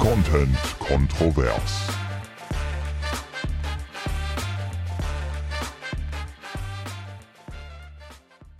Content 0.00 0.56
kontrovers. 0.78 1.88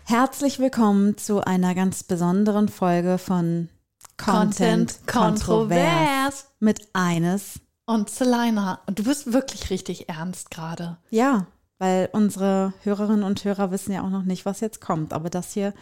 Herzlich 0.05 0.59
willkommen 0.59 1.17
zu 1.17 1.41
einer 1.41 1.75
ganz 1.75 2.05
besonderen 2.05 2.69
Folge 2.69 3.17
von 3.17 3.71
Content, 4.19 4.99
Content 5.07 5.07
kontrovers. 5.07 6.51
mit 6.61 6.91
eines. 6.93 7.59
Und 7.87 8.11
Selina, 8.11 8.83
du 8.95 9.03
bist 9.03 9.33
wirklich 9.33 9.71
richtig 9.71 10.11
ernst 10.11 10.51
gerade. 10.51 10.99
Ja, 11.09 11.47
weil 11.79 12.11
unsere 12.13 12.75
Hörerinnen 12.83 13.23
und 13.23 13.43
Hörer 13.43 13.71
wissen 13.71 13.93
ja 13.93 14.03
auch 14.03 14.11
noch 14.11 14.25
nicht, 14.25 14.45
was 14.45 14.61
jetzt 14.61 14.83
kommt. 14.83 15.15
Aber 15.15 15.31
das 15.31 15.55
hier 15.55 15.73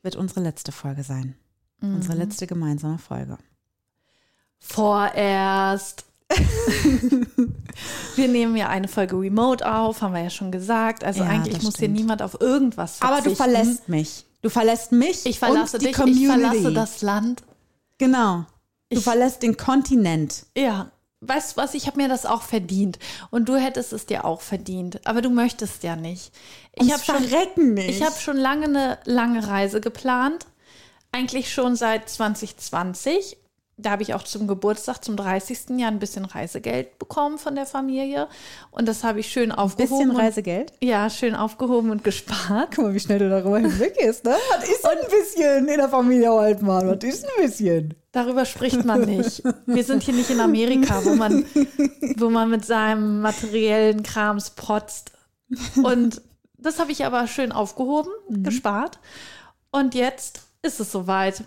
wird 0.00 0.16
unsere 0.16 0.40
letzte 0.40 0.72
Folge 0.72 1.02
sein. 1.02 1.34
Unsere 1.82 2.16
letzte 2.16 2.46
gemeinsame 2.46 2.96
Folge. 2.98 3.36
Vorerst. 4.62 6.04
wir 8.16 8.28
nehmen 8.28 8.56
ja 8.56 8.68
eine 8.68 8.88
Folge 8.88 9.16
Remote 9.18 9.70
auf, 9.70 10.00
haben 10.02 10.14
wir 10.14 10.22
ja 10.22 10.30
schon 10.30 10.50
gesagt. 10.52 11.04
Also 11.04 11.20
Ja, 11.24 11.28
eigentlich 11.28 11.56
muss 11.62 11.74
hier 11.76 11.84
stimmt. 11.86 11.94
niemand 11.96 12.22
auf 12.22 12.40
irgendwas 12.40 13.02
Aber 13.02 13.16
verzichten. 13.16 13.30
du 13.30 13.36
verlässt 13.36 13.88
mich. 13.88 14.24
Du 14.40 14.48
verlässt 14.48 14.92
mich. 14.92 15.26
Ich 15.26 15.38
verlasse 15.38 15.76
und 15.76 15.82
die 15.82 15.86
dich, 15.88 15.96
Community. 15.96 16.22
ich 16.24 16.30
verlasse 16.30 16.72
das 16.72 17.02
Land. 17.02 17.42
Genau. 17.98 18.44
Du 18.90 18.98
Ich- 18.98 19.04
verlässt 19.04 19.42
den 19.42 19.56
Kontinent. 19.56 20.46
Ja, 20.56 20.90
weißt 21.20 21.52
du 21.52 21.56
was, 21.60 21.74
ich 21.74 21.86
habe 21.86 21.98
mir 22.00 22.08
das 22.08 22.24
auch 22.24 22.42
verdient. 22.42 22.98
Und 23.30 23.48
du 23.48 23.56
hättest 23.56 23.92
es 23.92 24.06
dir 24.06 24.24
auch 24.24 24.40
verdient. 24.40 25.06
Aber 25.06 25.22
du 25.22 25.30
möchtest 25.30 25.82
ja 25.82 25.96
nicht. 25.96 26.32
Ich 26.76 26.92
habe 26.92 27.02
schon, 27.04 27.74
nicht. 27.74 27.88
ich 27.90 28.02
habe 28.02 28.18
schon 28.18 28.36
lange 28.36 28.64
eine 28.66 28.98
lange 29.04 29.46
Reise 29.46 29.80
geplant. 29.80 30.46
Eigentlich 31.12 31.52
schon 31.52 31.76
seit 31.76 32.08
2020. 32.08 33.36
Da 33.82 33.90
habe 33.90 34.02
ich 34.02 34.14
auch 34.14 34.22
zum 34.22 34.46
Geburtstag, 34.46 35.04
zum 35.04 35.16
30. 35.16 35.70
Jahr 35.78 35.90
ein 35.90 35.98
bisschen 35.98 36.24
Reisegeld 36.24 36.98
bekommen 36.98 37.36
von 37.38 37.54
der 37.54 37.66
Familie. 37.66 38.28
Und 38.70 38.86
das 38.86 39.02
habe 39.04 39.20
ich 39.20 39.26
schön 39.30 39.50
aufgehoben. 39.52 39.90
bisschen 39.98 40.10
und- 40.10 40.16
Reisegeld. 40.16 40.72
Ja, 40.80 41.10
schön 41.10 41.34
aufgehoben 41.34 41.90
und 41.90 42.04
gespart. 42.04 42.68
Guck 42.74 42.84
mal, 42.84 42.94
wie 42.94 43.00
schnell 43.00 43.18
du 43.18 43.28
darüber 43.28 43.58
hinweg 43.58 43.96
ist, 44.00 44.24
ne? 44.24 44.36
Das 44.58 44.68
ist 44.68 44.86
ein 44.86 44.98
bisschen 45.10 45.68
in 45.68 45.76
der 45.78 45.88
Familie 45.88 46.30
Altmann. 46.30 46.98
Das 46.98 47.08
ist 47.14 47.24
ein 47.24 47.44
bisschen. 47.44 47.94
Darüber 48.12 48.44
spricht 48.44 48.84
man 48.84 49.00
nicht. 49.02 49.42
Wir 49.66 49.84
sind 49.84 50.02
hier 50.02 50.14
nicht 50.14 50.30
in 50.30 50.40
Amerika, 50.40 51.04
wo 51.04 51.14
man, 51.14 51.44
wo 52.18 52.30
man 52.30 52.50
mit 52.50 52.64
seinem 52.64 53.20
materiellen 53.20 54.02
Krams 54.02 54.50
protzt. 54.50 55.12
Und 55.82 56.20
das 56.58 56.78
habe 56.78 56.92
ich 56.92 57.04
aber 57.04 57.26
schön 57.26 57.52
aufgehoben, 57.52 58.10
gespart. 58.28 58.98
Und 59.70 59.94
jetzt 59.94 60.42
ist 60.62 60.78
es 60.78 60.92
soweit. 60.92 61.42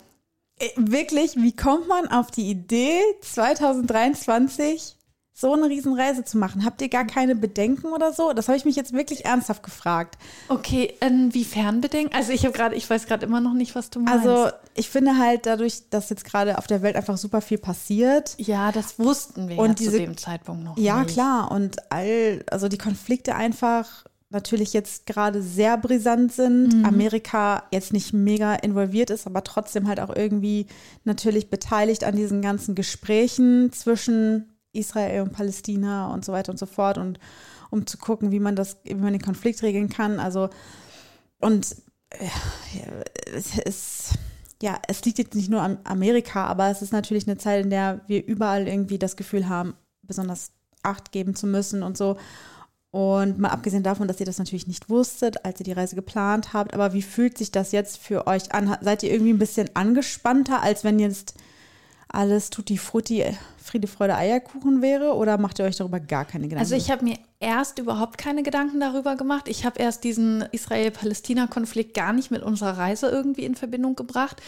Äh, 0.59 0.69
Wirklich, 0.77 1.35
wie 1.35 1.55
kommt 1.55 1.87
man 1.87 2.07
auf 2.07 2.31
die 2.31 2.49
Idee, 2.49 2.99
2023 3.21 4.95
so 5.37 5.51
eine 5.53 5.65
Riesenreise 5.67 6.23
zu 6.23 6.37
machen? 6.37 6.63
Habt 6.63 6.81
ihr 6.81 6.87
gar 6.87 7.03
keine 7.05 7.35
Bedenken 7.35 7.87
oder 7.87 8.13
so? 8.13 8.31
Das 8.31 8.47
habe 8.47 8.57
ich 8.57 8.63
mich 8.63 8.77
jetzt 8.77 8.93
wirklich 8.93 9.25
ernsthaft 9.25 9.63
gefragt. 9.63 10.17
Okay, 10.47 10.93
inwiefern 11.01 11.81
bedenken? 11.81 12.15
Also 12.15 12.31
ich 12.31 12.45
habe 12.45 12.53
gerade, 12.55 12.75
ich 12.75 12.89
weiß 12.89 13.05
gerade 13.05 13.25
immer 13.25 13.41
noch 13.41 13.53
nicht, 13.53 13.75
was 13.75 13.89
du 13.89 13.99
meinst. 13.99 14.25
Also 14.25 14.49
ich 14.75 14.89
finde 14.89 15.17
halt 15.17 15.45
dadurch, 15.45 15.89
dass 15.89 16.09
jetzt 16.09 16.23
gerade 16.23 16.57
auf 16.57 16.67
der 16.67 16.81
Welt 16.81 16.95
einfach 16.95 17.17
super 17.17 17.41
viel 17.41 17.57
passiert. 17.57 18.35
ja, 18.37 18.71
das 18.71 18.97
wussten 18.97 19.49
wir 19.49 19.57
Und 19.57 19.67
ja 19.67 19.73
diese- 19.75 19.91
zu 19.91 19.97
dem 19.97 20.17
Zeitpunkt 20.17 20.63
noch 20.63 20.77
Ja, 20.77 21.01
nicht. 21.03 21.13
klar. 21.15 21.51
Und 21.51 21.91
all, 21.91 22.45
also 22.49 22.69
die 22.69 22.77
Konflikte 22.77 23.35
einfach 23.35 24.05
natürlich 24.35 24.73
jetzt 24.73 25.05
gerade 25.05 25.41
sehr 25.41 25.77
brisant 25.77 26.31
sind. 26.31 26.85
Amerika 26.85 27.63
jetzt 27.71 27.93
nicht 27.93 28.13
mega 28.13 28.53
involviert 28.53 29.09
ist, 29.09 29.25
aber 29.25 29.43
trotzdem 29.43 29.87
halt 29.87 29.99
auch 29.99 30.15
irgendwie 30.15 30.67
natürlich 31.05 31.49
beteiligt 31.49 32.03
an 32.03 32.15
diesen 32.15 32.41
ganzen 32.41 32.75
Gesprächen 32.75 33.71
zwischen 33.71 34.51
Israel 34.73 35.21
und 35.21 35.31
Palästina 35.31 36.13
und 36.13 36.25
so 36.25 36.33
weiter 36.33 36.51
und 36.51 36.59
so 36.59 36.65
fort 36.65 36.97
und 36.97 37.17
um 37.71 37.87
zu 37.87 37.97
gucken, 37.97 38.31
wie 38.31 38.39
man 38.39 38.55
das, 38.55 38.77
wie 38.83 38.93
man 38.93 39.13
den 39.13 39.21
Konflikt 39.21 39.63
regeln 39.63 39.89
kann. 39.89 40.19
Also 40.19 40.49
und 41.39 41.75
äh, 42.09 42.27
es 43.33 43.57
ist 43.57 44.09
ja, 44.61 44.79
es 44.87 45.03
liegt 45.05 45.17
jetzt 45.17 45.35
nicht 45.35 45.49
nur 45.49 45.61
an 45.61 45.79
Amerika, 45.85 46.45
aber 46.45 46.69
es 46.69 46.81
ist 46.81 46.93
natürlich 46.93 47.27
eine 47.27 47.37
Zeit, 47.37 47.63
in 47.63 47.69
der 47.69 48.01
wir 48.07 48.25
überall 48.25 48.67
irgendwie 48.67 48.97
das 48.97 49.15
Gefühl 49.15 49.47
haben, 49.49 49.75
besonders 50.01 50.51
Acht 50.83 51.11
geben 51.11 51.35
zu 51.35 51.47
müssen 51.47 51.83
und 51.83 51.97
so. 51.97 52.17
Und 52.95 53.39
mal 53.39 53.49
abgesehen 53.49 53.83
davon, 53.83 54.07
dass 54.07 54.21
ihr 54.21 54.25
das 54.25 54.37
natürlich 54.37 54.67
nicht 54.67 54.89
wusstet, 54.89 55.43
als 55.43 55.59
ihr 55.59 55.65
die 55.65 55.73
Reise 55.73 55.97
geplant 55.97 56.53
habt, 56.53 56.73
aber 56.73 56.93
wie 56.93 57.01
fühlt 57.01 57.37
sich 57.37 57.51
das 57.51 57.73
jetzt 57.73 57.97
für 57.97 58.25
euch 58.25 58.53
an? 58.53 58.77
Seid 58.79 59.03
ihr 59.03 59.11
irgendwie 59.11 59.33
ein 59.33 59.37
bisschen 59.37 59.69
angespannter, 59.73 60.61
als 60.61 60.85
wenn 60.85 60.97
jetzt 60.97 61.33
alles 62.07 62.51
tutti 62.51 62.77
frutti, 62.77 63.25
Friede, 63.57 63.89
Freude, 63.89 64.15
Eierkuchen 64.15 64.81
wäre? 64.81 65.13
Oder 65.15 65.37
macht 65.37 65.59
ihr 65.59 65.65
euch 65.65 65.75
darüber 65.75 65.99
gar 65.99 66.23
keine 66.23 66.45
Gedanken? 66.45 66.61
Also 66.61 66.75
ich 66.75 66.89
habe 66.89 67.03
mir 67.03 67.17
erst 67.41 67.79
überhaupt 67.79 68.17
keine 68.17 68.43
Gedanken 68.43 68.79
darüber 68.79 69.17
gemacht. 69.17 69.49
Ich 69.49 69.65
habe 69.65 69.77
erst 69.81 70.05
diesen 70.05 70.43
Israel-Palästina-Konflikt 70.53 71.95
gar 71.95 72.13
nicht 72.13 72.31
mit 72.31 72.43
unserer 72.43 72.77
Reise 72.77 73.09
irgendwie 73.09 73.43
in 73.43 73.55
Verbindung 73.55 73.97
gebracht. 73.97 74.41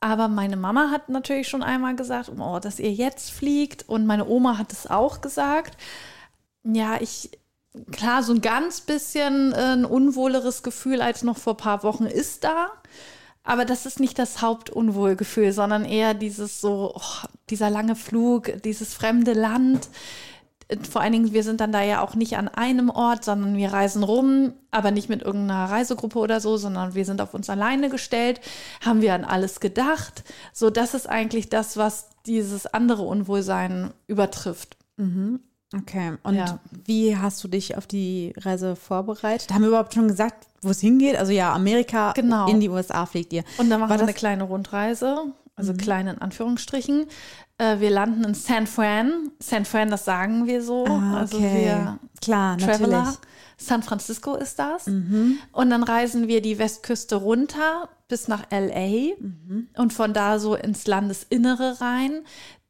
Aber 0.00 0.28
meine 0.28 0.56
Mama 0.56 0.90
hat 0.90 1.10
natürlich 1.10 1.46
schon 1.46 1.62
einmal 1.62 1.94
gesagt, 1.94 2.32
oh, 2.38 2.58
dass 2.58 2.80
ihr 2.80 2.94
jetzt 2.94 3.32
fliegt. 3.32 3.86
Und 3.86 4.06
meine 4.06 4.26
Oma 4.26 4.56
hat 4.56 4.72
es 4.72 4.86
auch 4.86 5.20
gesagt. 5.20 5.76
Ja, 6.64 6.96
ich, 6.98 7.30
klar, 7.90 8.22
so 8.22 8.32
ein 8.32 8.40
ganz 8.40 8.80
bisschen 8.80 9.52
äh, 9.52 9.72
ein 9.72 9.84
unwohleres 9.84 10.62
Gefühl 10.62 11.00
als 11.00 11.22
noch 11.22 11.38
vor 11.38 11.54
ein 11.54 11.58
paar 11.58 11.82
Wochen 11.82 12.06
ist 12.06 12.44
da. 12.44 12.70
Aber 13.44 13.64
das 13.64 13.86
ist 13.86 13.98
nicht 13.98 14.18
das 14.18 14.40
Hauptunwohlgefühl, 14.40 15.52
sondern 15.52 15.84
eher 15.84 16.14
dieses 16.14 16.60
so, 16.60 16.92
oh, 16.94 17.26
dieser 17.50 17.70
lange 17.70 17.96
Flug, 17.96 18.62
dieses 18.62 18.94
fremde 18.94 19.32
Land. 19.32 19.88
Vor 20.88 21.02
allen 21.02 21.12
Dingen, 21.12 21.32
wir 21.32 21.42
sind 21.42 21.60
dann 21.60 21.72
da 21.72 21.82
ja 21.82 22.02
auch 22.02 22.14
nicht 22.14 22.36
an 22.36 22.48
einem 22.48 22.88
Ort, 22.88 23.24
sondern 23.24 23.56
wir 23.56 23.72
reisen 23.72 24.04
rum, 24.04 24.54
aber 24.70 24.90
nicht 24.90 25.08
mit 25.08 25.22
irgendeiner 25.22 25.70
Reisegruppe 25.70 26.18
oder 26.18 26.40
so, 26.40 26.56
sondern 26.56 26.94
wir 26.94 27.04
sind 27.04 27.20
auf 27.20 27.34
uns 27.34 27.50
alleine 27.50 27.90
gestellt, 27.90 28.40
haben 28.80 29.02
wir 29.02 29.12
an 29.12 29.24
alles 29.24 29.60
gedacht. 29.60 30.22
So, 30.52 30.70
das 30.70 30.94
ist 30.94 31.08
eigentlich 31.08 31.48
das, 31.48 31.76
was 31.76 32.10
dieses 32.26 32.66
andere 32.66 33.02
Unwohlsein 33.02 33.92
übertrifft. 34.06 34.76
Okay, 35.74 36.12
und 36.22 36.34
Ja. 36.34 36.58
wie 36.84 37.16
hast 37.16 37.42
du 37.42 37.48
dich 37.48 37.76
auf 37.76 37.86
die 37.86 38.32
Reise 38.38 38.76
vorbereitet? 38.76 39.52
Haben 39.52 39.62
wir 39.62 39.68
überhaupt 39.68 39.94
schon 39.94 40.08
gesagt, 40.08 40.46
wo 40.60 40.70
es 40.70 40.80
hingeht? 40.80 41.16
Also 41.16 41.32
ja, 41.32 41.52
Amerika, 41.52 42.12
Genau. 42.12 42.46
in 42.48 42.60
die 42.60 42.68
USA 42.68 43.06
fliegt 43.06 43.32
ihr. 43.32 43.44
Und 43.58 43.70
dann 43.70 43.80
machen 43.80 43.90
War 43.90 43.98
wir 43.98 44.02
eine 44.04 44.12
kleine 44.12 44.44
Rundreise, 44.44 45.32
also 45.56 45.72
klein 45.74 46.06
in 46.08 46.18
Anführungsstrichen. 46.18 47.06
Äh, 47.58 47.80
wir 47.80 47.90
landen 47.90 48.24
in 48.24 48.34
San 48.34 48.66
Fran. 48.66 49.30
San 49.38 49.64
Fran, 49.64 49.90
das 49.90 50.04
sagen 50.04 50.46
wir 50.46 50.62
so. 50.62 50.84
Ah, 50.86 51.18
Also 51.20 51.38
okay. 51.38 51.64
wir 51.66 51.98
Klar, 52.20 52.58
Traveler. 52.58 52.88
natürlich. 52.98 53.18
Mhm. 53.18 53.22
San 53.58 53.82
Francisco 53.84 54.34
ist 54.34 54.58
das. 54.58 54.88
Und 54.88 55.70
dann 55.70 55.84
reisen 55.84 56.26
wir 56.26 56.42
die 56.42 56.58
Westküste 56.58 57.14
runter 57.16 57.88
bis 58.08 58.26
nach 58.26 58.42
LA 58.50 59.14
Mhm. 59.20 59.68
und 59.76 59.92
von 59.92 60.12
da 60.12 60.38
so 60.40 60.56
ins 60.56 60.86
Landesinnere 60.88 61.80
rein. 61.80 62.22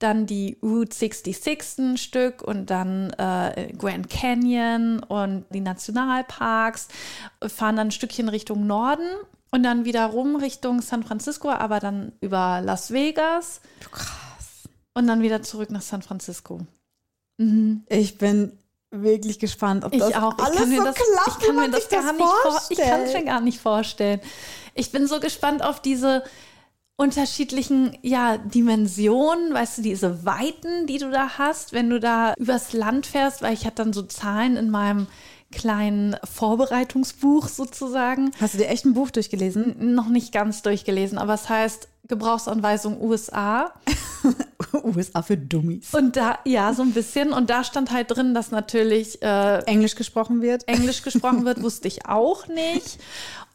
Dann 0.02 0.26
die 0.26 0.58
Route 0.62 0.94
66 0.96 1.78
ein 1.78 1.96
Stück 1.96 2.42
und 2.42 2.70
dann 2.70 3.10
äh, 3.10 3.72
Grand 3.78 4.10
Canyon 4.10 4.98
und 5.00 5.44
die 5.50 5.60
Nationalparks. 5.60 6.88
Fahren 7.46 7.76
dann 7.76 7.88
ein 7.88 7.92
Stückchen 7.92 8.28
Richtung 8.28 8.66
Norden 8.66 9.06
und 9.52 9.62
dann 9.62 9.84
wieder 9.84 10.06
rum 10.06 10.34
Richtung 10.36 10.82
San 10.82 11.04
Francisco, 11.04 11.50
aber 11.50 11.78
dann 11.78 12.12
über 12.20 12.60
Las 12.64 12.90
Vegas. 12.90 13.60
Krass. 13.92 14.68
Und 14.94 15.06
dann 15.06 15.22
wieder 15.22 15.42
zurück 15.42 15.70
nach 15.70 15.82
San 15.82 16.02
Francisco. 16.02 16.60
Ich 17.88 18.18
bin 18.18 18.58
wirklich 18.90 19.38
gespannt, 19.38 19.84
ob 19.84 19.92
Ich 19.92 20.00
das 20.00 20.14
auch. 20.14 20.36
alles 20.38 20.54
ich 20.54 20.58
kann 20.58 20.68
mir 20.68 20.78
so 20.78 20.84
das, 20.84 20.94
klappt, 20.96 21.28
ich 21.28 21.46
kann 21.46 21.56
mir 21.56 21.70
das 21.70 21.80
sich 21.80 21.90
gar 21.90 22.02
das 22.02 22.12
nicht 22.12 22.28
vor, 22.42 22.60
ich 22.70 22.78
kann 22.78 23.00
es 23.02 23.12
mir 23.14 23.24
gar 23.24 23.40
nicht 23.40 23.60
vorstellen. 23.60 24.20
Ich 24.74 24.90
bin 24.90 25.06
so 25.06 25.20
gespannt 25.20 25.62
auf 25.62 25.80
diese 25.80 26.24
unterschiedlichen 26.96 27.96
ja, 28.02 28.38
Dimensionen, 28.38 29.52
weißt 29.52 29.78
du, 29.78 29.82
diese 29.82 30.24
Weiten, 30.24 30.86
die 30.86 30.98
du 30.98 31.10
da 31.10 31.38
hast, 31.38 31.72
wenn 31.72 31.90
du 31.90 31.98
da 31.98 32.34
übers 32.38 32.72
Land 32.72 33.06
fährst, 33.06 33.42
weil 33.42 33.54
ich 33.54 33.66
hatte 33.66 33.82
dann 33.82 33.92
so 33.92 34.02
Zahlen 34.02 34.56
in 34.56 34.70
meinem 34.70 35.06
kleinen 35.52 36.16
Vorbereitungsbuch 36.24 37.48
sozusagen. 37.48 38.32
Hast 38.40 38.54
du 38.54 38.58
dir 38.58 38.68
echt 38.68 38.84
ein 38.84 38.94
Buch 38.94 39.10
durchgelesen? 39.10 39.94
Noch 39.94 40.08
nicht 40.08 40.32
ganz 40.32 40.62
durchgelesen, 40.62 41.18
aber 41.18 41.34
es 41.34 41.48
heißt 41.48 41.88
Gebrauchsanweisung 42.08 43.00
USA. 43.00 43.72
USA 44.72 45.22
für 45.22 45.36
Dummies. 45.36 45.94
Und 45.94 46.16
da, 46.16 46.38
ja, 46.44 46.74
so 46.74 46.82
ein 46.82 46.92
bisschen. 46.92 47.32
Und 47.32 47.48
da 47.48 47.62
stand 47.62 47.92
halt 47.92 48.10
drin, 48.10 48.34
dass 48.34 48.50
natürlich 48.50 49.22
äh, 49.22 49.58
Englisch 49.64 49.94
gesprochen 49.94 50.42
wird. 50.42 50.66
Englisch 50.66 51.02
gesprochen 51.02 51.44
wird, 51.44 51.62
wusste 51.62 51.86
ich 51.86 52.06
auch 52.06 52.48
nicht. 52.48 52.98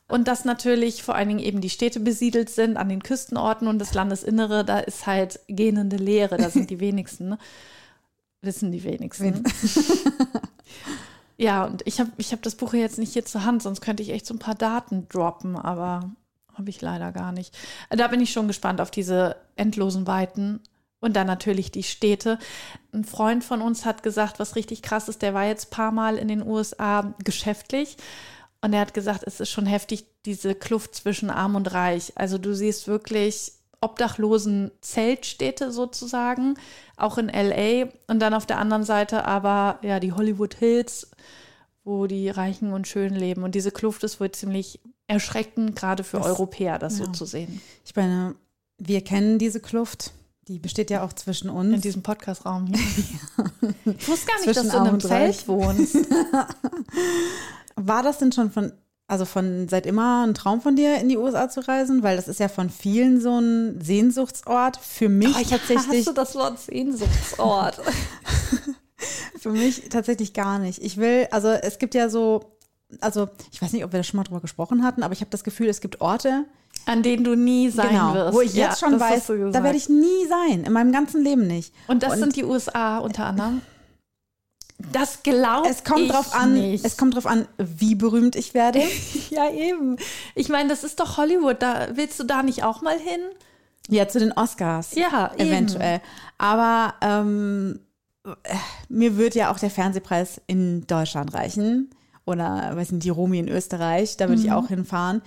Und 0.07 0.27
dass 0.27 0.45
natürlich 0.45 1.03
vor 1.03 1.15
allen 1.15 1.27
Dingen 1.27 1.39
eben 1.39 1.59
die 1.59 1.69
Städte 1.69 1.99
besiedelt 1.99 2.49
sind 2.49 2.77
an 2.77 2.87
den 2.87 3.03
Küstenorten 3.03 3.67
und 3.67 3.79
das 3.79 3.93
Landesinnere, 3.93 4.63
da 4.63 4.79
ist 4.79 5.05
halt 5.05 5.39
gähnende 5.47 5.97
Leere, 5.97 6.37
da 6.37 6.49
sind 6.49 6.69
die 6.69 6.79
wenigsten. 6.81 7.29
ne? 7.29 7.37
Wissen 8.41 8.71
die 8.71 8.83
wenigsten. 8.83 9.43
ja, 11.37 11.65
und 11.65 11.81
ich 11.85 11.99
habe 11.99 12.11
ich 12.17 12.31
hab 12.31 12.41
das 12.43 12.55
Buch 12.55 12.73
jetzt 12.73 12.99
nicht 12.99 13.13
hier 13.13 13.25
zur 13.25 13.43
Hand, 13.43 13.63
sonst 13.63 13.81
könnte 13.81 14.03
ich 14.03 14.11
echt 14.11 14.25
so 14.25 14.33
ein 14.33 14.39
paar 14.39 14.55
Daten 14.55 15.09
droppen, 15.09 15.57
aber 15.57 16.11
habe 16.53 16.69
ich 16.69 16.81
leider 16.81 17.11
gar 17.11 17.31
nicht. 17.31 17.57
Da 17.89 18.07
bin 18.07 18.21
ich 18.21 18.31
schon 18.31 18.47
gespannt 18.47 18.79
auf 18.79 18.91
diese 18.91 19.35
endlosen 19.55 20.07
Weiten. 20.07 20.61
Und 20.99 21.15
dann 21.15 21.27
natürlich 21.27 21.71
die 21.71 21.83
Städte. 21.83 22.39
Ein 22.91 23.03
Freund 23.03 23.43
von 23.43 23.61
uns 23.61 23.85
hat 23.85 24.01
gesagt, 24.01 24.39
was 24.39 24.55
richtig 24.55 24.81
krass 24.81 25.07
ist, 25.09 25.21
der 25.21 25.35
war 25.35 25.45
jetzt 25.45 25.67
ein 25.67 25.75
paar 25.75 25.91
Mal 25.91 26.17
in 26.17 26.27
den 26.27 26.41
USA 26.41 27.13
geschäftlich. 27.23 27.97
Und 28.61 28.73
er 28.73 28.81
hat 28.81 28.93
gesagt, 28.93 29.23
es 29.25 29.39
ist 29.39 29.49
schon 29.49 29.65
heftig, 29.65 30.05
diese 30.25 30.55
Kluft 30.55 30.95
zwischen 30.95 31.29
Arm 31.29 31.55
und 31.55 31.71
Reich. 31.73 32.11
Also 32.15 32.37
du 32.37 32.55
siehst 32.55 32.87
wirklich 32.87 33.53
obdachlosen 33.81 34.71
Zeltstädte 34.81 35.71
sozusagen, 35.71 36.55
auch 36.95 37.17
in 37.19 37.27
LA. 37.29 37.89
Und 38.07 38.19
dann 38.19 38.33
auf 38.33 38.45
der 38.47 38.57
anderen 38.57 38.83
Seite 38.83 39.25
aber 39.25 39.79
ja 39.83 39.99
die 39.99 40.13
Hollywood 40.13 40.55
Hills, 40.55 41.11
wo 41.83 42.07
die 42.07 42.29
Reichen 42.29 42.73
und 42.73 42.87
Schönen 42.87 43.15
leben. 43.15 43.43
Und 43.43 43.53
diese 43.53 43.71
Kluft 43.71 44.03
ist 44.03 44.19
wohl 44.19 44.31
ziemlich 44.31 44.79
erschreckend, 45.07 45.75
gerade 45.75 46.03
für 46.03 46.17
Das- 46.17 46.25
Europäer, 46.25 46.79
das 46.79 46.97
ja. 46.99 47.05
so 47.05 47.11
zu 47.11 47.25
sehen. 47.25 47.61
Ich 47.85 47.95
meine, 47.95 48.35
wir 48.79 49.01
kennen 49.03 49.37
diese 49.39 49.59
Kluft. 49.59 50.11
Die 50.47 50.59
besteht 50.59 50.89
ja 50.89 51.03
auch 51.03 51.11
zwischen 51.13 51.49
uns. 51.49 51.75
In 51.75 51.81
diesem 51.81 52.01
Podcast-Raum 52.03 52.67
hier. 52.67 52.77
Ich 53.99 54.07
wusste 54.07 54.27
gar 54.27 54.35
nicht, 54.37 54.47
dass 54.47 54.57
Zwischen 54.57 54.69
du 54.71 54.77
in 54.77 54.87
einem. 54.87 54.99
Zelt 54.99 55.47
wohnst. 55.47 55.95
War 57.77 58.03
das 58.03 58.17
denn 58.17 58.31
schon 58.31 58.51
von, 58.51 58.71
also 59.07 59.23
von 59.25 59.69
seit 59.69 59.85
immer 59.85 60.25
ein 60.25 60.33
Traum 60.33 60.61
von 60.61 60.75
dir, 60.75 60.97
in 60.99 61.09
die 61.09 61.17
USA 61.17 61.47
zu 61.49 61.61
reisen? 61.67 62.03
Weil 62.03 62.15
das 62.17 62.27
ist 62.27 62.39
ja 62.39 62.47
von 62.49 62.69
vielen 62.69 63.21
so 63.21 63.39
ein 63.39 63.79
Sehnsuchtsort. 63.81 64.77
Für 64.77 65.09
mich 65.09 65.35
Oh, 65.35 65.39
ja, 65.39 65.57
tatsächlich, 65.57 65.99
Hast 65.99 66.07
du 66.07 66.11
das 66.13 66.35
Wort 66.35 66.59
Sehnsuchtsort? 66.59 67.79
für 69.39 69.51
mich 69.51 69.89
tatsächlich 69.89 70.33
gar 70.33 70.59
nicht. 70.59 70.81
Ich 70.83 70.97
will, 70.97 71.27
also 71.31 71.49
es 71.49 71.77
gibt 71.79 71.93
ja 71.95 72.09
so, 72.09 72.57
also 73.01 73.29
ich 73.51 73.61
weiß 73.61 73.73
nicht, 73.73 73.83
ob 73.85 73.91
wir 73.93 73.99
da 73.99 74.03
schon 74.03 74.17
mal 74.17 74.23
drüber 74.23 74.41
gesprochen 74.41 74.83
hatten, 74.83 75.03
aber 75.03 75.13
ich 75.13 75.21
habe 75.21 75.29
das 75.31 75.43
Gefühl, 75.43 75.67
es 75.67 75.81
gibt 75.81 76.01
Orte, 76.01 76.45
An 76.85 77.03
denen 77.03 77.23
du 77.23 77.35
nie 77.35 77.69
sein 77.69 77.89
genau, 77.89 78.13
wirst. 78.13 78.33
wo 78.33 78.41
ich 78.41 78.53
Ja, 78.55 78.69
jetzt 78.69 78.79
schon 78.79 78.93
das 78.93 79.01
weiß, 79.01 79.27
da 79.27 79.63
werde 79.63 79.77
ich 79.77 79.87
nie 79.89 80.25
sein, 80.27 80.63
in 80.63 80.73
meinem 80.73 80.91
ganzen 80.91 81.23
Leben 81.23 81.45
nicht. 81.47 81.73
Und 81.87 82.01
das 82.03 82.13
Und- 82.13 82.19
sind 82.19 82.35
die 82.35 82.43
USA 82.43 82.97
unter 82.99 83.25
anderem. 83.25 83.61
Das 84.79 85.23
glaube 85.23 85.67
Es 85.67 85.83
kommt 85.83 86.01
ich 86.01 86.11
drauf 86.11 86.33
an, 86.35 86.53
nicht. 86.53 86.85
es 86.85 86.97
kommt 86.97 87.15
drauf 87.15 87.25
an, 87.25 87.47
wie 87.57 87.95
berühmt 87.95 88.35
ich 88.35 88.53
werde. 88.53 88.79
ja, 89.29 89.49
eben. 89.49 89.97
Ich 90.35 90.49
meine, 90.49 90.69
das 90.69 90.83
ist 90.83 90.99
doch 90.99 91.17
Hollywood. 91.17 91.61
Da 91.61 91.87
willst 91.95 92.19
du 92.19 92.23
da 92.23 92.43
nicht 92.43 92.63
auch 92.63 92.81
mal 92.81 92.97
hin? 92.99 93.21
Ja, 93.89 94.07
zu 94.07 94.19
den 94.19 94.33
Oscars. 94.33 94.93
Ja, 94.95 95.31
eben. 95.37 95.49
eventuell. 95.49 96.01
Aber 96.37 96.93
ähm, 97.01 97.79
äh, 98.25 98.55
mir 98.89 99.17
wird 99.17 99.33
ja 99.33 99.51
auch 99.51 99.59
der 99.59 99.71
Fernsehpreis 99.71 100.41
in 100.45 100.85
Deutschland 100.85 101.33
reichen. 101.33 101.89
Oder, 102.25 102.75
weiß 102.75 102.91
nicht, 102.91 103.05
die 103.05 103.09
Romi 103.09 103.39
in 103.39 103.47
Österreich. 103.47 104.17
Da 104.17 104.27
würde 104.27 104.41
ich 104.41 104.51
auch 104.51 104.67
hinfahren. 104.67 105.21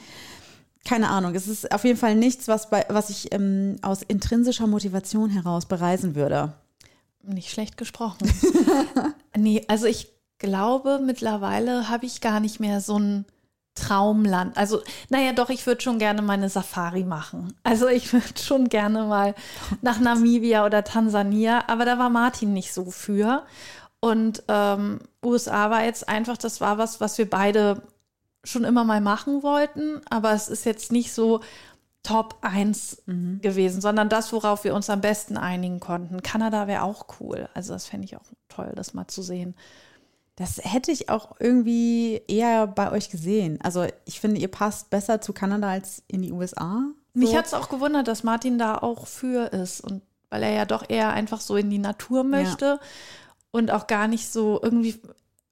Keine 0.84 1.08
Ahnung. 1.08 1.34
Es 1.34 1.48
ist 1.48 1.72
auf 1.72 1.84
jeden 1.84 1.98
Fall 1.98 2.14
nichts, 2.14 2.46
was, 2.46 2.70
bei, 2.70 2.84
was 2.88 3.10
ich 3.10 3.32
ähm, 3.32 3.76
aus 3.82 4.02
intrinsischer 4.02 4.66
Motivation 4.66 5.30
heraus 5.30 5.66
bereisen 5.66 6.14
würde. 6.14 6.52
Nicht 7.22 7.50
schlecht 7.50 7.76
gesprochen. 7.76 8.32
nee, 9.36 9.64
also 9.68 9.86
ich 9.86 10.08
glaube, 10.38 11.00
mittlerweile 11.04 11.88
habe 11.88 12.06
ich 12.06 12.20
gar 12.20 12.40
nicht 12.40 12.60
mehr 12.60 12.80
so 12.80 12.98
ein 12.98 13.26
Traumland. 13.74 14.56
Also, 14.56 14.82
naja, 15.08 15.32
doch, 15.32 15.50
ich 15.50 15.66
würde 15.66 15.80
schon 15.80 15.98
gerne 15.98 16.22
meine 16.22 16.48
Safari 16.48 17.04
machen. 17.04 17.54
Also, 17.62 17.88
ich 17.88 18.12
würde 18.12 18.38
schon 18.42 18.68
gerne 18.68 19.04
mal 19.04 19.34
nach 19.80 20.00
Namibia 20.00 20.66
oder 20.66 20.82
Tansania, 20.82 21.64
aber 21.68 21.84
da 21.84 21.98
war 21.98 22.10
Martin 22.10 22.52
nicht 22.52 22.72
so 22.72 22.90
für. 22.90 23.44
Und 24.00 24.42
ähm, 24.48 25.00
USA 25.24 25.70
war 25.70 25.84
jetzt 25.84 26.08
einfach, 26.08 26.36
das 26.36 26.60
war 26.60 26.78
was, 26.78 27.00
was 27.00 27.18
wir 27.18 27.28
beide 27.28 27.82
schon 28.42 28.64
immer 28.64 28.84
mal 28.84 29.02
machen 29.02 29.42
wollten, 29.42 30.00
aber 30.08 30.32
es 30.32 30.48
ist 30.48 30.64
jetzt 30.64 30.90
nicht 30.92 31.12
so 31.12 31.40
Top 32.02 32.38
1 32.40 33.02
gewesen, 33.42 33.80
sondern 33.80 34.08
das, 34.08 34.32
worauf 34.32 34.64
wir 34.64 34.74
uns 34.74 34.88
am 34.88 35.00
besten 35.00 35.36
einigen 35.36 35.80
konnten. 35.80 36.22
Kanada 36.22 36.66
wäre 36.66 36.82
auch 36.82 37.06
cool. 37.20 37.48
Also 37.54 37.72
das 37.74 37.86
fände 37.86 38.06
ich 38.06 38.16
auch 38.16 38.24
toll, 38.48 38.72
das 38.74 38.94
mal 38.94 39.06
zu 39.06 39.22
sehen. 39.22 39.54
Das 40.36 40.58
hätte 40.62 40.90
ich 40.90 41.10
auch 41.10 41.36
irgendwie 41.38 42.22
eher 42.26 42.66
bei 42.66 42.90
euch 42.90 43.10
gesehen. 43.10 43.58
Also 43.62 43.86
ich 44.06 44.20
finde, 44.20 44.40
ihr 44.40 44.48
passt 44.48 44.88
besser 44.88 45.20
zu 45.20 45.34
Kanada 45.34 45.68
als 45.68 46.02
in 46.08 46.22
die 46.22 46.32
USA. 46.32 46.84
Mich 47.12 47.30
So. 47.30 47.36
hat 47.36 47.46
es 47.46 47.54
auch 47.54 47.68
gewundert, 47.68 48.08
dass 48.08 48.24
Martin 48.24 48.58
da 48.58 48.78
auch 48.78 49.06
für 49.06 49.52
ist 49.52 49.82
und 49.82 50.02
weil 50.30 50.42
er 50.44 50.52
ja 50.52 50.64
doch 50.64 50.88
eher 50.88 51.10
einfach 51.10 51.40
so 51.40 51.56
in 51.56 51.68
die 51.68 51.78
Natur 51.78 52.24
möchte 52.24 52.80
und 53.50 53.70
auch 53.70 53.86
gar 53.86 54.08
nicht 54.08 54.30
so 54.30 54.60
irgendwie 54.62 55.00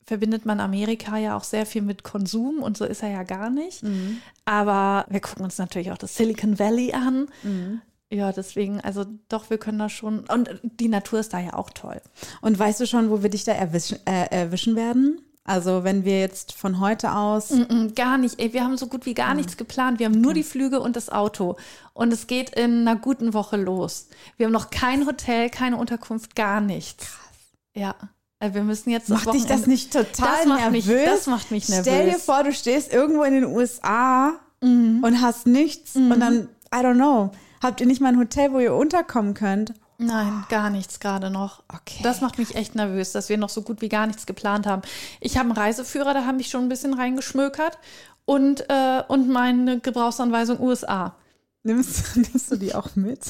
verbindet 0.08 0.46
man 0.46 0.58
Amerika 0.58 1.19
ja 1.19 1.37
auch 1.37 1.44
sehr 1.44 1.66
viel 1.66 1.82
mit 1.82 2.02
Konsum 2.02 2.62
und 2.62 2.78
so 2.78 2.87
ist 2.87 3.02
er 3.02 3.10
ja 3.10 3.22
gar 3.25 3.50
nicht. 3.50 3.82
Mhm. 3.82 4.19
Aber 4.46 5.05
wir 5.10 5.20
gucken 5.20 5.44
uns 5.44 5.58
natürlich 5.58 5.93
auch 5.93 5.99
das 5.99 6.16
Silicon 6.16 6.58
Valley 6.58 6.94
an. 6.94 7.28
Mhm. 7.43 7.82
Ja, 8.10 8.32
deswegen, 8.32 8.81
also 8.81 9.05
doch, 9.28 9.50
wir 9.50 9.58
können 9.58 9.78
da 9.78 9.90
schon. 9.90 10.20
Und 10.20 10.49
die 10.62 10.88
Natur 10.88 11.20
ist 11.20 11.34
da 11.34 11.38
ja 11.38 11.52
auch 11.52 11.69
toll. 11.69 12.00
Und 12.40 12.58
weißt 12.58 12.81
du 12.81 12.87
schon, 12.87 13.10
wo 13.10 13.22
wir 13.22 13.28
dich 13.28 13.44
da 13.44 13.52
erwischen, 13.52 13.99
äh, 14.06 14.28
erwischen 14.31 14.76
werden? 14.76 15.20
Also 15.44 15.84
wenn 15.84 16.06
wir 16.06 16.20
jetzt 16.20 16.52
von 16.52 16.81
heute 16.81 17.14
aus 17.14 17.50
Mm, 17.50 17.88
Gar 17.94 18.16
nicht. 18.16 18.40
Ey, 18.40 18.55
wir 18.55 18.64
haben 18.64 18.78
so 18.78 18.87
gut 18.87 19.05
wie 19.05 19.14
gar 19.14 19.34
nichts 19.34 19.58
geplant. 19.58 19.99
Wir 19.99 20.06
haben 20.06 20.20
nur 20.20 20.32
die 20.32 20.43
Flüge 20.43 20.81
und 20.81 20.96
das 20.96 21.10
Auto. 21.10 21.56
Und 21.93 22.12
es 22.14 22.26
geht 22.26 22.50
in 22.50 22.88
einer 22.88 22.96
guten 22.96 23.34
Woche 23.34 23.58
los. 23.58 24.08
Wir 24.38 24.46
haben 24.46 24.52
noch 24.52 24.70
kein 24.70 25.06
Hotel, 25.06 25.50
keine 25.50 25.76
Unterkunft, 25.76 26.34
gar 26.34 26.62
nichts. 26.62 27.05
Krass. 27.05 27.28
Ja. 27.75 27.94
Also 28.40 28.55
wir 28.55 28.62
müssen 28.62 28.90
jetzt. 28.90 29.08
Macht 29.08 29.32
dich 29.35 29.46
das 29.46 29.67
nicht 29.67 29.93
total 29.93 30.37
Das 30.38 30.46
macht 30.46 30.70
mich- 30.70 30.87
nervös? 30.87 31.05
das 31.06 31.26
macht 31.26 31.50
mich 31.50 31.64
Stell 31.64 31.82
dir 31.82 31.90
nervös. 31.90 32.14
Mhm. 32.19 32.20
vor, 32.20 32.44
du 32.44 32.52
stehst 32.52 32.93
irgendwo 32.93 33.23
in 33.25 33.35
den 33.35 33.44
USA 33.46 34.32
und 34.61 35.20
hast 35.20 35.46
nichts 35.46 35.94
und 35.96 36.19
dann, 36.20 36.49
I 36.75 36.79
don't 36.79 36.94
know, 36.94 37.31
habt 37.62 37.81
ihr 37.81 37.87
nicht 37.87 38.00
mal 38.00 38.08
ein 38.08 38.19
Hotel, 38.19 38.52
wo 38.52 38.58
ihr 38.58 38.75
unterkommen 38.75 39.35
könnt? 39.35 39.73
Nein, 39.99 40.44
gar 40.49 40.70
nichts 40.70 41.00
gerade 41.00 41.31
noch. 41.31 41.62
Okay, 41.69 42.00
Das 42.05 42.20
macht 42.20 42.38
mich 42.38 42.55
echt 42.55 42.75
nervös, 42.76 43.11
dass 43.12 43.29
wir 43.29 43.37
noch 43.38 43.49
so 43.49 43.62
gut 43.62 43.81
wie 43.81 43.88
gar 43.88 44.06
nichts 44.06 44.26
geplant 44.26 44.67
haben. 44.67 44.82
Ich 45.20 45.37
habe 45.37 45.49
einen 45.49 45.58
Reiseführer, 45.58 46.14
da 46.14 46.25
habe 46.25 46.41
ich 46.41 46.49
schon 46.50 46.62
ein 46.62 46.69
bisschen 46.69 46.94
reingeschmökert. 46.94 47.79
Und, 48.25 48.69
äh, 48.69 49.02
und 49.08 49.29
meine 49.29 49.81
Gebrauchsanweisung 49.81 50.61
USA. 50.61 51.17
Nimmst, 51.64 52.17
nimmst 52.17 52.50
du 52.52 52.56
die 52.56 52.75
auch 52.75 52.94
mit? 52.94 53.20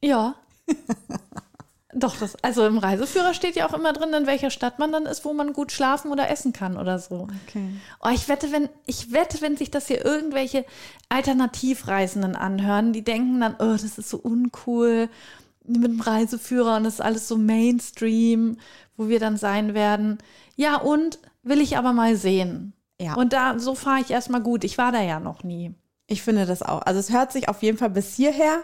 Ja. 0.00 0.34
Doch, 1.96 2.16
das, 2.16 2.36
also 2.42 2.66
im 2.66 2.78
Reiseführer 2.78 3.34
steht 3.34 3.54
ja 3.54 3.68
auch 3.68 3.72
immer 3.72 3.92
drin, 3.92 4.12
in 4.12 4.26
welcher 4.26 4.50
Stadt 4.50 4.80
man 4.80 4.90
dann 4.90 5.06
ist, 5.06 5.24
wo 5.24 5.32
man 5.32 5.52
gut 5.52 5.70
schlafen 5.70 6.10
oder 6.10 6.28
essen 6.28 6.52
kann 6.52 6.76
oder 6.76 6.98
so. 6.98 7.28
Okay. 7.46 7.68
Oh, 8.02 8.10
ich 8.12 8.28
wette, 8.28 8.50
wenn, 8.50 8.68
ich 8.84 9.12
wette, 9.12 9.40
wenn 9.40 9.56
sich 9.56 9.70
das 9.70 9.86
hier 9.86 10.04
irgendwelche 10.04 10.64
Alternativreisenden 11.08 12.34
anhören, 12.34 12.92
die 12.92 13.04
denken 13.04 13.40
dann, 13.40 13.54
oh, 13.60 13.72
das 13.72 13.98
ist 13.98 14.10
so 14.10 14.16
uncool 14.16 15.08
mit 15.64 15.84
dem 15.84 16.00
Reiseführer 16.00 16.76
und 16.76 16.84
das 16.84 16.94
ist 16.94 17.00
alles 17.00 17.28
so 17.28 17.38
Mainstream, 17.38 18.58
wo 18.96 19.08
wir 19.08 19.20
dann 19.20 19.36
sein 19.36 19.74
werden. 19.74 20.18
Ja, 20.56 20.76
und 20.76 21.18
will 21.42 21.60
ich 21.60 21.76
aber 21.78 21.92
mal 21.92 22.16
sehen. 22.16 22.72
Ja. 23.00 23.14
Und 23.14 23.32
da, 23.32 23.58
so 23.58 23.74
fahre 23.74 24.00
ich 24.00 24.10
erstmal 24.10 24.40
gut. 24.40 24.64
Ich 24.64 24.78
war 24.78 24.92
da 24.92 25.00
ja 25.00 25.20
noch 25.20 25.44
nie. 25.44 25.74
Ich 26.06 26.22
finde 26.22 26.44
das 26.46 26.62
auch. 26.62 26.82
Also 26.82 27.00
es 27.00 27.12
hört 27.12 27.32
sich 27.32 27.48
auf 27.48 27.62
jeden 27.62 27.78
Fall 27.78 27.90
bis 27.90 28.14
hierher 28.14 28.62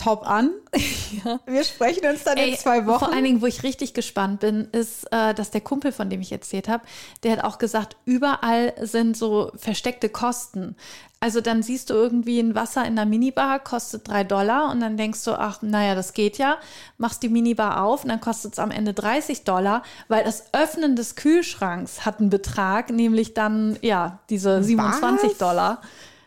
top 0.00 0.26
an. 0.26 0.50
Wir 1.46 1.64
sprechen 1.64 2.06
uns 2.06 2.24
dann 2.24 2.38
in 2.38 2.56
zwei 2.56 2.86
Wochen. 2.86 3.00
Vor 3.00 3.12
allen 3.12 3.24
Dingen, 3.24 3.42
wo 3.42 3.46
ich 3.46 3.62
richtig 3.62 3.92
gespannt 3.92 4.40
bin, 4.40 4.68
ist, 4.72 5.04
äh, 5.12 5.34
dass 5.34 5.50
der 5.50 5.60
Kumpel, 5.60 5.92
von 5.92 6.08
dem 6.08 6.20
ich 6.20 6.32
erzählt 6.32 6.68
habe, 6.68 6.84
der 7.22 7.32
hat 7.32 7.44
auch 7.44 7.58
gesagt, 7.58 7.96
überall 8.06 8.72
sind 8.80 9.16
so 9.16 9.52
versteckte 9.56 10.08
Kosten. 10.08 10.76
Also 11.22 11.42
dann 11.42 11.62
siehst 11.62 11.90
du 11.90 11.94
irgendwie 11.94 12.40
ein 12.40 12.54
Wasser 12.54 12.86
in 12.86 12.96
der 12.96 13.04
Minibar, 13.04 13.58
kostet 13.58 14.08
drei 14.08 14.24
Dollar 14.24 14.70
und 14.70 14.80
dann 14.80 14.96
denkst 14.96 15.22
du, 15.24 15.32
ach, 15.32 15.60
naja, 15.60 15.94
das 15.94 16.14
geht 16.14 16.38
ja. 16.38 16.56
Machst 16.96 17.22
die 17.22 17.28
Minibar 17.28 17.82
auf 17.82 18.04
und 18.04 18.08
dann 18.08 18.22
kostet 18.22 18.54
es 18.54 18.58
am 18.58 18.70
Ende 18.70 18.94
30 18.94 19.44
Dollar, 19.44 19.82
weil 20.08 20.24
das 20.24 20.54
Öffnen 20.54 20.96
des 20.96 21.16
Kühlschranks 21.16 22.06
hat 22.06 22.20
einen 22.20 22.30
Betrag, 22.30 22.88
nämlich 22.88 23.34
dann, 23.34 23.78
ja, 23.82 24.20
diese 24.30 24.64
27 24.64 25.32
Was? 25.32 25.38
Dollar. 25.38 25.82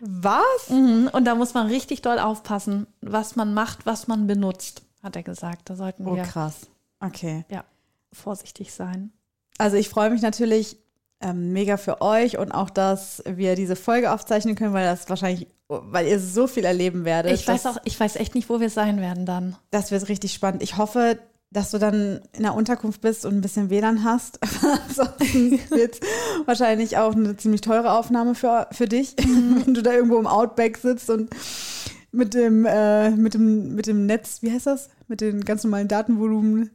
Was? 0.06 0.70
Mhm, 0.70 1.10
Und 1.14 1.26
da 1.26 1.34
muss 1.36 1.54
man 1.54 1.68
richtig 1.68 2.02
doll 2.02 2.20
aufpassen, 2.20 2.88
was 3.02 3.36
man 3.38 3.54
macht, 3.54 3.86
was 3.86 4.08
man 4.08 4.28
benutzt, 4.28 4.82
hat 5.02 5.16
er 5.16 5.24
gesagt. 5.24 5.70
Da 5.70 5.76
sollten 5.76 6.06
Oh, 6.06 6.16
wir 6.16 6.24
krass. 6.24 6.68
Okay. 7.00 7.46
ja, 7.50 7.64
vorsichtig 8.12 8.74
sein. 8.74 9.12
Also 9.58 9.78
ich 9.78 9.88
freue 9.90 10.10
mich 10.10 10.22
natürlich 10.22 10.78
ähm, 11.22 11.54
mega 11.54 11.78
für 11.78 12.02
euch 12.02 12.38
und 12.38 12.52
auch, 12.52 12.70
dass 12.70 13.24
wir 13.26 13.56
diese 13.56 13.76
Folge 13.78 14.12
aufzeichnen 14.12 14.56
können, 14.56 14.74
weil 14.74 14.86
das 14.86 15.08
wahrscheinlich, 15.10 15.48
weil 15.70 16.06
ihr 16.08 16.20
so 16.20 16.48
viel 16.48 16.66
erleben 16.66 17.06
werdet. 17.06 17.32
Ich 17.32 17.48
weiß 17.48 17.66
auch, 17.68 17.78
ich 17.86 17.98
weiß 17.98 18.18
echt 18.18 18.36
nicht, 18.36 18.50
wo 18.50 18.60
wir 18.60 18.70
sein 18.70 19.00
werden 19.00 19.26
dann. 19.26 19.56
Das 19.72 19.92
wird 19.92 20.10
richtig 20.10 20.34
spannend. 20.34 20.62
Ich 20.64 20.78
hoffe, 20.78 21.18
dass 21.54 21.72
du 21.72 21.78
dann 21.78 22.20
in 22.34 22.44
der 22.44 22.56
Unterkunft 22.56 23.02
bist 23.02 23.26
und 23.26 23.36
ein 23.36 23.42
bisschen 23.42 23.70
WLAN 23.70 24.04
hast. 24.04 24.40
Ansonsten 24.88 25.60
wird 25.70 26.00
wahrscheinlich 26.46 26.98
auch 26.98 27.16
eine 27.16 27.38
ziemlich 27.38 27.62
teure 27.62 27.94
Aufnahme 27.94 28.36
für, 28.36 28.68
für 28.72 28.88
dich, 28.88 29.16
wenn 29.66 29.74
du 29.74 29.82
da 29.82 29.94
irgendwo 29.94 30.18
im 30.18 30.28
Outback 30.28 30.78
sitzt 30.78 31.10
und 31.10 31.30
mit 32.12 32.34
dem, 32.34 32.66
äh, 32.66 33.12
mit 33.12 33.34
dem, 33.34 33.76
mit 33.76 33.88
dem 33.88 34.06
Netz, 34.06 34.42
wie 34.42 34.52
heißt 34.52 34.68
das? 34.68 34.90
Mit 35.08 35.22
den 35.22 35.46
ganz 35.46 35.64
normalen 35.64 35.88
Datenvolumen. 35.88 36.72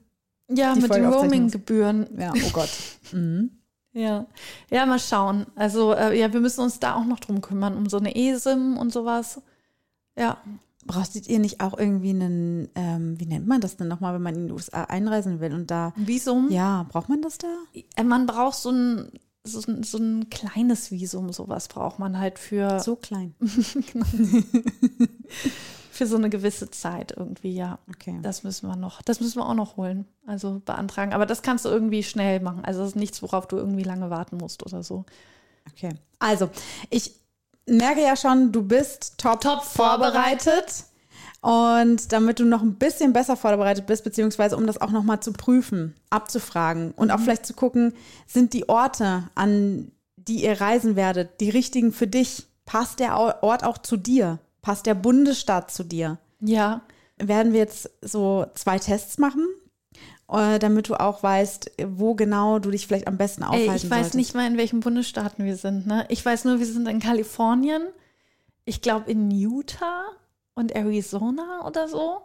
Ja, 0.51 0.75
mit 0.75 0.85
den 0.85 0.89
Folge 0.89 1.09
aufzeichnen. 1.09 1.31
Roaming-Gebühren. 1.31 2.07
Ja, 2.19 2.33
oh 2.35 2.51
Gott. 2.53 2.71
Mhm. 3.11 3.53
Ja. 3.95 4.27
ja, 4.71 4.85
mal 4.85 4.99
schauen. 4.99 5.47
Also, 5.57 5.95
äh, 5.95 6.17
ja, 6.17 6.31
wir 6.33 6.41
müssen 6.41 6.61
uns 6.61 6.79
da 6.79 6.95
auch 6.95 7.07
noch 7.07 7.21
drum 7.21 7.41
kümmern, 7.41 7.75
um 7.75 7.89
so 7.89 7.97
eine 7.97 8.15
eSIM 8.15 8.77
und 8.77 8.93
sowas. 8.93 9.41
Ja, 10.17 10.37
Brauchst 10.89 11.29
ihr 11.29 11.39
nicht 11.39 11.61
auch 11.61 11.79
irgendwie 11.79 12.11
einen, 12.11 12.69
ähm, 12.75 13.21
wie 13.21 13.27
nennt 13.27 13.47
man 13.47 13.61
das 13.61 13.77
denn 13.77 13.87
nochmal, 13.89 14.15
wenn 14.15 14.23
man 14.23 14.35
in 14.35 14.47
die 14.49 14.53
USA 14.53 14.85
einreisen 14.85 15.39
will 15.41 15.53
und 15.55 15.71
da, 15.71 15.93
Visum? 15.97 16.51
ja, 16.51 16.85
braucht 16.89 17.09
man 17.09 17.23
das 17.23 17.39
da? 17.39 17.49
Äh, 17.97 18.03
Man 18.05 18.27
braucht 18.27 18.57
so 18.59 18.71
ein, 18.71 19.11
so, 19.45 19.61
ein- 19.71 19.83
so 19.85 19.99
ein 19.99 20.29
kleines 20.31 20.91
Visum, 20.91 21.33
sowas 21.33 21.69
braucht 21.69 21.99
man 21.99 22.19
halt 22.19 22.39
für, 22.39 22.81
So 22.85 22.97
klein. 22.97 23.35
für 25.91 26.07
so 26.07 26.17
eine 26.17 26.31
gewisse 26.31 26.71
Zeit 26.71 27.13
irgendwie, 27.17 27.53
ja. 27.55 27.79
Okay. 27.89 28.19
Das 28.23 28.45
müssen 28.45 28.69
wir 28.69 28.77
noch, 28.77 29.03
das 29.03 29.21
müssen 29.21 29.39
wir 29.41 29.47
auch 29.49 29.55
noch 29.55 29.77
holen, 29.77 30.07
also 30.27 30.61
beantragen. 30.65 31.13
Aber 31.13 31.27
das 31.27 31.43
kannst 31.43 31.65
du 31.65 31.69
irgendwie 31.71 32.03
schnell 32.03 32.41
machen. 32.41 32.65
Also 32.65 32.81
das 32.81 32.91
ist 32.91 32.97
nichts, 32.97 33.21
worauf 33.23 33.49
du 33.49 33.57
irgendwie 33.57 33.83
lange 33.83 34.09
warten 34.11 34.37
musst 34.37 34.65
oder 34.65 34.83
so. 34.83 35.05
Okay. 35.73 35.91
Also, 36.21 36.51
ich 36.91 37.15
merke 37.69 38.03
ja 38.03 38.17
schon, 38.17 38.53
du 38.53 38.63
bist 38.63 39.19
top, 39.19 39.41
Top 39.41 39.63
vorbereitet. 39.63 40.85
Und 41.41 42.13
damit 42.13 42.41
du 42.41 42.45
noch 42.45 42.63
ein 42.63 42.75
bisschen 42.75 43.13
besser 43.13 43.37
vorbereitet 43.37 43.87
bist, 43.87 44.03
beziehungsweise 44.03 44.57
um 44.57 44.67
das 44.67 44.81
auch 44.81 44.91
nochmal 44.91 45.21
zu 45.21 45.33
prüfen, 45.33 45.95
abzufragen 46.11 46.91
und 46.93 47.13
auch 47.13 47.21
vielleicht 47.21 47.47
zu 47.47 47.55
gucken, 47.55 47.95
sind 48.27 48.53
die 48.55 48.69
Orte, 48.69 49.29
an 49.37 49.93
die 50.17 50.43
ihr 50.43 50.61
reisen 50.61 50.97
werdet, 50.97 51.41
die 51.41 51.51
richtigen 51.51 51.93
für 51.93 52.09
dich? 52.09 52.47
Passt 52.67 52.99
der 52.99 53.17
Ort 53.17 53.65
auch 53.65 53.79
zu 53.79 53.97
dir? 53.97 54.41
Passt 54.63 54.87
der 54.87 54.95
Bundesstaat 54.95 55.71
zu 55.71 55.85
dir? 55.85 56.19
Ja, 56.41 56.83
werden 57.17 57.53
wir 57.53 57.61
jetzt 57.61 57.89
so 58.03 58.47
zwei 58.55 58.79
Tests 58.79 59.19
machen, 59.19 59.47
damit 60.31 60.89
du 60.89 60.95
auch 60.95 61.23
weißt, 61.23 61.73
wo 61.87 62.15
genau 62.15 62.59
du 62.59 62.71
dich 62.71 62.87
vielleicht 62.87 63.09
am 63.09 63.17
besten 63.17 63.43
aufhalten 63.43 63.71
Ey, 63.71 63.77
ich 63.77 63.85
weiß 63.85 63.91
solltest. 63.91 64.15
nicht 64.15 64.35
mal, 64.35 64.47
in 64.47 64.59
welchen 64.59 64.81
Bundesstaaten 64.81 65.45
wir 65.45 65.57
sind. 65.57 65.87
Ne? 65.87 66.05
Ich 66.11 66.25
weiß 66.25 66.45
nur, 66.45 66.59
wir 66.59 66.67
sind 66.67 66.87
in 66.87 67.01
Kalifornien. 67.01 67.83
Ich 68.67 68.83
glaube 68.83 69.11
in 69.11 69.31
Utah 69.31 70.05
und 70.55 70.73
Arizona 70.73 71.67
oder 71.67 71.89
so. 71.89 72.21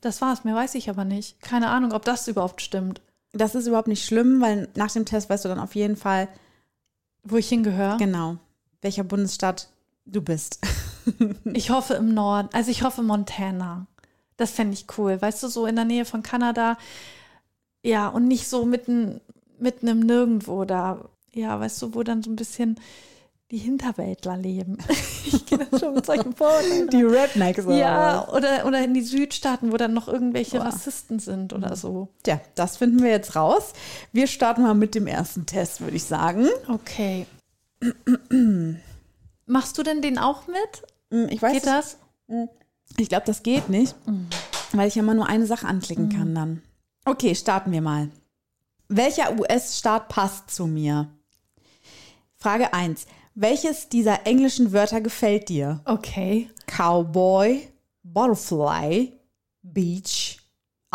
Das 0.00 0.20
war's, 0.20 0.42
mehr 0.44 0.56
weiß 0.56 0.74
ich 0.74 0.90
aber 0.90 1.04
nicht. 1.04 1.40
Keine 1.40 1.68
Ahnung, 1.68 1.92
ob 1.92 2.04
das 2.04 2.26
überhaupt 2.26 2.60
stimmt. 2.60 3.00
Das 3.32 3.54
ist 3.54 3.66
überhaupt 3.68 3.88
nicht 3.88 4.04
schlimm, 4.04 4.40
weil 4.40 4.68
nach 4.74 4.90
dem 4.90 5.04
Test 5.04 5.30
weißt 5.30 5.44
du 5.44 5.48
dann 5.48 5.60
auf 5.60 5.74
jeden 5.74 5.96
Fall 5.96 6.28
Wo 7.22 7.36
ich 7.36 7.48
hingehöre. 7.48 7.96
genau, 7.96 8.36
welcher 8.82 9.04
Bundesstaat 9.04 9.68
du 10.04 10.20
bist. 10.20 10.60
Ich 11.52 11.68
hoffe 11.68 11.92
im 11.94 12.14
Norden. 12.14 12.48
Also 12.54 12.70
ich 12.70 12.82
hoffe 12.82 13.02
Montana. 13.02 13.86
Das 14.36 14.50
fände 14.50 14.74
ich 14.74 14.86
cool. 14.98 15.20
Weißt 15.20 15.42
du, 15.42 15.48
so 15.48 15.66
in 15.66 15.76
der 15.76 15.84
Nähe 15.84 16.04
von 16.04 16.22
Kanada. 16.22 16.76
Ja, 17.82 18.08
und 18.08 18.26
nicht 18.26 18.48
so 18.48 18.64
mitten, 18.64 19.20
mitten 19.58 19.86
im 19.88 20.00
Nirgendwo 20.00 20.64
da. 20.64 21.08
Ja, 21.32 21.58
weißt 21.60 21.82
du, 21.82 21.94
wo 21.94 22.02
dann 22.02 22.22
so 22.22 22.30
ein 22.30 22.36
bisschen 22.36 22.80
die 23.50 23.58
Hinterwäldler 23.58 24.36
leben. 24.36 24.78
ich 25.26 25.44
gehe 25.46 25.58
dann 25.58 25.78
schon 25.78 25.94
mit 25.94 26.06
solchen 26.06 26.34
Vorurteilen. 26.34 26.88
Die 26.88 27.02
Rednecks. 27.02 27.64
oder 27.66 27.76
Ja, 27.76 28.28
oder, 28.32 28.66
oder 28.66 28.82
in 28.82 28.94
die 28.94 29.02
Südstaaten, 29.02 29.70
wo 29.70 29.76
dann 29.76 29.92
noch 29.92 30.08
irgendwelche 30.08 30.58
Boah. 30.58 30.66
Rassisten 30.66 31.18
sind 31.20 31.52
oder 31.52 31.76
so. 31.76 32.08
Tja, 32.22 32.40
das 32.54 32.78
finden 32.78 33.02
wir 33.02 33.10
jetzt 33.10 33.36
raus. 33.36 33.72
Wir 34.12 34.26
starten 34.26 34.62
mal 34.62 34.74
mit 34.74 34.94
dem 34.94 35.06
ersten 35.06 35.46
Test, 35.46 35.80
würde 35.82 35.96
ich 35.96 36.04
sagen. 36.04 36.48
Okay. 36.68 37.26
Machst 39.46 39.78
du 39.78 39.82
denn 39.82 40.02
den 40.02 40.18
auch 40.18 40.46
mit? 40.46 40.82
Hm, 41.10 41.28
Ich 41.28 41.42
weiß, 41.42 41.52
Geht 41.52 41.66
das? 41.66 41.98
Ich 42.96 43.08
glaube, 43.08 43.26
das 43.26 43.42
geht 43.42 43.68
nicht, 43.68 43.94
weil 44.72 44.88
ich 44.88 44.94
ja 44.94 45.02
immer 45.02 45.14
nur 45.14 45.28
eine 45.28 45.46
Sache 45.46 45.66
anklicken 45.66 46.08
kann 46.08 46.34
dann. 46.34 46.62
Okay, 47.04 47.34
starten 47.34 47.72
wir 47.72 47.82
mal. 47.82 48.10
Welcher 48.88 49.38
US-Staat 49.38 50.08
passt 50.08 50.50
zu 50.50 50.66
mir? 50.66 51.08
Frage 52.36 52.72
1. 52.72 53.06
Welches 53.34 53.88
dieser 53.88 54.26
englischen 54.26 54.72
Wörter 54.72 55.00
gefällt 55.00 55.48
dir? 55.48 55.80
Okay. 55.86 56.50
Cowboy, 56.66 57.68
Butterfly, 58.02 59.12
Beach, 59.62 60.38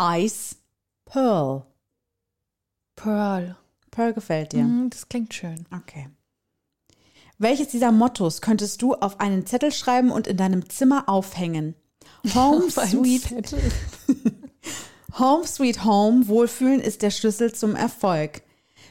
Ice, 0.00 0.56
Pearl. 1.04 1.66
Pearl. 2.96 3.56
Pearl 3.90 4.14
gefällt 4.14 4.52
dir. 4.52 4.62
Mhm, 4.62 4.90
das 4.90 5.08
klingt 5.08 5.34
schön. 5.34 5.66
Okay. 5.74 6.08
Welches 7.38 7.68
dieser 7.68 7.92
Mottos 7.92 8.40
könntest 8.40 8.82
du 8.82 8.94
auf 8.94 9.18
einen 9.20 9.46
Zettel 9.46 9.72
schreiben 9.72 10.10
und 10.10 10.26
in 10.26 10.36
deinem 10.36 10.68
Zimmer 10.68 11.08
aufhängen? 11.08 11.74
Home 12.34 12.70
sweet. 12.70 13.32
Home 15.18 15.46
sweet 15.46 15.84
home, 15.84 16.28
Wohlfühlen 16.28 16.80
ist 16.80 17.02
der 17.02 17.10
Schlüssel 17.10 17.52
zum 17.52 17.74
Erfolg. 17.74 18.42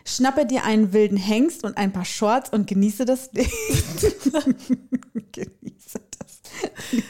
Schnappe 0.06 0.46
dir 0.46 0.64
einen 0.64 0.92
wilden 0.92 1.18
Hengst 1.18 1.64
und 1.64 1.78
ein 1.78 1.94
paar 1.94 2.06
Shorts 2.06 2.50
und 2.50 2.68
genieße 2.68 3.06
das 3.06 3.32
Leben. 3.32 3.50
genieße 5.32 6.00
das 6.18 6.42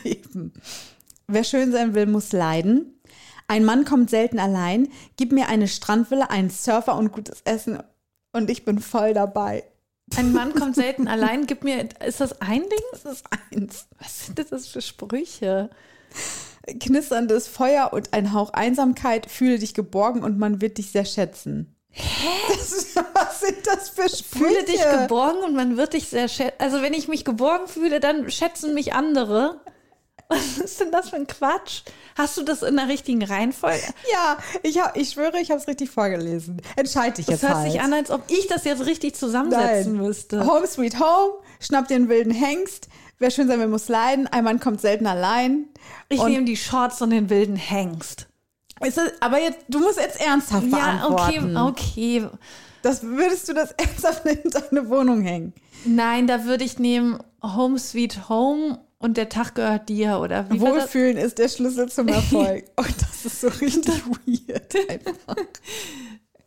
Leben. 0.03 0.53
Wer 1.27 1.43
schön 1.43 1.71
sein 1.71 1.95
will, 1.95 2.05
muss 2.05 2.31
leiden. 2.31 2.99
Ein 3.47 3.65
Mann 3.65 3.83
kommt 3.83 4.09
selten 4.09 4.37
allein. 4.37 4.89
Gib 5.17 5.31
mir 5.31 5.47
eine 5.47 5.67
Strandvilla, 5.67 6.25
einen 6.25 6.49
Surfer 6.49 6.95
und 6.95 7.11
gutes 7.11 7.41
Essen 7.45 7.79
und 8.31 8.49
ich 8.49 8.63
bin 8.63 8.79
voll 8.79 9.13
dabei. 9.13 9.63
Ein 10.17 10.33
Mann 10.33 10.53
kommt 10.53 10.75
selten 10.75 11.07
allein. 11.07 11.45
Gib 11.45 11.63
mir, 11.63 11.87
ist 12.05 12.21
das 12.21 12.41
ein 12.41 12.61
Ding? 12.61 12.83
Das 12.91 13.05
ist 13.05 13.25
eins. 13.51 13.87
Was 13.99 14.25
sind 14.25 14.51
das 14.51 14.67
für 14.67 14.81
Sprüche? 14.81 15.69
Knisterndes 16.79 17.47
Feuer 17.47 17.91
und 17.93 18.13
ein 18.13 18.33
Hauch 18.33 18.51
Einsamkeit. 18.53 19.29
Fühle 19.29 19.59
dich 19.59 19.73
geborgen 19.73 20.23
und 20.23 20.37
man 20.37 20.61
wird 20.61 20.77
dich 20.77 20.91
sehr 20.91 21.05
schätzen. 21.05 21.75
Hä? 21.91 22.27
was 23.13 23.39
sind 23.39 23.65
das 23.65 23.89
für 23.89 24.09
Sprüche? 24.09 24.45
Fühle 24.45 24.63
dich 24.63 24.81
geborgen 24.81 25.43
und 25.43 25.55
man 25.55 25.77
wird 25.77 25.93
dich 25.93 26.07
sehr 26.07 26.27
schätzen. 26.27 26.55
Also 26.59 26.81
wenn 26.81 26.93
ich 26.93 27.07
mich 27.07 27.25
geborgen 27.25 27.67
fühle, 27.67 27.99
dann 27.99 28.29
schätzen 28.29 28.73
mich 28.73 28.93
andere. 28.93 29.61
Was 30.31 30.59
ist 30.59 30.79
denn 30.79 30.91
das 30.91 31.09
für 31.09 31.15
ein 31.15 31.25
Quatsch? 31.25 31.81
Hast 32.15 32.37
du 32.37 32.43
das 32.43 32.61
in 32.61 32.75
der 32.75 32.87
richtigen 32.87 33.23
Reihenfolge? 33.23 33.81
Ja, 34.11 34.37
ich, 34.61 34.79
hab, 34.79 34.95
ich 34.95 35.09
schwöre, 35.09 35.39
ich 35.39 35.49
habe 35.49 35.59
es 35.59 35.67
richtig 35.67 35.89
vorgelesen. 35.89 36.61
Entscheid 36.75 37.17
dich 37.17 37.25
Das 37.25 37.41
jetzt 37.41 37.49
hört 37.49 37.61
halt. 37.61 37.71
sich 37.71 37.81
an, 37.81 37.93
als 37.93 38.11
ob 38.11 38.21
ich 38.27 38.45
das 38.45 38.63
jetzt 38.63 38.85
richtig 38.85 39.15
zusammensetzen 39.15 39.93
Nein. 39.93 40.05
müsste. 40.05 40.45
Home 40.45 40.67
sweet 40.67 40.99
home, 40.99 41.33
schnapp 41.59 41.87
dir 41.87 41.95
einen 41.95 42.09
wilden 42.09 42.31
Hengst. 42.31 42.89
Wer 43.19 43.31
schön 43.31 43.47
sein 43.47 43.59
will, 43.59 43.67
muss 43.67 43.89
leiden. 43.89 44.27
Ein 44.27 44.43
Mann 44.45 44.59
kommt 44.59 44.81
selten 44.81 45.05
allein. 45.07 45.67
Ich 46.07 46.19
Und- 46.19 46.31
nehme 46.31 46.45
die 46.45 46.57
Shorts 46.57 47.01
und 47.01 47.09
den 47.11 47.29
wilden 47.29 47.55
Hengst. 47.57 48.27
Ist 48.81 48.97
das, 48.97 49.11
aber 49.19 49.41
jetzt, 49.41 49.59
du 49.67 49.79
musst 49.79 49.99
jetzt 49.99 50.21
ernsthaft 50.21 50.67
Ja, 50.71 51.05
okay, 51.09 51.39
beantworten. 51.41 51.57
okay. 51.57 52.27
Das 52.81 53.03
würdest 53.03 53.49
du 53.49 53.53
das 53.53 53.71
ernsthaft 53.77 54.25
in 54.25 54.39
deine 54.49 54.89
Wohnung 54.89 55.21
hängen? 55.21 55.53
Nein, 55.83 56.27
da 56.27 56.45
würde 56.45 56.63
ich 56.63 56.79
nehmen 56.79 57.19
Home 57.43 57.77
Sweet 57.77 58.29
Home 58.29 58.79
und 58.97 59.17
der 59.17 59.27
Tag 59.27 59.55
gehört 59.55 59.89
dir 59.89 60.19
oder 60.19 60.49
wie? 60.49 60.61
Wohlfühlen 60.61 61.17
ist 61.17 61.39
der 61.39 61.49
Schlüssel 61.49 61.89
zum 61.89 62.07
Erfolg. 62.09 62.63
oh, 62.77 62.83
das 62.99 63.25
ist 63.25 63.41
so 63.41 63.49
richtig 63.49 64.01
weird. 64.25 64.73
Einfach. 64.89 65.35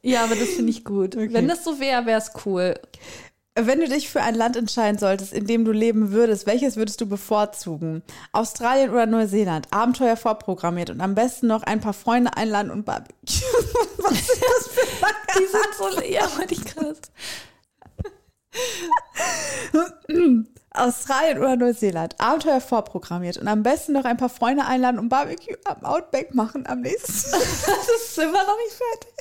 Ja, 0.00 0.24
aber 0.24 0.34
das 0.34 0.48
finde 0.48 0.70
ich 0.70 0.84
gut. 0.84 1.16
Wenn 1.16 1.48
das 1.48 1.64
so 1.64 1.78
wäre, 1.80 2.06
wäre 2.06 2.18
es 2.18 2.30
cool. 2.46 2.74
Wenn 3.54 3.80
du 3.80 3.88
dich 3.88 4.08
für 4.08 4.22
ein 4.22 4.34
Land 4.34 4.56
entscheiden 4.56 4.98
solltest, 4.98 5.34
in 5.34 5.46
dem 5.46 5.66
du 5.66 5.72
leben 5.72 6.10
würdest, 6.10 6.46
welches 6.46 6.76
würdest 6.76 7.02
du 7.02 7.06
bevorzugen? 7.06 8.02
Australien 8.32 8.88
oder 8.90 9.04
Neuseeland? 9.04 9.68
Abenteuer 9.70 10.16
vorprogrammiert 10.16 10.88
und 10.88 11.02
am 11.02 11.14
besten 11.14 11.48
noch 11.48 11.62
ein 11.62 11.80
paar 11.80 11.92
Freunde 11.92 12.34
einladen 12.34 12.70
und 12.70 12.86
Barbecue. 12.86 13.12
Was 13.98 14.12
ist 14.12 14.42
das 14.42 14.68
für 14.68 15.00
lange 15.02 15.16
Die 15.38 15.46
sind 15.46 15.74
so 15.76 16.00
leer, 16.00 16.28
ich 16.48 16.64
gerade. 16.64 16.96
Australien 20.70 21.38
oder 21.38 21.56
Neuseeland? 21.56 22.18
Abenteuer 22.18 22.62
vorprogrammiert 22.62 23.36
und 23.36 23.48
am 23.48 23.62
besten 23.62 23.92
noch 23.92 24.06
ein 24.06 24.16
paar 24.16 24.30
Freunde 24.30 24.64
einladen 24.64 24.98
und 24.98 25.10
Barbecue 25.10 25.56
am 25.66 25.84
Outback 25.84 26.34
machen 26.34 26.66
am 26.66 26.80
nächsten 26.80 27.32
Das 27.66 28.02
ist 28.02 28.18
immer 28.18 28.44
noch 28.44 28.56
nicht 28.56 28.72
fertig. 28.72 29.12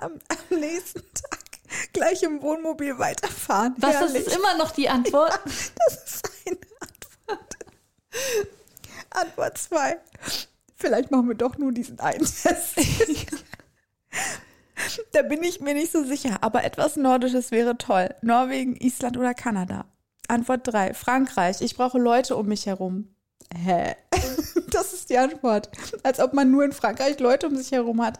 am, 0.00 0.12
am 0.12 0.58
nächsten 0.58 1.02
Tag 1.12 1.43
gleich 1.92 2.22
im 2.22 2.42
Wohnmobil 2.42 2.98
weiterfahren. 2.98 3.74
Was, 3.78 3.92
das 3.92 4.00
Herrlich. 4.00 4.26
ist 4.26 4.36
immer 4.36 4.56
noch 4.56 4.70
die 4.70 4.88
Antwort? 4.88 5.40
Das 5.44 6.04
ist 6.04 6.30
eine 6.46 6.56
Antwort. 7.28 7.56
Antwort 9.10 9.58
2. 9.58 9.96
Vielleicht 10.76 11.10
machen 11.10 11.28
wir 11.28 11.34
doch 11.34 11.56
nur 11.58 11.72
diesen 11.72 11.98
einen 12.00 12.18
Test. 12.24 12.76
da 15.12 15.22
bin 15.22 15.42
ich 15.42 15.60
mir 15.60 15.74
nicht 15.74 15.92
so 15.92 16.04
sicher, 16.04 16.38
aber 16.40 16.64
etwas 16.64 16.96
Nordisches 16.96 17.50
wäre 17.50 17.78
toll. 17.78 18.14
Norwegen, 18.22 18.76
Island 18.76 19.16
oder 19.16 19.34
Kanada. 19.34 19.86
Antwort 20.28 20.60
3. 20.64 20.94
Frankreich. 20.94 21.60
Ich 21.60 21.76
brauche 21.76 21.98
Leute 21.98 22.36
um 22.36 22.46
mich 22.46 22.66
herum. 22.66 23.13
Hä? 23.52 23.94
Das 24.70 24.92
ist 24.92 25.08
die 25.08 25.18
Antwort. 25.18 25.70
Als 26.02 26.18
ob 26.18 26.32
man 26.32 26.50
nur 26.50 26.64
in 26.64 26.72
Frankreich 26.72 27.20
Leute 27.20 27.46
um 27.46 27.56
sich 27.56 27.70
herum 27.70 28.02
hat. 28.02 28.18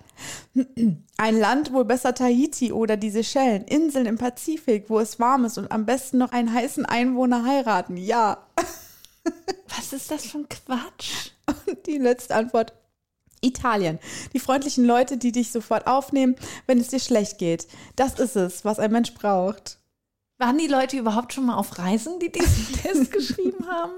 Ein 1.16 1.38
Land, 1.40 1.73
wohl 1.73 1.85
besser 1.85 2.14
Tahiti 2.14 2.71
oder 2.71 2.97
die 2.97 3.11
Seychellen. 3.11 3.64
Inseln 3.64 4.07
im 4.07 4.19
Pazifik, 4.19 4.88
wo 4.88 5.00
es 5.00 5.19
warm 5.19 5.45
ist 5.47 5.59
und 5.59 5.73
am 5.73 5.85
besten 5.85 6.19
noch 6.19 6.31
einen 6.31 6.54
heißen 6.54 6.87
Einwohner 6.87 7.45
heiraten. 7.45 7.97
Ja. 7.97 8.47
Was 9.76 9.93
ist 9.93 10.12
das 10.12 10.26
für 10.26 10.38
ein 10.38 10.49
Quatsch? 10.49 11.33
Und 11.66 11.87
die 11.87 11.99
letzte 11.99 12.37
Antwort. 12.37 12.73
Italien. 13.40 13.99
Die 14.33 14.40
freundlichen 14.40 14.85
Leute, 14.85 15.19
die 15.19 15.33
dich 15.33 15.50
sofort 15.52 15.87
aufnehmen, 15.87 16.37
wenn 16.66 16.78
es 16.78 16.88
dir 16.88 17.00
schlecht 17.00 17.38
geht. 17.38 17.66
Das 17.97 18.19
ist 18.19 18.37
es, 18.37 18.64
was 18.64 18.78
ein 18.78 18.93
Mensch 18.93 19.12
braucht. 19.12 19.78
Waren 20.38 20.59
die 20.59 20.67
Leute 20.67 20.97
überhaupt 20.97 21.33
schon 21.33 21.47
mal 21.47 21.55
auf 21.55 21.79
Reisen, 21.79 22.19
die 22.19 22.31
diesen 22.33 22.73
Test 22.83 23.12
geschrieben 23.12 23.67
haben? 23.69 23.93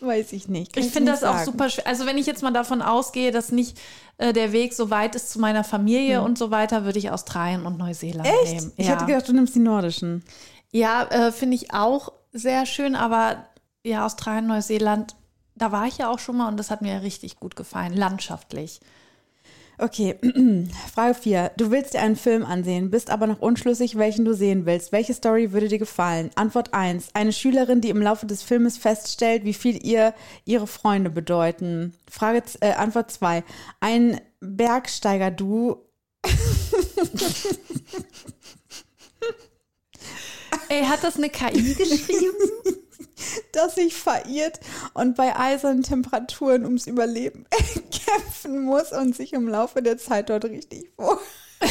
Weiß 0.00 0.32
ich 0.32 0.48
nicht. 0.48 0.72
Kann 0.72 0.82
Ich 0.82 0.90
finde 0.90 1.12
das 1.12 1.22
auch 1.24 1.34
sagen. 1.34 1.44
super 1.44 1.68
schwer. 1.70 1.86
Also 1.86 2.06
wenn 2.06 2.16
ich 2.16 2.26
jetzt 2.26 2.42
mal 2.42 2.52
davon 2.52 2.80
ausgehe, 2.80 3.32
dass 3.32 3.52
nicht 3.52 3.78
äh, 4.16 4.32
der 4.32 4.52
Weg 4.52 4.72
so 4.72 4.90
weit 4.90 5.14
ist 5.14 5.30
zu 5.30 5.40
meiner 5.40 5.64
Familie 5.64 6.22
und 6.22 6.38
so 6.38 6.50
weiter, 6.50 6.84
würde 6.84 6.98
ich 6.98 7.10
Australien 7.10 7.66
und 7.66 7.76
Neuseeland 7.78 8.26
Echt? 8.44 8.54
nehmen. 8.54 8.72
Ich 8.76 8.86
ja, 8.86 8.94
hätte 8.94 9.04
gedacht, 9.04 9.28
du 9.28 9.32
nimmst 9.32 9.54
die 9.54 9.60
nordischen. 9.60 10.24
ja 10.72 11.02
äh, 11.04 11.32
finde 11.32 11.56
ich 11.56 11.74
auch 11.74 12.12
sehr 12.32 12.64
schön, 12.64 12.94
aber 12.94 13.44
ja, 13.84 14.06
Australien, 14.06 14.46
Neuseeland, 14.46 15.16
da 15.54 15.72
war 15.72 15.86
ich 15.86 15.98
ja 15.98 16.10
auch 16.10 16.18
schon 16.18 16.36
mal 16.36 16.48
und 16.48 16.56
das 16.56 16.70
hat 16.70 16.82
mir 16.82 17.02
richtig 17.02 17.36
gut 17.36 17.56
gefallen, 17.56 17.92
landschaftlich. 17.94 18.80
Okay, 19.80 20.18
Frage 20.92 21.14
4. 21.14 21.52
Du 21.56 21.70
willst 21.70 21.94
dir 21.94 22.00
einen 22.00 22.16
Film 22.16 22.44
ansehen, 22.44 22.90
bist 22.90 23.10
aber 23.10 23.28
noch 23.28 23.38
unschlüssig, 23.38 23.96
welchen 23.96 24.24
du 24.24 24.34
sehen 24.34 24.66
willst. 24.66 24.90
Welche 24.90 25.14
Story 25.14 25.52
würde 25.52 25.68
dir 25.68 25.78
gefallen? 25.78 26.30
Antwort 26.34 26.74
1. 26.74 27.10
Eine 27.14 27.32
Schülerin, 27.32 27.80
die 27.80 27.90
im 27.90 28.02
Laufe 28.02 28.26
des 28.26 28.42
Filmes 28.42 28.76
feststellt, 28.76 29.44
wie 29.44 29.54
viel 29.54 29.78
ihr 29.86 30.14
ihre 30.44 30.66
Freunde 30.66 31.10
bedeuten. 31.10 31.94
Frage, 32.10 32.42
äh, 32.60 32.72
Antwort 32.72 33.12
2. 33.12 33.44
Ein 33.78 34.20
Bergsteiger-Du. 34.40 35.76
Ey, 40.70 40.84
hat 40.84 41.04
das 41.04 41.16
eine 41.16 41.30
KI 41.30 41.74
geschrieben? 41.74 42.34
das 43.52 43.74
sich 43.76 43.94
verirrt 43.94 44.60
und 44.94 45.16
bei 45.16 45.36
eisernen 45.36 45.82
Temperaturen 45.82 46.64
ums 46.64 46.86
Überleben 46.86 47.46
kämpfen 48.06 48.62
muss 48.62 48.92
und 48.92 49.16
sich 49.16 49.32
im 49.32 49.48
Laufe 49.48 49.82
der 49.82 49.98
Zeit 49.98 50.30
dort 50.30 50.44
richtig 50.44 50.92
wohl. 50.96 51.18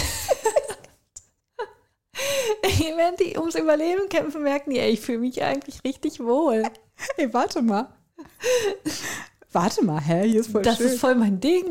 Während 2.95 3.19
die 3.19 3.37
ums 3.37 3.55
Überleben 3.55 4.09
kämpfen, 4.09 4.41
merken 4.43 4.71
die, 4.71 4.79
ey, 4.79 4.91
ich 4.91 5.01
fühle 5.01 5.19
mich 5.19 5.41
eigentlich 5.43 5.83
richtig 5.83 6.19
wohl. 6.19 6.63
Hey, 7.15 7.31
warte 7.33 7.61
mal. 7.61 7.93
Warte 9.51 9.83
mal, 9.85 10.01
hä? 10.01 10.27
Hier 10.27 10.41
ist 10.41 10.51
voll 10.51 10.63
Das 10.63 10.77
schön. 10.77 10.87
ist 10.87 10.99
voll 10.99 11.15
mein 11.15 11.39
Ding. 11.39 11.65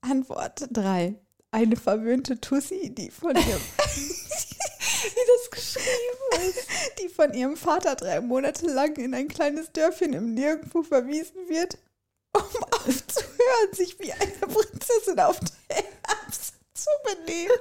Antwort 0.00 0.66
3. 0.70 1.14
Eine 1.50 1.76
verwöhnte 1.76 2.40
Tussi, 2.40 2.94
die 2.94 3.10
von 3.10 3.36
ihrem, 3.36 3.60
das 5.26 5.50
geschrieben 5.50 6.48
ist. 6.48 6.68
die 7.00 7.08
von 7.08 7.32
ihrem 7.34 7.56
Vater 7.56 7.94
drei 7.94 8.20
Monate 8.20 8.66
lang 8.66 8.96
in 8.96 9.14
ein 9.14 9.28
kleines 9.28 9.72
Dörfchen 9.72 10.12
im 10.12 10.34
Nirgendwo 10.34 10.82
verwiesen 10.82 11.48
wird, 11.48 11.78
um 12.32 12.42
aufzuhören, 12.72 13.72
sich 13.72 13.98
wie 14.00 14.12
eine 14.12 14.32
Prinzessin 14.32 15.20
auf 15.20 15.38
der 15.40 15.76
Erbse 15.76 16.52
zu 16.74 16.90
benehmen. 17.04 17.58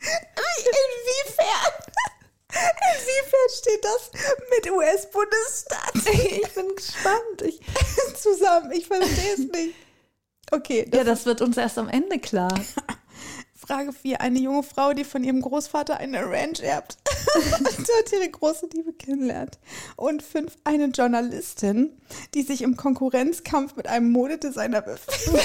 Inwiefern? 0.00 1.72
Inwiefern 2.52 3.48
steht 3.56 3.84
das 3.84 4.10
mit 4.50 4.70
US-Bundesstaat 4.70 5.94
Ich 6.14 6.54
bin 6.54 6.74
gespannt. 6.74 7.42
Ich, 7.42 7.60
zusammen? 8.20 8.72
Ich 8.72 8.86
verstehe 8.86 9.34
es 9.34 9.38
nicht. 9.38 9.74
Okay, 10.50 10.84
das 10.88 10.98
ja, 10.98 11.04
das 11.04 11.26
wird 11.26 11.42
uns 11.42 11.56
erst 11.56 11.78
am 11.78 11.88
Ende 11.88 12.18
klar. 12.18 12.52
Frage 13.60 13.92
4. 13.92 14.20
Eine 14.22 14.38
junge 14.38 14.62
Frau, 14.62 14.94
die 14.94 15.04
von 15.04 15.22
ihrem 15.22 15.42
Großvater 15.42 15.98
eine 15.98 16.24
Ranch 16.24 16.60
erbt 16.60 16.96
und 17.58 17.78
dort 17.78 18.12
ihre 18.12 18.30
große 18.30 18.68
Liebe 18.72 18.94
kennenlernt. 18.94 19.58
Und 19.96 20.22
5. 20.22 20.56
Eine 20.64 20.86
Journalistin, 20.86 22.00
die 22.34 22.42
sich 22.42 22.62
im 22.62 22.76
Konkurrenzkampf 22.76 23.76
mit 23.76 23.86
einem 23.86 24.10
Modedesigner 24.10 24.80
befindet. 24.80 25.44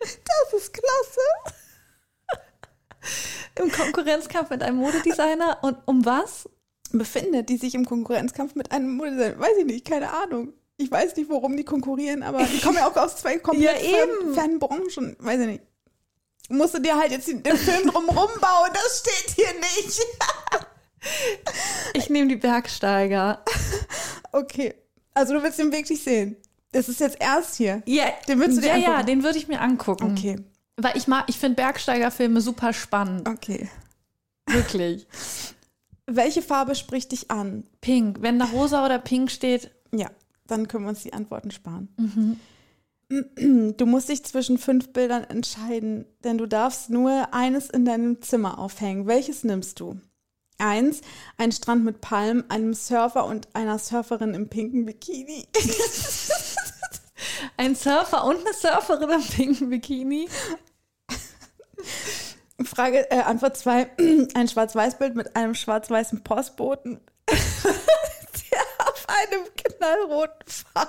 Das 0.00 0.60
ist 0.60 0.72
klasse. 0.72 1.54
Im 3.56 3.70
Konkurrenzkampf 3.70 4.50
mit 4.50 4.62
einem 4.62 4.78
Modedesigner 4.78 5.58
und 5.62 5.76
um 5.86 6.04
was? 6.04 6.48
Befindet, 6.90 7.48
die 7.48 7.58
sich 7.58 7.74
im 7.74 7.84
Konkurrenzkampf 7.84 8.54
mit 8.54 8.72
einem 8.72 8.96
Modedesigner. 8.96 9.38
Weiß 9.38 9.56
ich 9.58 9.66
nicht, 9.66 9.86
keine 9.86 10.10
Ahnung. 10.10 10.52
Ich 10.80 10.90
weiß 10.90 11.16
nicht, 11.16 11.28
warum 11.28 11.56
die 11.56 11.64
konkurrieren, 11.64 12.22
aber 12.22 12.44
die 12.44 12.60
kommen 12.60 12.76
ja 12.76 12.88
auch 12.88 12.96
aus 12.96 13.16
zwei 13.16 13.38
komplett 13.38 13.82
Ja, 13.82 14.02
eben. 14.04 14.32
fernen 14.34 14.58
Branchen. 14.60 15.16
Weiß 15.18 15.40
ich 15.40 15.46
nicht. 15.46 15.62
Musst 16.50 16.74
du 16.74 16.78
dir 16.78 16.96
halt 16.96 17.10
jetzt 17.10 17.26
den 17.28 17.42
Film 17.44 17.90
drumherum 17.90 18.30
bauen, 18.40 18.70
das 18.72 19.00
steht 19.00 19.34
hier 19.34 19.52
nicht. 19.60 20.00
Ich 21.94 22.08
nehme 22.10 22.28
die 22.28 22.36
Bergsteiger. 22.36 23.44
Okay. 24.32 24.74
Also 25.14 25.34
du 25.34 25.42
willst 25.42 25.58
den 25.58 25.72
wirklich 25.72 26.02
sehen. 26.02 26.36
Das 26.72 26.88
ist 26.88 27.00
jetzt 27.00 27.16
erst 27.20 27.56
hier. 27.56 27.82
Ja, 27.86 28.06
Den 28.28 28.38
würdest 28.38 28.58
du 28.58 28.62
dir 28.62 28.68
ja, 28.68 28.76
ja, 28.76 28.88
angucken? 28.90 29.06
den 29.06 29.22
würde 29.24 29.38
ich 29.38 29.48
mir 29.48 29.60
angucken. 29.60 30.12
Okay. 30.16 30.36
Weil 30.76 30.96
ich 30.96 31.06
mag, 31.08 31.24
ich 31.28 31.38
finde 31.38 31.56
Bergsteigerfilme 31.56 32.40
super 32.40 32.72
spannend. 32.72 33.28
Okay. 33.28 33.68
Wirklich. 34.46 35.06
Welche 36.06 36.40
Farbe 36.42 36.74
spricht 36.74 37.12
dich 37.12 37.30
an? 37.30 37.64
Pink. 37.80 38.18
Wenn 38.22 38.38
da 38.38 38.44
rosa 38.46 38.84
oder 38.84 38.98
pink 38.98 39.30
steht, 39.30 39.70
Ja, 39.92 40.10
dann 40.48 40.68
können 40.68 40.84
wir 40.84 40.90
uns 40.90 41.02
die 41.02 41.12
Antworten 41.12 41.50
sparen. 41.50 41.88
Du 43.08 43.86
musst 43.86 44.10
dich 44.10 44.22
zwischen 44.24 44.58
fünf 44.58 44.92
Bildern 44.92 45.24
entscheiden, 45.24 46.04
denn 46.24 46.36
du 46.36 46.46
darfst 46.46 46.90
nur 46.90 47.32
eines 47.32 47.70
in 47.70 47.86
deinem 47.86 48.20
Zimmer 48.20 48.58
aufhängen. 48.58 49.06
Welches 49.06 49.44
nimmst 49.44 49.80
du? 49.80 49.98
Eins, 50.58 51.00
ein 51.38 51.52
Strand 51.52 51.84
mit 51.84 52.00
Palmen, 52.00 52.50
einem 52.50 52.74
Surfer 52.74 53.24
und 53.24 53.48
einer 53.54 53.78
Surferin 53.78 54.34
im 54.34 54.48
pinken 54.48 54.84
Bikini. 54.84 55.46
ein 57.56 57.76
Surfer 57.76 58.24
und 58.24 58.40
eine 58.40 58.52
Surferin 58.52 59.08
im 59.08 59.22
pinken 59.22 59.70
Bikini. 59.70 60.28
Frage, 62.64 63.10
äh, 63.10 63.20
Antwort 63.20 63.56
zwei, 63.56 63.88
ein 64.34 64.48
Schwarz-Weiß-Bild 64.48 65.14
mit 65.14 65.36
einem 65.36 65.54
schwarz-weißen 65.54 66.24
Postboten, 66.24 67.00
der 67.30 68.58
einem 69.20 69.44
knallroten 69.54 70.46
Fahrrad. 70.46 70.88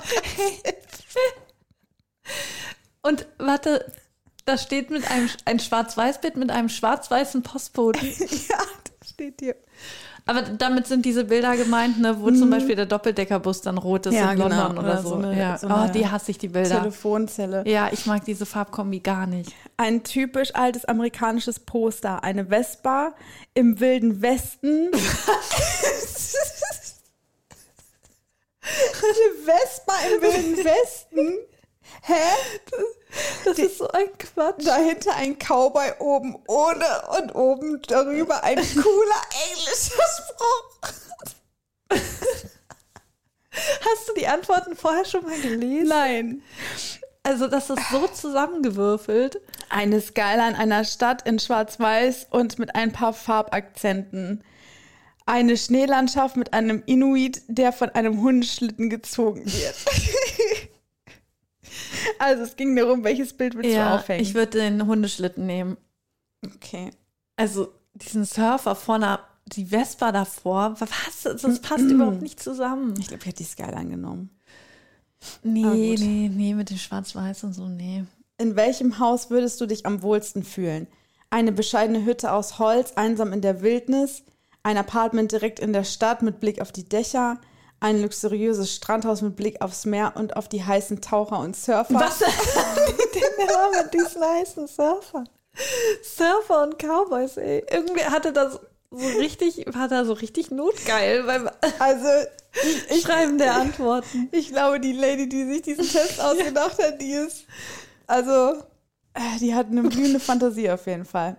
Und 3.02 3.26
warte, 3.38 3.92
da 4.46 4.58
steht 4.58 4.90
mit 4.90 5.10
einem 5.10 5.30
ein 5.46 5.60
Schwarz-Weiß-Bild 5.60 6.38
mit 6.38 6.52
einem 6.52 6.70
schwarz-weißen 6.70 7.44
Postboten. 7.44 8.08
Ja, 8.50 8.58
das 9.00 9.10
steht 9.10 9.36
hier. 9.40 9.56
Aber 10.26 10.42
damit 10.44 10.86
sind 10.86 11.06
diese 11.06 11.24
Bilder 11.24 11.58
gemeint, 11.58 12.00
ne, 12.00 12.22
wo 12.22 12.30
zum 12.30 12.52
Beispiel 12.52 12.76
der 12.76 12.86
Doppeldeckerbus 12.86 13.62
dann 13.62 13.80
rot 13.80 14.06
ist 14.06 14.14
Ja, 14.14 14.32
in 14.32 14.38
genau. 14.38 14.50
London 14.50 14.78
oder, 14.78 14.88
Oder 14.94 15.02
so. 15.02 15.10
so 15.10 15.16
eine- 15.16 15.40
ja. 15.40 15.58
so 15.58 15.68
oh, 15.68 15.88
die 15.92 16.08
hasse 16.08 16.30
ich, 16.30 16.38
die 16.38 16.50
Bilder. 16.50 16.82
Telefonzelle. 16.82 17.64
Ja, 17.66 17.90
ich 17.92 18.06
mag 18.06 18.26
diese 18.26 18.46
Farbkombi 18.46 19.00
gar 19.00 19.26
nicht. 19.26 19.52
Ein 19.78 20.04
typisch 20.04 20.54
altes 20.54 20.86
amerikanisches 20.86 21.60
Poster. 21.60 22.24
Eine 22.24 22.46
Vespa 22.48 23.14
im 23.56 23.80
wilden 23.80 24.22
Westen. 24.22 24.92
Eine 29.10 29.44
Vespa 29.44 29.94
im 30.08 30.22
wilden 30.22 30.66
Westen. 30.66 31.40
Hä? 32.04 32.14
Das 33.44 33.58
ist 33.58 33.80
so 33.80 33.88
ein 33.90 34.16
Quatsch. 34.18 34.66
Dahinter 34.66 35.16
ein 35.16 35.38
Cowboy 35.40 35.94
oben 36.00 36.38
ohne 36.48 37.02
und 37.18 37.34
oben 37.34 37.82
darüber 37.88 38.44
ein 38.44 38.58
cooler 38.58 39.22
englischer 39.50 40.04
Spruch. 40.28 40.94
Hast 43.52 44.08
du 44.08 44.14
die 44.16 44.28
Antworten 44.28 44.76
vorher 44.76 45.06
schon 45.06 45.26
mal 45.26 45.40
gelesen? 45.40 45.88
Nein. 45.88 46.44
Also, 47.24 47.48
das 47.48 47.70
ist 47.70 47.90
so 47.92 48.08
zusammengewürfelt. 48.08 49.42
Eine 49.70 50.02
Skyline 50.02 50.58
einer 50.58 50.84
Stadt 50.86 51.28
in 51.28 51.40
Schwarz-Weiß 51.40 52.28
und 52.30 52.60
mit 52.60 52.76
ein 52.76 52.92
paar 52.92 53.14
Farbakzenten. 53.14 54.44
Eine 55.30 55.58
Schneelandschaft 55.58 56.38
mit 56.38 56.54
einem 56.54 56.82
Inuit, 56.88 57.44
der 57.48 57.72
von 57.72 57.90
einem 57.90 58.20
Hundeschlitten 58.22 58.90
gezogen 58.90 59.46
wird. 59.46 59.76
also 62.20 62.44
es 62.44 62.56
ging 62.56 62.76
darum, 62.76 63.04
welches 63.04 63.34
Bild 63.34 63.54
willst 63.54 63.70
du 63.70 63.76
Ja, 63.76 63.96
aufhängen? 63.96 64.24
ich 64.24 64.34
würde 64.34 64.58
den 64.58 64.88
Hundeschlitten 64.88 65.46
nehmen. 65.46 65.78
okay. 66.44 66.90
Also, 67.36 67.72
diesen 67.94 68.26
Surfer 68.26 68.76
vorne, 68.76 69.20
die 69.46 69.68
Vespa 69.68 70.12
davor, 70.12 70.76
was? 70.80 71.22
Das 71.42 71.60
passt 71.62 71.84
überhaupt 71.86 72.24
nicht 72.24 72.42
zusammen. 72.42 72.96
Ich 73.00 73.08
glaube, 73.08 73.22
ich 73.22 73.28
hätte 73.28 73.44
die 73.44 73.50
Skyline 73.50 73.90
genommen. 73.92 74.32
Nee, 75.44 75.62
gut. 75.92 76.00
nee, 76.00 76.32
nee, 76.34 76.54
mit 76.56 76.72
dem 76.72 76.78
Schwarz-Weiß 76.78 77.44
und 77.44 77.54
so, 77.54 77.68
nee. 77.68 78.04
In 78.40 78.56
welchem 78.56 78.98
Haus 79.00 79.30
würdest 79.30 79.62
du 79.62 79.68
dich 79.68 79.86
am 79.86 80.02
wohlsten 80.02 80.44
fühlen? 80.44 80.88
Eine 81.30 81.52
bescheidene 81.52 82.04
Hütte 82.04 82.32
aus 82.32 82.58
Holz, 82.58 82.94
einsam 82.96 83.32
in 83.32 83.42
der 83.42 83.62
Wildnis, 83.62 84.24
ein 84.64 84.78
Apartment 84.78 85.32
direkt 85.32 85.60
in 85.60 85.74
der 85.74 85.84
Stadt 85.84 86.22
mit 86.22 86.40
Blick 86.40 86.62
auf 86.62 86.72
die 86.72 86.88
Dächer, 86.88 87.40
ein 87.80 88.02
luxuriöses 88.02 88.76
Strandhaus 88.76 89.22
mit 89.22 89.36
Blick 89.36 89.62
aufs 89.62 89.86
Meer 89.86 90.14
und 90.16 90.36
auf 90.36 90.50
die 90.50 90.64
heißen 90.64 91.02
Taucher 91.02 91.40
und 91.40 91.56
Surfer. 91.56 91.96
Was? 91.96 92.20
Den 92.20 93.48
Namen 93.48 93.84
mit 93.84 93.94
diesen 93.94 94.22
heißen 94.22 94.68
Surfer. 94.68 95.24
Surfer 96.04 96.64
und 96.64 96.78
Cowboys, 96.78 97.38
ey. 97.38 97.66
Irgendwie 97.72 98.04
hatte 98.04 98.34
das 98.34 98.60
so 98.92 99.08
richtig, 99.20 99.66
war 99.68 99.88
da 99.88 100.04
so 100.04 100.14
richtig 100.14 100.52
notgeil 100.52 101.24
beim 101.24 101.50
Also, 101.80 102.08
ich, 102.64 102.98
ich, 102.98 103.02
Schreiben 103.02 103.38
der 103.38 103.56
Antworten. 103.56 104.30
ich 104.32 104.50
glaube, 104.50 104.80
die 104.80 104.94
Lady, 104.94 105.30
die 105.30 105.46
sich 105.46 105.62
diesen 105.62 105.88
Test 105.88 106.20
ausgedacht 106.22 106.82
hat, 106.84 107.00
die 107.00 107.12
ist, 107.12 107.46
also, 108.08 108.54
äh, 109.14 109.40
die 109.40 109.54
hat 109.54 109.68
eine 109.68 109.84
blühende 109.84 110.20
Fantasie 110.20 110.70
auf 110.72 110.86
jeden 110.88 111.06
Fall. 111.06 111.38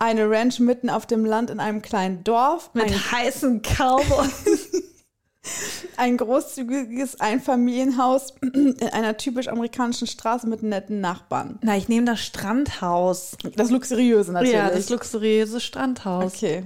Eine 0.00 0.30
Ranch 0.30 0.60
mitten 0.60 0.90
auf 0.90 1.06
dem 1.06 1.24
Land 1.24 1.50
in 1.50 1.58
einem 1.58 1.82
kleinen 1.82 2.22
Dorf. 2.22 2.70
Mit 2.72 2.84
ein, 2.84 3.12
heißen 3.12 3.62
Cowboys. 3.62 4.70
ein 5.96 6.16
großzügiges 6.16 7.20
Einfamilienhaus 7.20 8.34
in 8.40 8.76
einer 8.92 9.16
typisch 9.16 9.48
amerikanischen 9.48 10.06
Straße 10.06 10.46
mit 10.46 10.62
netten 10.62 11.00
Nachbarn. 11.00 11.58
Na, 11.62 11.76
ich 11.76 11.88
nehme 11.88 12.06
das 12.06 12.20
Strandhaus. 12.20 13.36
Das 13.56 13.70
Luxuriöse 13.70 14.32
natürlich. 14.32 14.54
Ja, 14.54 14.70
das 14.70 14.88
luxuriöse 14.88 15.60
Strandhaus. 15.60 16.36
Okay. 16.36 16.62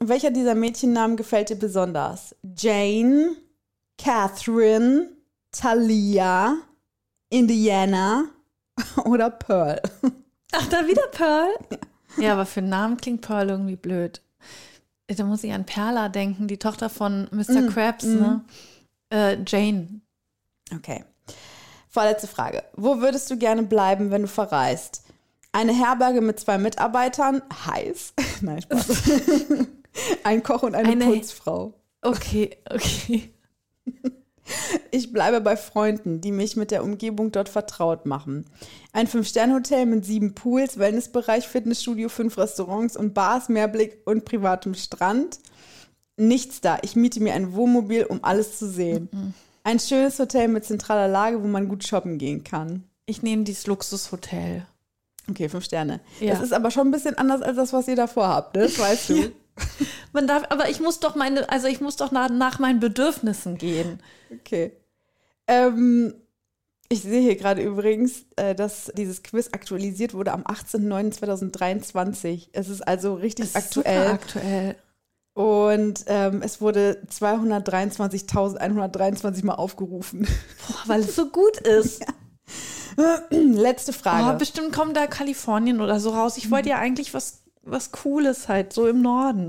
Welcher 0.00 0.30
dieser 0.30 0.54
Mädchennamen 0.54 1.16
gefällt 1.16 1.48
dir 1.50 1.56
besonders? 1.56 2.34
Jane, 2.56 3.36
Catherine, 3.98 5.10
Talia, 5.52 6.56
Indiana 7.30 8.24
oder 9.04 9.30
Pearl? 9.30 9.80
Ach, 10.52 10.66
da 10.68 10.86
wieder 10.86 11.06
Pearl? 11.12 11.48
Ja, 11.70 11.78
aber 12.24 12.46
für 12.46 12.60
einen 12.60 12.68
Namen 12.70 12.96
klingt 12.96 13.22
Pearl 13.22 13.48
irgendwie 13.50 13.76
blöd. 13.76 14.22
Da 15.08 15.24
muss 15.24 15.44
ich 15.44 15.52
an 15.52 15.64
Perla 15.64 16.08
denken, 16.08 16.48
die 16.48 16.58
Tochter 16.58 16.88
von 16.90 17.28
Mr. 17.30 17.60
Mm, 17.62 17.68
Krabs, 17.68 18.04
ne? 18.04 18.44
Äh, 19.10 19.38
Jane. 19.46 20.00
Okay. 20.74 21.04
Vorletzte 21.88 22.26
Frage. 22.26 22.64
Wo 22.74 23.00
würdest 23.00 23.30
du 23.30 23.38
gerne 23.38 23.62
bleiben, 23.62 24.10
wenn 24.10 24.22
du 24.22 24.28
verreist? 24.28 25.04
Eine 25.52 25.72
Herberge 25.72 26.20
mit 26.20 26.40
zwei 26.40 26.58
Mitarbeitern, 26.58 27.40
heiß. 27.66 28.14
Nein, 28.42 28.62
Spaß. 28.62 29.02
Ein 30.24 30.42
Koch 30.42 30.62
und 30.62 30.74
eine, 30.74 30.90
Eine- 30.90 31.06
Putzfrau. 31.06 31.72
Okay, 32.02 32.56
okay. 32.68 33.32
Ich 34.90 35.12
bleibe 35.12 35.40
bei 35.40 35.56
Freunden, 35.56 36.20
die 36.20 36.32
mich 36.32 36.56
mit 36.56 36.70
der 36.70 36.84
Umgebung 36.84 37.32
dort 37.32 37.48
vertraut 37.48 38.06
machen. 38.06 38.46
Ein 38.92 39.06
Fünf-Sterne-Hotel 39.06 39.86
mit 39.86 40.04
sieben 40.04 40.34
Pools, 40.34 40.78
Wellnessbereich, 40.78 41.46
Fitnessstudio, 41.46 42.08
fünf 42.08 42.38
Restaurants 42.38 42.96
und 42.96 43.12
Bars, 43.12 43.48
Meerblick 43.48 43.98
und 44.04 44.24
privatem 44.24 44.74
Strand. 44.74 45.40
Nichts 46.16 46.60
da. 46.60 46.78
Ich 46.82 46.96
miete 46.96 47.20
mir 47.20 47.34
ein 47.34 47.54
Wohnmobil, 47.54 48.04
um 48.04 48.24
alles 48.24 48.58
zu 48.58 48.68
sehen. 48.68 49.34
Ein 49.64 49.80
schönes 49.80 50.18
Hotel 50.18 50.48
mit 50.48 50.64
zentraler 50.64 51.08
Lage, 51.08 51.42
wo 51.42 51.46
man 51.46 51.68
gut 51.68 51.84
shoppen 51.84 52.18
gehen 52.18 52.44
kann. 52.44 52.84
Ich 53.04 53.22
nehme 53.22 53.42
dieses 53.42 53.66
Luxushotel. 53.66 54.66
Okay, 55.28 55.48
fünf 55.48 55.64
Sterne. 55.64 56.00
Ja. 56.20 56.34
Das 56.34 56.42
ist 56.42 56.52
aber 56.52 56.70
schon 56.70 56.88
ein 56.88 56.92
bisschen 56.92 57.18
anders 57.18 57.42
als 57.42 57.56
das, 57.56 57.72
was 57.72 57.88
ihr 57.88 57.96
davor 57.96 58.28
habt, 58.28 58.56
ne? 58.56 58.62
das 58.62 58.78
weißt 58.78 59.10
du. 59.10 59.32
Man 60.12 60.26
darf, 60.26 60.44
aber 60.50 60.68
ich 60.70 60.80
muss 60.80 61.00
doch 61.00 61.14
meine, 61.14 61.48
also 61.50 61.66
ich 61.66 61.80
muss 61.80 61.96
doch 61.96 62.10
nach, 62.10 62.28
nach 62.30 62.58
meinen 62.58 62.80
Bedürfnissen 62.80 63.58
gehen. 63.58 64.00
Okay. 64.32 64.72
Ähm, 65.46 66.14
ich 66.88 67.02
sehe 67.02 67.20
hier 67.20 67.36
gerade 67.36 67.62
übrigens, 67.62 68.24
äh, 68.36 68.54
dass 68.54 68.90
dieses 68.96 69.22
Quiz 69.22 69.48
aktualisiert 69.52 70.14
wurde 70.14 70.32
am 70.32 70.42
18.09.2023. 70.42 72.48
Es 72.52 72.68
ist 72.68 72.80
also 72.86 73.14
richtig 73.14 73.52
Das 73.52 73.64
ist 73.64 73.74
super 73.74 73.88
aktuell. 73.90 74.12
aktuell. 74.12 74.76
Und 75.34 76.04
ähm, 76.06 76.40
es 76.42 76.60
wurde 76.62 77.02
223.123 77.10 79.44
Mal 79.44 79.54
aufgerufen. 79.54 80.26
Boah, 80.66 80.78
weil 80.86 81.00
es 81.00 81.14
so 81.14 81.28
gut 81.28 81.58
ist. 81.58 82.02
Letzte 83.30 83.92
Oh, 83.92 83.94
Frage. 83.94 84.38
bestimmt 84.38 84.72
kommt 84.72 84.96
da 84.96 85.06
Kalifornien 85.06 85.82
oder 85.82 86.00
so 86.00 86.08
raus. 86.10 86.38
Ich 86.38 86.50
wollte 86.50 86.70
ja 86.70 86.78
eigentlich 86.78 87.12
was, 87.12 87.42
was 87.66 87.92
Cooles 87.92 88.48
halt, 88.48 88.72
so 88.72 88.86
im 88.86 89.02
Norden. 89.02 89.48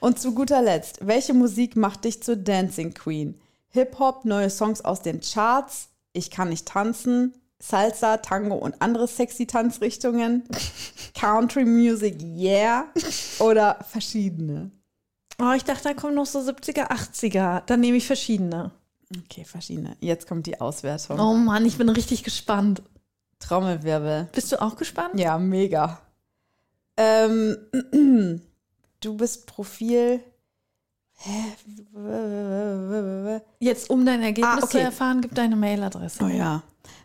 Und 0.00 0.18
zu 0.18 0.34
guter 0.34 0.62
Letzt, 0.62 1.06
welche 1.06 1.34
Musik 1.34 1.76
macht 1.76 2.04
dich 2.04 2.22
zur 2.22 2.36
Dancing 2.36 2.94
Queen? 2.94 3.38
Hip-Hop, 3.70 4.24
neue 4.24 4.50
Songs 4.50 4.80
aus 4.84 5.02
den 5.02 5.20
Charts, 5.20 5.88
Ich 6.12 6.30
kann 6.30 6.48
nicht 6.48 6.66
tanzen, 6.66 7.34
Salsa, 7.60 8.16
Tango 8.16 8.56
und 8.56 8.80
andere 8.80 9.06
sexy 9.06 9.46
Tanzrichtungen, 9.46 10.44
Country 11.14 11.64
Music, 11.64 12.20
yeah, 12.20 12.86
oder 13.38 13.78
verschiedene? 13.88 14.70
Oh, 15.40 15.52
ich 15.54 15.64
dachte, 15.64 15.84
da 15.84 15.94
kommen 15.94 16.14
noch 16.14 16.26
so 16.26 16.40
70er, 16.40 16.90
80er. 16.90 17.62
Dann 17.66 17.80
nehme 17.80 17.96
ich 17.96 18.06
verschiedene. 18.06 18.72
Okay, 19.24 19.44
verschiedene. 19.44 19.96
Jetzt 20.00 20.26
kommt 20.26 20.46
die 20.46 20.60
Auswertung. 20.60 21.18
Oh 21.18 21.34
Mann, 21.34 21.64
ich 21.64 21.78
bin 21.78 21.88
richtig 21.88 22.24
gespannt. 22.24 22.82
Trommelwirbel. 23.38 24.28
Bist 24.32 24.52
du 24.52 24.60
auch 24.60 24.76
gespannt? 24.76 25.18
Ja, 25.18 25.38
mega. 25.38 26.00
Ähm, 26.96 27.56
du 29.00 29.16
bist 29.16 29.46
Profil. 29.46 30.20
Jetzt, 33.58 33.90
um 33.90 34.06
dein 34.06 34.22
Ergebnis 34.22 34.54
Ah, 34.54 34.58
okay. 34.64 34.70
zu 34.70 34.80
erfahren, 34.80 35.20
gib 35.20 35.34
deine 35.34 35.56
Mailadresse. 35.56 36.24
Oh 36.24 36.28
ja. 36.28 36.62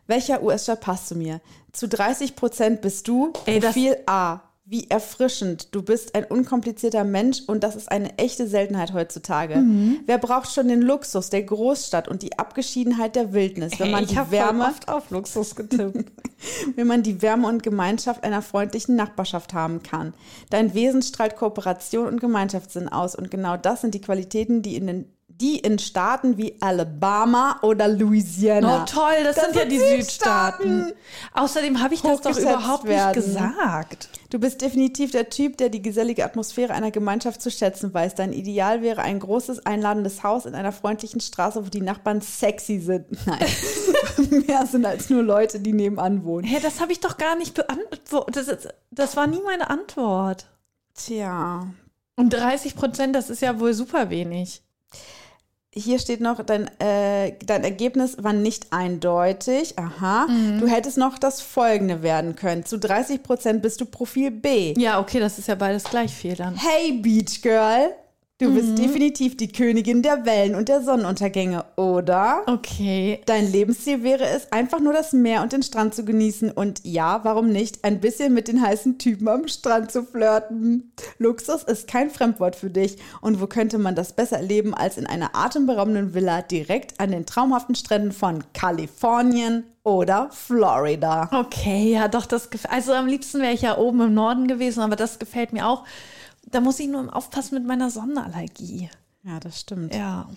Welcher 0.07 0.41
US-Staat 0.41 0.81
passt 0.81 1.07
zu 1.07 1.15
mir? 1.15 1.41
Zu 1.73 1.87
30 1.87 2.35
Prozent 2.35 2.81
bist 2.81 3.07
du 3.07 3.33
Ey, 3.45 3.59
das- 3.59 3.73
Profil 3.73 3.97
A. 4.05 4.39
Wie 4.67 4.89
erfrischend. 4.89 5.75
Du 5.75 5.83
bist 5.83 6.15
ein 6.15 6.23
unkomplizierter 6.23 7.03
Mensch 7.03 7.41
und 7.45 7.63
das 7.63 7.75
ist 7.75 7.91
eine 7.91 8.17
echte 8.17 8.47
Seltenheit 8.47 8.93
heutzutage. 8.93 9.57
Mhm. 9.57 9.99
Wer 10.07 10.17
braucht 10.17 10.51
schon 10.51 10.67
den 10.67 10.81
Luxus 10.81 11.29
der 11.29 11.43
Großstadt 11.43 12.07
und 12.07 12.23
die 12.23 12.39
Abgeschiedenheit 12.39 13.15
der 13.15 13.31
Wildnis, 13.31 13.79
wenn 13.79 13.91
man 13.91 14.05
ich 14.05 14.09
die 14.09 14.31
Wärme, 14.31 14.65
oft 14.65 14.87
auf 14.87 15.11
Luxus 15.11 15.55
getippt. 15.55 16.11
wenn 16.75 16.87
man 16.87 17.03
die 17.03 17.21
Wärme 17.21 17.47
und 17.47 17.61
Gemeinschaft 17.61 18.23
einer 18.23 18.41
freundlichen 18.41 18.95
Nachbarschaft 18.95 19.53
haben 19.53 19.83
kann. 19.83 20.13
Dein 20.49 20.73
Wesen 20.73 21.03
strahlt 21.03 21.35
Kooperation 21.35 22.07
und 22.07 22.19
Gemeinschaftssinn 22.19 22.89
aus 22.89 23.15
und 23.15 23.29
genau 23.29 23.57
das 23.57 23.81
sind 23.81 23.93
die 23.93 24.01
Qualitäten, 24.01 24.63
die 24.63 24.75
in 24.75 24.87
den 24.87 25.14
die 25.41 25.59
in 25.59 25.79
Staaten 25.79 26.37
wie 26.37 26.55
Alabama 26.61 27.59
oder 27.61 27.87
Louisiana. 27.87 28.83
Oh 28.83 28.85
toll, 28.85 29.23
das, 29.23 29.35
sind 29.35 29.55
ja 29.55 29.65
die 29.65 29.79
Südstaaten. 29.79 30.93
Außerdem 31.33 31.81
habe 31.81 31.93
ich 31.93 32.01
das 32.01 32.21
doch 32.21 32.37
überhaupt 32.37 32.85
werden. 32.85 33.21
nicht 33.21 33.33
gesagt. 33.33 34.09
Du 34.29 34.39
bist 34.39 34.61
definitiv 34.61 35.11
der 35.11 35.29
Typ, 35.29 35.57
der 35.57 35.69
die 35.69 35.81
gesellige 35.81 36.23
Atmosphäre 36.23 36.73
einer 36.73 36.91
Gemeinschaft 36.91 37.41
zu 37.41 37.51
schätzen 37.51 37.93
weiß. 37.93 38.15
Dein 38.15 38.31
Ideal 38.31 38.81
wäre 38.81 39.01
ein 39.01 39.19
großes, 39.19 39.65
einladendes 39.65 40.23
Haus 40.23 40.45
in 40.45 40.55
einer 40.55 40.71
freundlichen 40.71 41.19
Straße, 41.19 41.65
wo 41.65 41.69
die 41.69 41.81
Nachbarn 41.81 42.21
sexy 42.21 42.79
sind. 42.79 43.05
Nein, 43.25 44.43
mehr 44.47 44.65
sind 44.65 44.85
als 44.85 45.09
nur 45.09 45.23
Leute, 45.23 45.59
die 45.59 45.73
nebenan 45.73 46.23
wohnen. 46.23 46.47
Hä, 46.47 46.59
das 46.61 46.79
habe 46.79 46.93
ich 46.93 47.01
doch 47.01 47.17
gar 47.17 47.35
nicht 47.35 47.53
beantwortet. 47.53 48.47
Das, 48.47 48.67
das 48.91 49.17
war 49.17 49.27
nie 49.27 49.41
meine 49.43 49.69
Antwort. 49.69 50.47
Tja, 50.93 51.67
Und 52.15 52.29
30 52.29 52.75
Prozent, 52.75 53.15
das 53.15 53.29
ist 53.29 53.41
ja 53.41 53.59
wohl 53.59 53.73
super 53.73 54.09
wenig. 54.09 54.63
Hier 55.77 55.99
steht 55.99 56.21
noch, 56.21 56.41
dein, 56.43 56.69
äh, 56.79 57.33
dein 57.45 57.63
Ergebnis 57.63 58.17
war 58.21 58.31
nicht 58.31 58.67
eindeutig. 58.71 59.77
Aha. 59.77 60.25
Du 60.59 60.67
hättest 60.67 60.97
noch 60.97 61.17
das 61.17 61.41
folgende 61.41 62.01
werden 62.01 62.35
können. 62.35 62.65
Zu 62.65 62.79
30 62.79 63.23
Prozent 63.23 63.61
bist 63.61 63.81
du 63.81 63.85
Profil 63.85 64.31
B. 64.31 64.73
Ja, 64.77 64.99
okay, 64.99 65.19
das 65.19 65.37
ist 65.37 65.47
ja 65.47 65.55
beides 65.55 65.83
gleich 65.83 66.13
viel 66.13 66.35
dann. 66.35 66.55
Hey 66.55 66.93
Beach 66.93 67.41
Girl, 67.41 67.89
du 68.39 68.53
bist 68.53 68.77
definitiv 68.77 69.37
die 69.37 69.51
Königin 69.51 70.01
der 70.01 70.25
Wellen 70.25 70.55
und 70.55 70.67
der 70.67 70.81
Sonnenuntergänge, 70.81 71.65
oder? 71.77 72.43
Okay. 72.47 73.21
Dein 73.25 73.51
Lebensziel 73.51 74.03
wäre 74.03 74.25
es, 74.25 74.51
einfach 74.51 74.79
nur 74.79 74.93
das 74.93 75.13
Meer 75.13 75.41
und 75.41 75.53
den 75.53 75.63
Strand 75.63 75.95
zu 75.95 76.03
genießen 76.03 76.51
und 76.51 76.81
ja, 76.83 77.21
warum 77.23 77.49
nicht, 77.49 77.83
ein 77.83 78.01
bisschen 78.01 78.33
mit 78.33 78.47
den 78.47 78.61
heißen 78.61 78.97
Typen 78.97 79.27
am 79.27 79.47
Strand 79.47 79.91
zu 79.91 80.03
flirten. 80.03 80.91
Luxus 81.17 81.63
ist 81.63 81.87
kein 81.87 82.09
Fremdwort 82.09 82.55
für 82.55 82.69
dich 82.69 82.97
und 83.21 83.39
wo 83.41 83.47
könnte 83.47 83.77
man 83.77 83.95
das 83.95 84.13
besser 84.13 84.37
erleben 84.37 84.73
als 84.73 84.97
in 84.97 85.07
einer 85.07 85.35
atemberaubenden 85.35 86.13
Villa 86.13 86.41
direkt 86.41 86.99
an 86.99 87.11
den 87.11 87.25
traumhaften 87.25 87.75
Stränden 87.75 88.11
von 88.11 88.43
Kalifornien 88.53 89.63
oder 89.83 90.29
Florida. 90.31 91.29
Okay, 91.31 91.93
ja, 91.93 92.07
doch, 92.07 92.25
das 92.25 92.49
gefällt. 92.49 92.73
Also 92.73 92.93
am 92.93 93.07
liebsten 93.07 93.39
wäre 93.39 93.53
ich 93.53 93.61
ja 93.61 93.77
oben 93.77 94.01
im 94.01 94.13
Norden 94.13 94.47
gewesen, 94.47 94.81
aber 94.81 94.95
das 94.95 95.19
gefällt 95.19 95.53
mir 95.53 95.67
auch. 95.67 95.83
Da 96.51 96.61
muss 96.61 96.79
ich 96.79 96.87
nur 96.87 97.13
aufpassen 97.15 97.55
mit 97.55 97.65
meiner 97.65 97.89
Sonnenallergie. 97.89 98.89
Ja, 99.23 99.39
das 99.39 99.59
stimmt. 99.59 99.93
Ja. 99.93 100.29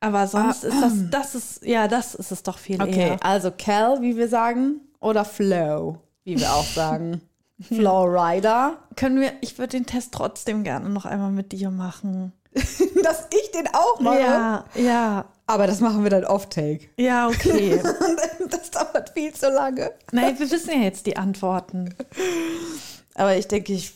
Aber 0.00 0.26
sonst 0.26 0.62
ist 0.64 0.80
das, 0.80 0.92
das 1.10 1.34
ist, 1.34 1.64
ja, 1.66 1.88
das 1.88 2.14
ist 2.14 2.30
es 2.30 2.42
doch 2.42 2.58
viel 2.58 2.80
Okay, 2.80 3.08
eher. 3.10 3.24
also 3.24 3.50
Cal, 3.50 4.02
wie 4.02 4.16
wir 4.16 4.28
sagen, 4.28 4.80
oder 5.00 5.24
Flow, 5.24 5.98
wie 6.24 6.38
wir 6.38 6.52
auch 6.52 6.64
sagen. 6.66 7.20
Flowrider. 7.60 8.76
Können 8.96 9.20
wir, 9.20 9.32
ich 9.40 9.58
würde 9.58 9.70
den 9.78 9.86
Test 9.86 10.12
trotzdem 10.12 10.62
gerne 10.62 10.90
noch 10.90 11.06
einmal 11.06 11.30
mit 11.30 11.52
dir 11.52 11.70
machen. 11.70 12.32
Dass 13.02 13.26
ich 13.30 13.50
den 13.52 13.66
auch 13.72 14.00
mache. 14.00 14.20
Ja, 14.20 14.64
ja, 14.74 15.24
Aber 15.46 15.66
das 15.66 15.80
machen 15.80 16.02
wir 16.02 16.10
dann 16.10 16.24
off-take. 16.24 16.88
ja, 16.96 17.28
okay. 17.28 17.82
Das 18.50 18.70
dauert 18.70 19.10
viel 19.10 19.32
zu 19.32 19.48
lange. 19.50 19.90
Nein, 20.12 20.38
wir 20.38 20.50
wissen 20.50 20.70
ja 20.70 20.78
jetzt 20.84 21.06
die 21.06 21.16
Antworten. 21.16 21.94
Aber 23.14 23.36
ich 23.36 23.48
denke, 23.48 23.72
ich, 23.72 23.92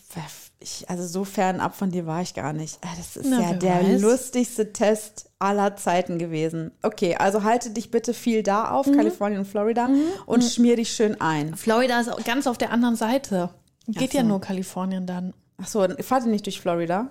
ich, 0.62 0.88
also 0.90 1.06
so 1.06 1.24
fernab 1.24 1.74
von 1.74 1.90
dir 1.90 2.06
war 2.06 2.20
ich 2.20 2.34
gar 2.34 2.52
nicht. 2.52 2.78
Ah, 2.82 2.88
Das 2.96 3.16
ist 3.16 3.26
Na, 3.28 3.40
ja 3.40 3.52
der 3.54 3.82
weiß. 3.82 4.00
lustigste 4.00 4.72
Test 4.72 5.30
aller 5.38 5.76
Zeiten 5.76 6.18
gewesen. 6.18 6.70
Okay, 6.82 7.16
also 7.16 7.42
halte 7.44 7.70
dich 7.70 7.90
bitte 7.90 8.12
viel 8.12 8.42
da 8.42 8.70
auf, 8.70 8.86
Kalifornien 8.86 9.40
und 9.40 9.46
Florida, 9.46 9.88
und 10.26 10.44
schmier 10.44 10.76
dich 10.76 10.92
schön 10.92 11.18
ein. 11.20 11.56
Florida 11.56 11.98
ist 11.98 12.12
auch 12.12 12.22
ganz 12.24 12.46
auf 12.46 12.58
der 12.58 12.72
anderen 12.72 12.96
Seite. 12.96 13.50
Geht 13.86 14.12
so. 14.12 14.18
ja 14.18 14.24
nur 14.24 14.40
Kalifornien 14.40 15.06
dann. 15.06 15.32
Ach 15.56 15.66
so, 15.66 15.86
fahrt 16.00 16.24
ihr 16.24 16.30
nicht 16.30 16.44
durch 16.46 16.60
Florida? 16.60 17.08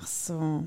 Ach 0.00 0.06
so, 0.06 0.64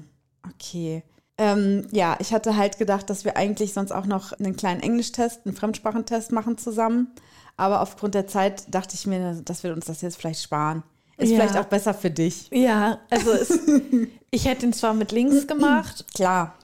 okay. 0.47 1.03
Ähm, 1.37 1.87
ja, 1.91 2.17
ich 2.19 2.33
hatte 2.33 2.55
halt 2.55 2.77
gedacht, 2.77 3.09
dass 3.09 3.25
wir 3.25 3.35
eigentlich 3.35 3.73
sonst 3.73 3.91
auch 3.91 4.05
noch 4.05 4.31
einen 4.33 4.55
kleinen 4.55 4.81
Englischtest, 4.81 5.41
einen 5.45 5.55
Fremdsprachentest 5.55 6.31
machen 6.31 6.57
zusammen. 6.59 7.07
Aber 7.57 7.81
aufgrund 7.81 8.13
der 8.13 8.27
Zeit 8.27 8.73
dachte 8.73 8.93
ich 8.95 9.07
mir, 9.07 9.41
dass 9.43 9.63
wir 9.63 9.73
uns 9.73 9.85
das 9.85 10.01
jetzt 10.01 10.17
vielleicht 10.17 10.43
sparen. 10.43 10.83
Ist 11.17 11.29
Ja. 11.31 11.37
vielleicht 11.41 11.57
auch 11.57 11.65
besser 11.69 11.93
für 11.93 12.09
dich. 12.11 12.49
Ja, 12.51 12.99
also 13.09 13.31
es, 13.31 13.51
ich 14.31 14.45
hätte 14.45 14.65
ihn 14.65 14.73
zwar 14.73 14.93
mit 14.93 15.11
links 15.11 15.47
gemacht, 15.47 16.05
Klar. 16.15 16.55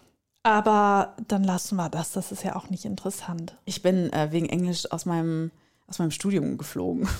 aber 0.44 1.16
dann 1.28 1.44
lassen 1.44 1.76
wir 1.76 1.90
das. 1.90 2.12
Das 2.14 2.32
ist 2.32 2.44
ja 2.44 2.56
auch 2.56 2.70
nicht 2.70 2.86
interessant. 2.86 3.56
Ich 3.66 3.82
bin 3.82 4.12
äh, 4.14 4.32
wegen 4.32 4.48
Englisch 4.50 4.92
aus 4.92 5.06
meinem, 5.06 5.52
aus 5.88 6.00
meinem 6.00 6.12
Studium 6.12 6.58
geflogen. 6.58 7.08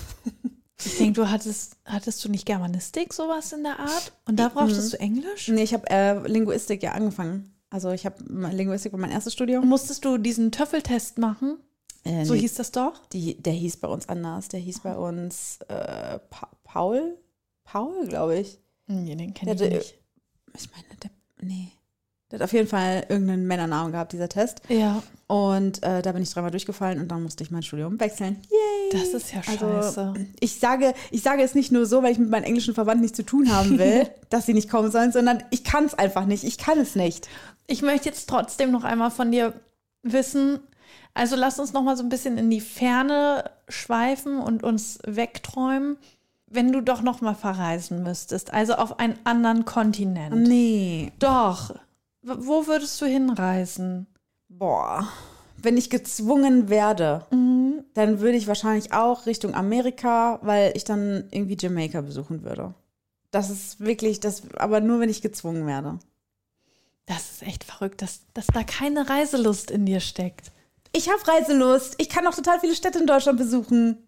Ich 0.84 0.96
denke, 0.96 1.14
du 1.14 1.28
hattest, 1.28 1.76
hattest 1.84 2.24
du 2.24 2.28
nicht 2.28 2.46
Germanistik, 2.46 3.12
sowas 3.12 3.52
in 3.52 3.64
der 3.64 3.80
Art? 3.80 4.12
Und 4.26 4.36
da 4.38 4.48
brauchtest 4.48 4.92
du 4.92 5.00
Englisch? 5.00 5.48
Nee, 5.48 5.64
ich 5.64 5.74
habe 5.74 5.90
äh, 5.90 6.24
Linguistik 6.28 6.84
ja 6.84 6.92
angefangen. 6.92 7.52
Also 7.68 7.90
ich 7.90 8.06
habe 8.06 8.22
Linguistik 8.52 8.92
war 8.92 9.00
mein 9.00 9.10
erstes 9.10 9.32
Studium. 9.32 9.66
Musstest 9.66 10.04
du 10.04 10.18
diesen 10.18 10.52
Töffeltest 10.52 11.18
machen? 11.18 11.58
Äh, 12.04 12.24
So 12.24 12.34
nee, 12.34 12.40
hieß 12.42 12.54
das 12.54 12.70
doch? 12.70 13.04
die, 13.08 13.42
der 13.42 13.54
hieß 13.54 13.78
bei 13.78 13.88
uns 13.88 14.08
anders. 14.08 14.46
Der 14.50 14.60
hieß 14.60 14.78
bei 14.78 14.96
uns 14.96 15.58
äh, 15.66 16.20
pa 16.30 16.48
Paul? 16.78 17.18
Paul, 17.64 18.06
glaube 18.06 18.38
ich. 18.38 18.60
Nee, 18.86 19.16
den 19.16 19.34
kenne 19.34 19.52
ich 19.54 19.60
nicht. 19.60 19.98
Ich 20.56 20.70
meine, 20.70 20.84
der, 21.02 21.10
nee. 21.40 21.72
Der 22.30 22.38
hat 22.38 22.44
auf 22.44 22.52
jeden 22.52 22.68
Fall 22.68 23.04
irgendeinen 23.08 23.46
Männernamen 23.48 23.90
gehabt, 23.90 24.12
dieser 24.12 24.28
Test. 24.28 24.60
Ja, 24.68 25.02
Und 25.26 25.82
äh, 25.82 26.02
da 26.02 26.12
bin 26.12 26.22
ich 26.22 26.30
dreimal 26.30 26.52
durchgefallen 26.52 27.00
und 27.00 27.08
dann 27.08 27.22
musste 27.24 27.42
ich 27.42 27.50
mein 27.50 27.62
Studium 27.64 27.98
wechseln. 27.98 28.40
Yay! 28.48 28.90
das 28.92 29.08
ist 29.12 29.32
ja 29.32 29.40
Also, 29.48 29.58
scheiße. 29.66 30.14
ich 30.38 30.60
sage, 30.60 30.94
ich 31.10 31.22
sage 31.22 31.42
es 31.42 31.56
nicht 31.56 31.72
nur 31.72 31.84
so, 31.84 32.02
weil 32.04 32.12
ich 32.12 32.18
mit 32.18 32.30
meinen 32.30 32.44
englischen 32.44 32.74
Verwandten 32.74 33.00
nichts 33.02 33.16
zu 33.16 33.24
tun 33.24 33.52
haben 33.52 33.76
will, 33.78 34.08
dass 34.30 34.46
sie 34.46 34.54
nicht 34.54 34.70
kommen 34.70 34.92
sollen, 34.92 35.10
sondern 35.10 35.42
ich 35.50 35.64
kann 35.64 35.84
es 35.86 35.94
einfach 35.94 36.26
nicht. 36.26 36.44
Ich 36.44 36.58
kann 36.58 36.78
es 36.78 36.94
nicht. 36.94 37.28
Ich 37.66 37.82
möchte 37.82 38.08
jetzt 38.08 38.28
trotzdem 38.28 38.70
noch 38.70 38.84
einmal 38.84 39.10
von 39.10 39.32
dir 39.32 39.52
wissen, 40.04 40.60
also 41.14 41.34
lass 41.34 41.58
uns 41.58 41.72
noch 41.72 41.82
mal 41.82 41.96
so 41.96 42.04
ein 42.04 42.08
bisschen 42.10 42.38
in 42.38 42.48
die 42.50 42.60
Ferne 42.60 43.50
schweifen 43.68 44.38
und 44.38 44.62
uns 44.62 44.98
wegträumen, 45.04 45.96
wenn 46.50 46.72
du 46.72 46.80
doch 46.82 47.02
noch 47.02 47.20
mal 47.20 47.34
verreisen 47.34 48.02
müsstest, 48.02 48.52
also 48.52 48.74
auf 48.74 48.98
einen 48.98 49.18
anderen 49.24 49.64
Kontinent. 49.64 50.34
Nee. 50.48 51.12
Doch. 51.18 51.74
Wo 52.22 52.66
würdest 52.66 53.00
du 53.00 53.06
hinreisen? 53.06 54.06
Boah. 54.48 55.08
Wenn 55.60 55.76
ich 55.76 55.90
gezwungen 55.90 56.68
werde, 56.68 57.26
Mhm. 57.30 57.84
dann 57.94 58.20
würde 58.20 58.36
ich 58.38 58.46
wahrscheinlich 58.46 58.92
auch 58.92 59.26
Richtung 59.26 59.54
Amerika, 59.54 60.38
weil 60.42 60.72
ich 60.76 60.84
dann 60.84 61.24
irgendwie 61.30 61.56
Jamaika 61.58 62.00
besuchen 62.00 62.44
würde. 62.44 62.74
Das 63.30 63.50
ist 63.50 63.80
wirklich 63.80 64.20
das, 64.20 64.42
aber 64.56 64.80
nur 64.80 65.00
wenn 65.00 65.10
ich 65.10 65.20
gezwungen 65.20 65.66
werde. 65.66 65.98
Das 67.06 67.30
ist 67.32 67.42
echt 67.42 67.64
verrückt, 67.64 68.02
dass, 68.02 68.20
dass 68.34 68.46
da 68.48 68.62
keine 68.62 69.08
Reiselust 69.08 69.70
in 69.70 69.86
dir 69.86 70.00
steckt. 70.00 70.52
Ich 70.94 71.08
habe 71.10 71.26
Reiselust. 71.26 71.94
Ich 71.98 72.08
kann 72.08 72.26
auch 72.26 72.34
total 72.34 72.60
viele 72.60 72.74
Städte 72.74 72.98
in 72.98 73.06
Deutschland 73.06 73.38
besuchen. 73.38 73.98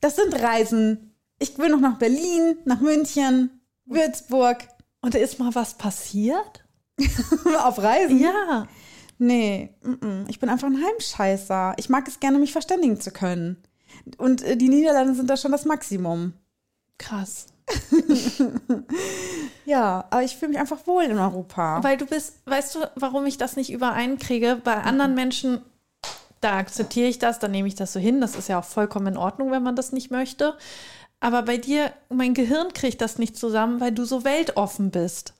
Das 0.00 0.16
sind 0.16 0.34
Reisen. 0.40 1.13
Ich 1.38 1.58
will 1.58 1.68
noch 1.68 1.80
nach 1.80 1.98
Berlin, 1.98 2.56
nach 2.64 2.80
München, 2.80 3.60
Würzburg. 3.84 4.68
Und 5.00 5.14
ist 5.14 5.38
mal 5.38 5.54
was 5.54 5.74
passiert? 5.74 6.64
Auf 7.62 7.78
Reisen? 7.78 8.18
Ja. 8.20 8.66
Nee, 9.18 9.74
mm, 9.82 10.06
mm. 10.06 10.24
ich 10.28 10.40
bin 10.40 10.48
einfach 10.48 10.68
ein 10.68 10.82
Heimscheißer. 10.82 11.74
Ich 11.76 11.88
mag 11.88 12.08
es 12.08 12.20
gerne, 12.20 12.38
mich 12.38 12.52
verständigen 12.52 13.00
zu 13.00 13.10
können. 13.10 13.62
Und 14.18 14.42
äh, 14.42 14.56
die 14.56 14.68
Niederlande 14.68 15.14
sind 15.14 15.28
da 15.28 15.36
schon 15.36 15.52
das 15.52 15.64
Maximum. 15.64 16.32
Krass. 16.98 17.46
Ja, 19.64 20.04
aber 20.10 20.22
ich 20.22 20.36
fühle 20.36 20.50
mich 20.50 20.58
einfach 20.58 20.86
wohl 20.86 21.04
in 21.04 21.18
Europa. 21.18 21.82
Weil 21.82 21.96
du 21.96 22.06
bist, 22.06 22.34
weißt 22.46 22.74
du, 22.74 22.78
warum 22.96 23.24
ich 23.26 23.38
das 23.38 23.56
nicht 23.56 23.72
übereinkriege? 23.72 24.60
Bei 24.62 24.76
anderen 24.76 25.14
Menschen, 25.14 25.62
da 26.40 26.58
akzeptiere 26.58 27.08
ich 27.08 27.18
das, 27.18 27.38
dann 27.38 27.50
nehme 27.50 27.68
ich 27.68 27.74
das 27.74 27.92
so 27.92 28.00
hin. 28.00 28.20
Das 28.20 28.36
ist 28.36 28.48
ja 28.48 28.58
auch 28.58 28.64
vollkommen 28.64 29.08
in 29.08 29.16
Ordnung, 29.16 29.50
wenn 29.50 29.62
man 29.62 29.76
das 29.76 29.92
nicht 29.92 30.10
möchte. 30.10 30.56
Aber 31.24 31.40
bei 31.40 31.56
dir, 31.56 31.90
mein 32.10 32.34
Gehirn 32.34 32.74
kriegt 32.74 33.00
das 33.00 33.16
nicht 33.16 33.34
zusammen, 33.34 33.80
weil 33.80 33.92
du 33.92 34.04
so 34.04 34.24
weltoffen 34.24 34.90
bist. 34.90 35.32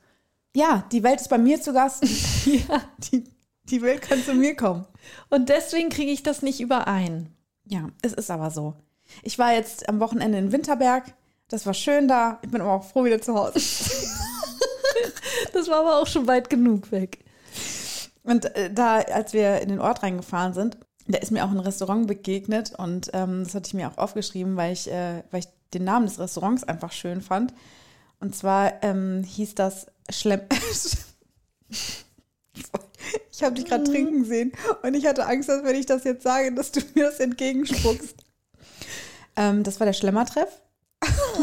ja, 0.57 0.87
die 0.91 1.03
Welt 1.03 1.21
ist 1.21 1.29
bei 1.29 1.37
mir 1.37 1.61
zu 1.61 1.75
Gast. 1.75 2.03
ja, 2.47 2.81
die, 3.13 3.25
die 3.65 3.83
Welt 3.83 4.01
kann 4.01 4.25
zu 4.25 4.33
mir 4.33 4.57
kommen. 4.57 4.87
Und 5.29 5.51
deswegen 5.51 5.91
kriege 5.91 6.11
ich 6.11 6.23
das 6.23 6.41
nicht 6.41 6.63
überein. 6.63 7.29
Ja, 7.67 7.91
es 8.01 8.15
ist 8.15 8.31
aber 8.31 8.51
so. 8.51 8.77
Ich 9.23 9.39
war 9.39 9.53
jetzt 9.53 9.87
am 9.87 10.01
Wochenende 10.01 10.39
in 10.39 10.53
Winterberg. 10.53 11.13
Das 11.49 11.67
war 11.67 11.75
schön 11.75 12.09
da. 12.09 12.39
Ich 12.41 12.51
bin 12.51 12.63
aber 12.63 12.73
auch 12.73 12.85
froh, 12.85 13.05
wieder 13.05 13.21
zu 13.21 13.35
Hause. 13.35 13.61
Das 15.53 15.69
war 15.69 15.81
aber 15.81 16.01
auch 16.01 16.07
schon 16.07 16.27
weit 16.27 16.49
genug 16.49 16.93
weg. 16.93 17.25
Und 18.23 18.47
äh, 18.57 18.73
da, 18.73 19.01
als 19.01 19.35
wir 19.35 19.61
in 19.61 19.69
den 19.69 19.81
Ort 19.81 20.03
reingefahren 20.03 20.55
sind, 20.55 20.79
da 21.07 21.19
ist 21.19 21.31
mir 21.31 21.45
auch 21.45 21.51
ein 21.51 21.61
Restaurant 21.61 22.07
begegnet 22.07 22.73
und 22.79 23.11
ähm, 23.13 23.45
das 23.45 23.55
hatte 23.55 23.69
ich 23.69 23.75
mir 23.75 23.89
auch 23.89 23.99
aufgeschrieben, 23.99 24.57
weil 24.57 24.73
ich, 24.73 24.91
äh, 24.91 25.23
weil 25.31 25.41
ich 25.41 25.49
den 25.75 25.85
Namen 25.85 26.07
des 26.07 26.19
Restaurants 26.19 26.65
einfach 26.65 26.93
schön 26.93 27.21
fand. 27.21 27.53
Und 28.21 28.35
zwar 28.35 28.83
ähm, 28.83 29.23
hieß 29.25 29.55
das 29.55 29.87
Schlemm. 30.11 30.41
ich 33.31 33.43
habe 33.43 33.55
dich 33.55 33.65
gerade 33.67 33.85
trinken 33.85 34.25
sehen 34.25 34.53
und 34.83 34.95
ich 34.95 35.07
hatte 35.07 35.27
Angst, 35.27 35.49
dass 35.49 35.65
wenn 35.65 35.77
ich 35.77 35.87
das 35.87 36.05
jetzt 36.05 36.23
sage, 36.23 36.53
dass 36.55 36.73
du 36.73 36.81
mir 36.95 37.05
das 37.07 37.21
entgegenspuckst. 37.21 38.15
ähm, 39.37 39.63
das 39.63 39.81
war 39.81 39.87
der 39.87 39.93
Schlemmertreff. 39.93 40.61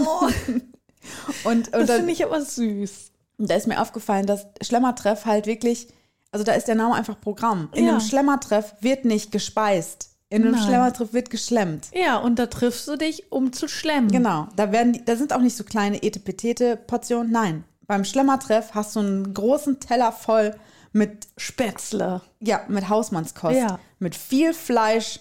und, 1.43 1.73
und 1.73 1.73
Das 1.73 1.91
finde 1.91 2.11
ich 2.11 2.23
aber 2.25 2.41
süß. 2.41 3.11
und 3.37 3.49
da 3.49 3.55
ist 3.55 3.67
mir 3.67 3.81
aufgefallen, 3.81 4.25
dass 4.25 4.47
Schlemmertreff 4.61 5.25
halt 5.25 5.45
wirklich, 5.45 5.87
also 6.31 6.43
da 6.43 6.53
ist 6.53 6.67
der 6.67 6.75
Name 6.75 6.95
einfach 6.95 7.19
Programm. 7.19 7.69
In 7.73 7.85
Ja. 7.85 7.91
einem 7.91 8.01
Schlemmertreff 8.01 8.73
wird 8.79 9.05
nicht 9.05 9.31
gespeist. 9.31 10.10
In 10.31 10.43
einem 10.43 10.53
Nein. 10.53 10.63
Schlemmertreff 10.63 11.11
wird 11.13 11.29
geschlemmt. 11.29 11.89
Ja, 11.93 12.17
und 12.17 12.39
da 12.39 12.45
triffst 12.47 12.87
du 12.87 12.95
dich, 12.95 13.31
um 13.31 13.51
zu 13.51 13.67
schlemmen. 13.67 14.09
Genau. 14.09 14.47
Da 14.55 14.71
werden, 14.71 14.93
die- 14.93 15.03
da 15.03 15.15
sind 15.17 15.33
auch 15.33 15.41
nicht 15.41 15.57
so 15.57 15.63
kleine 15.65 16.01
Etepetete-Portionen. 16.01 17.31
Nein. 17.31 17.63
Beim 17.85 18.05
Schlemmertreff 18.05 18.73
hast 18.73 18.95
du 18.95 19.01
einen 19.01 19.33
großen 19.33 19.81
Teller 19.81 20.13
voll 20.13 20.55
mit, 20.93 21.27
Spätzle. 21.37 22.21
ja, 22.39 22.61
mit 22.69 22.87
Hausmannskost. 22.87 23.57
Ja. 23.57 23.79
Mit 23.99 24.15
viel 24.15 24.53
Fleisch, 24.53 25.19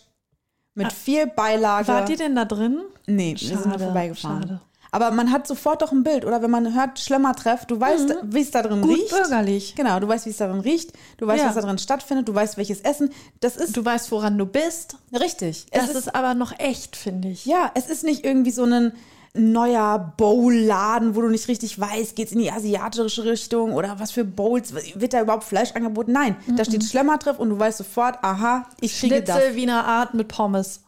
mit 0.74 0.92
viel 0.92 1.26
Beilage. 1.26 1.88
Wart 1.88 2.08
ihr 2.08 2.16
denn 2.16 2.36
da 2.36 2.44
drin? 2.44 2.80
Nee, 3.06 3.34
wir 3.36 3.48
sind 3.48 3.64
Schade, 3.64 3.78
vorbeigefahren. 3.84 4.42
schade. 4.42 4.60
Aber 4.92 5.10
man 5.12 5.30
hat 5.30 5.46
sofort 5.46 5.82
doch 5.82 5.92
ein 5.92 6.02
Bild, 6.02 6.24
oder 6.24 6.42
wenn 6.42 6.50
man 6.50 6.74
hört 6.74 6.98
Schlemmertreff, 6.98 7.64
du 7.66 7.78
weißt, 7.80 8.14
wie 8.24 8.40
es 8.40 8.50
da 8.50 8.62
drin 8.62 8.78
Mhm. 8.80 8.82
Gut 8.82 8.96
riecht. 8.98 9.10
bürgerlich. 9.10 9.74
Genau, 9.76 10.00
du 10.00 10.08
weißt, 10.08 10.26
wie 10.26 10.30
es 10.30 10.36
darin 10.38 10.60
riecht, 10.60 10.92
du 11.18 11.26
weißt, 11.26 11.42
Ja. 11.42 11.48
was 11.48 11.54
da 11.54 11.60
drin 11.60 11.78
stattfindet, 11.78 12.28
du 12.28 12.34
weißt, 12.34 12.56
welches 12.56 12.80
Essen. 12.80 13.10
Das 13.40 13.56
ist 13.56 13.76
Du 13.76 13.84
weißt, 13.84 14.10
woran 14.10 14.36
du 14.36 14.46
bist. 14.46 14.96
richtig. 15.18 15.66
Es 15.70 15.86
Das 15.86 15.94
ist, 15.94 16.14
aber 16.14 16.34
noch 16.34 16.58
echt, 16.58 16.96
finde 16.96 17.28
ich. 17.28 17.46
ja, 17.46 17.70
es 17.74 17.86
ist 17.88 18.02
nicht 18.04 18.24
irgendwie 18.24 18.50
so 18.50 18.64
ein 18.64 18.92
neuer 19.32 20.12
Bowl-Laden, 20.16 21.14
wo 21.14 21.20
du 21.20 21.28
nicht 21.28 21.46
richtig 21.46 21.78
weißt, 21.78 22.16
geht's 22.16 22.32
in 22.32 22.40
die 22.40 22.50
asiatische 22.50 23.22
Richtung 23.24 23.74
oder 23.74 24.00
was 24.00 24.10
für 24.10 24.24
Bowls, 24.24 24.74
wird 24.74 25.12
da 25.12 25.20
überhaupt 25.20 25.44
Fleisch 25.44 25.70
angeboten? 25.76 26.10
Nein, 26.10 26.36
da 26.56 26.64
steht 26.64 26.82
Schlemmertreff 26.82 27.38
und 27.38 27.50
du 27.50 27.58
weißt 27.58 27.78
sofort, 27.78 28.18
aha, 28.22 28.66
ich 28.80 28.98
kriege 28.98 29.22
das. 29.22 29.36
Schnitzel 29.36 29.54
Wiener 29.54 29.84
Art 29.84 30.14
mit 30.14 30.26
Pommes. 30.26 30.80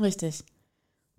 Richtig. 0.00 0.44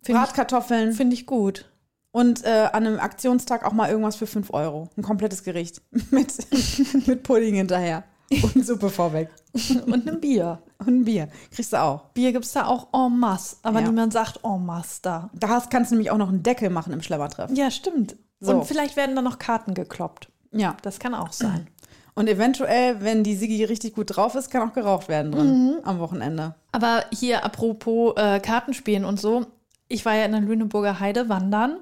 Finde 0.01 0.21
ich, 0.21 0.25
Bratkartoffeln 0.25 0.93
find 0.93 1.13
ich 1.13 1.27
gut. 1.27 1.65
Und 2.11 2.43
äh, 2.43 2.69
an 2.71 2.85
einem 2.87 2.99
Aktionstag 2.99 3.65
auch 3.65 3.71
mal 3.73 3.89
irgendwas 3.89 4.15
für 4.15 4.27
5 4.27 4.53
Euro. 4.53 4.89
Ein 4.97 5.03
komplettes 5.03 5.43
Gericht 5.43 5.81
mit, 6.11 6.33
mit 7.07 7.23
Pudding 7.23 7.55
hinterher 7.55 8.03
und 8.31 8.65
Suppe 8.65 8.89
vorweg. 8.89 9.29
Und 9.87 10.07
ein 10.09 10.21
Bier. 10.21 10.59
Und 10.79 10.87
ein 10.87 11.03
Bier. 11.03 11.27
Kriegst 11.53 11.73
du 11.73 11.81
auch. 11.81 12.05
Bier 12.13 12.31
gibt 12.31 12.45
es 12.45 12.53
da 12.53 12.65
auch 12.65 12.87
en 12.93 13.19
masse, 13.19 13.57
aber 13.63 13.81
Ja. 13.81 13.87
niemand 13.87 14.13
sagt 14.13 14.39
en 14.45 14.65
masse 14.65 14.99
da. 15.01 15.29
Da 15.33 15.61
kannst 15.69 15.91
du 15.91 15.95
nämlich 15.95 16.11
auch 16.11 16.17
noch 16.17 16.29
einen 16.29 16.41
Deckel 16.41 16.69
machen 16.69 16.93
im 16.93 17.01
Schlemmertreff. 17.01 17.51
Ja, 17.53 17.69
stimmt. 17.69 18.15
So. 18.39 18.53
Und 18.53 18.65
vielleicht 18.65 18.95
werden 18.95 19.15
da 19.17 19.21
noch 19.21 19.37
Karten 19.37 19.73
gekloppt. 19.73 20.29
Ja. 20.53 20.77
Das 20.81 20.99
kann 20.99 21.13
auch 21.13 21.33
sein. 21.33 21.67
Und 22.15 22.29
eventuell, 22.29 23.01
wenn 23.03 23.23
die 23.23 23.35
Sigi 23.35 23.63
richtig 23.65 23.95
gut 23.95 24.15
drauf 24.15 24.35
ist, 24.35 24.49
kann 24.49 24.69
auch 24.69 24.73
geraucht 24.73 25.07
werden 25.09 25.31
drin 25.31 25.77
am 25.83 25.99
Wochenende. 25.99 26.55
Aber 26.73 27.03
hier 27.13 27.43
apropos 27.45 28.13
äh, 28.17 28.39
Kartenspielen 28.41 29.05
und 29.05 29.19
so, 29.19 29.45
ich 29.87 30.05
war 30.05 30.15
ja 30.15 30.25
in 30.25 30.31
der 30.33 30.41
Lüneburger 30.41 30.99
Heide 30.99 31.29
wandern 31.29 31.77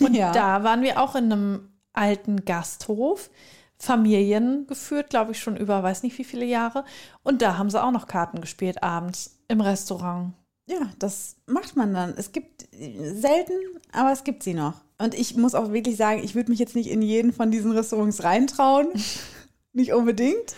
und 0.00 0.14
Ja. 0.14 0.32
da 0.32 0.62
waren 0.64 0.82
wir 0.82 1.00
auch 1.02 1.14
in 1.14 1.32
einem 1.32 1.68
alten 1.92 2.44
Gasthof, 2.44 3.30
Familien 3.78 4.66
geführt, 4.66 5.10
glaube 5.10 5.32
ich 5.32 5.40
schon 5.40 5.56
über 5.56 5.82
weiß 5.82 6.02
nicht 6.02 6.18
wie 6.18 6.24
viele 6.24 6.44
Jahre 6.44 6.84
und 7.22 7.40
da 7.40 7.56
haben 7.56 7.70
sie 7.70 7.82
auch 7.82 7.90
noch 7.90 8.06
Karten 8.06 8.40
gespielt 8.40 8.82
abends 8.82 9.38
im 9.48 9.60
Restaurant. 9.60 10.34
Ja, 10.66 10.90
das 10.98 11.36
macht 11.46 11.76
man 11.76 11.92
dann. 11.94 12.14
Es 12.16 12.30
gibt 12.30 12.68
selten, 12.72 13.54
aber 13.92 14.12
es 14.12 14.22
gibt 14.22 14.42
sie 14.44 14.54
noch. 14.54 14.74
Und 14.98 15.14
ich 15.14 15.34
muss 15.36 15.54
auch 15.56 15.72
wirklich 15.72 15.96
sagen, 15.96 16.22
ich 16.22 16.34
würde 16.36 16.50
mich 16.50 16.60
jetzt 16.60 16.76
nicht 16.76 16.90
in 16.90 17.02
jeden 17.02 17.32
von 17.32 17.50
diesen 17.50 17.72
Restaurants 17.72 18.22
reintrauen. 18.22 18.88
nicht 19.72 19.92
unbedingt. 19.94 20.54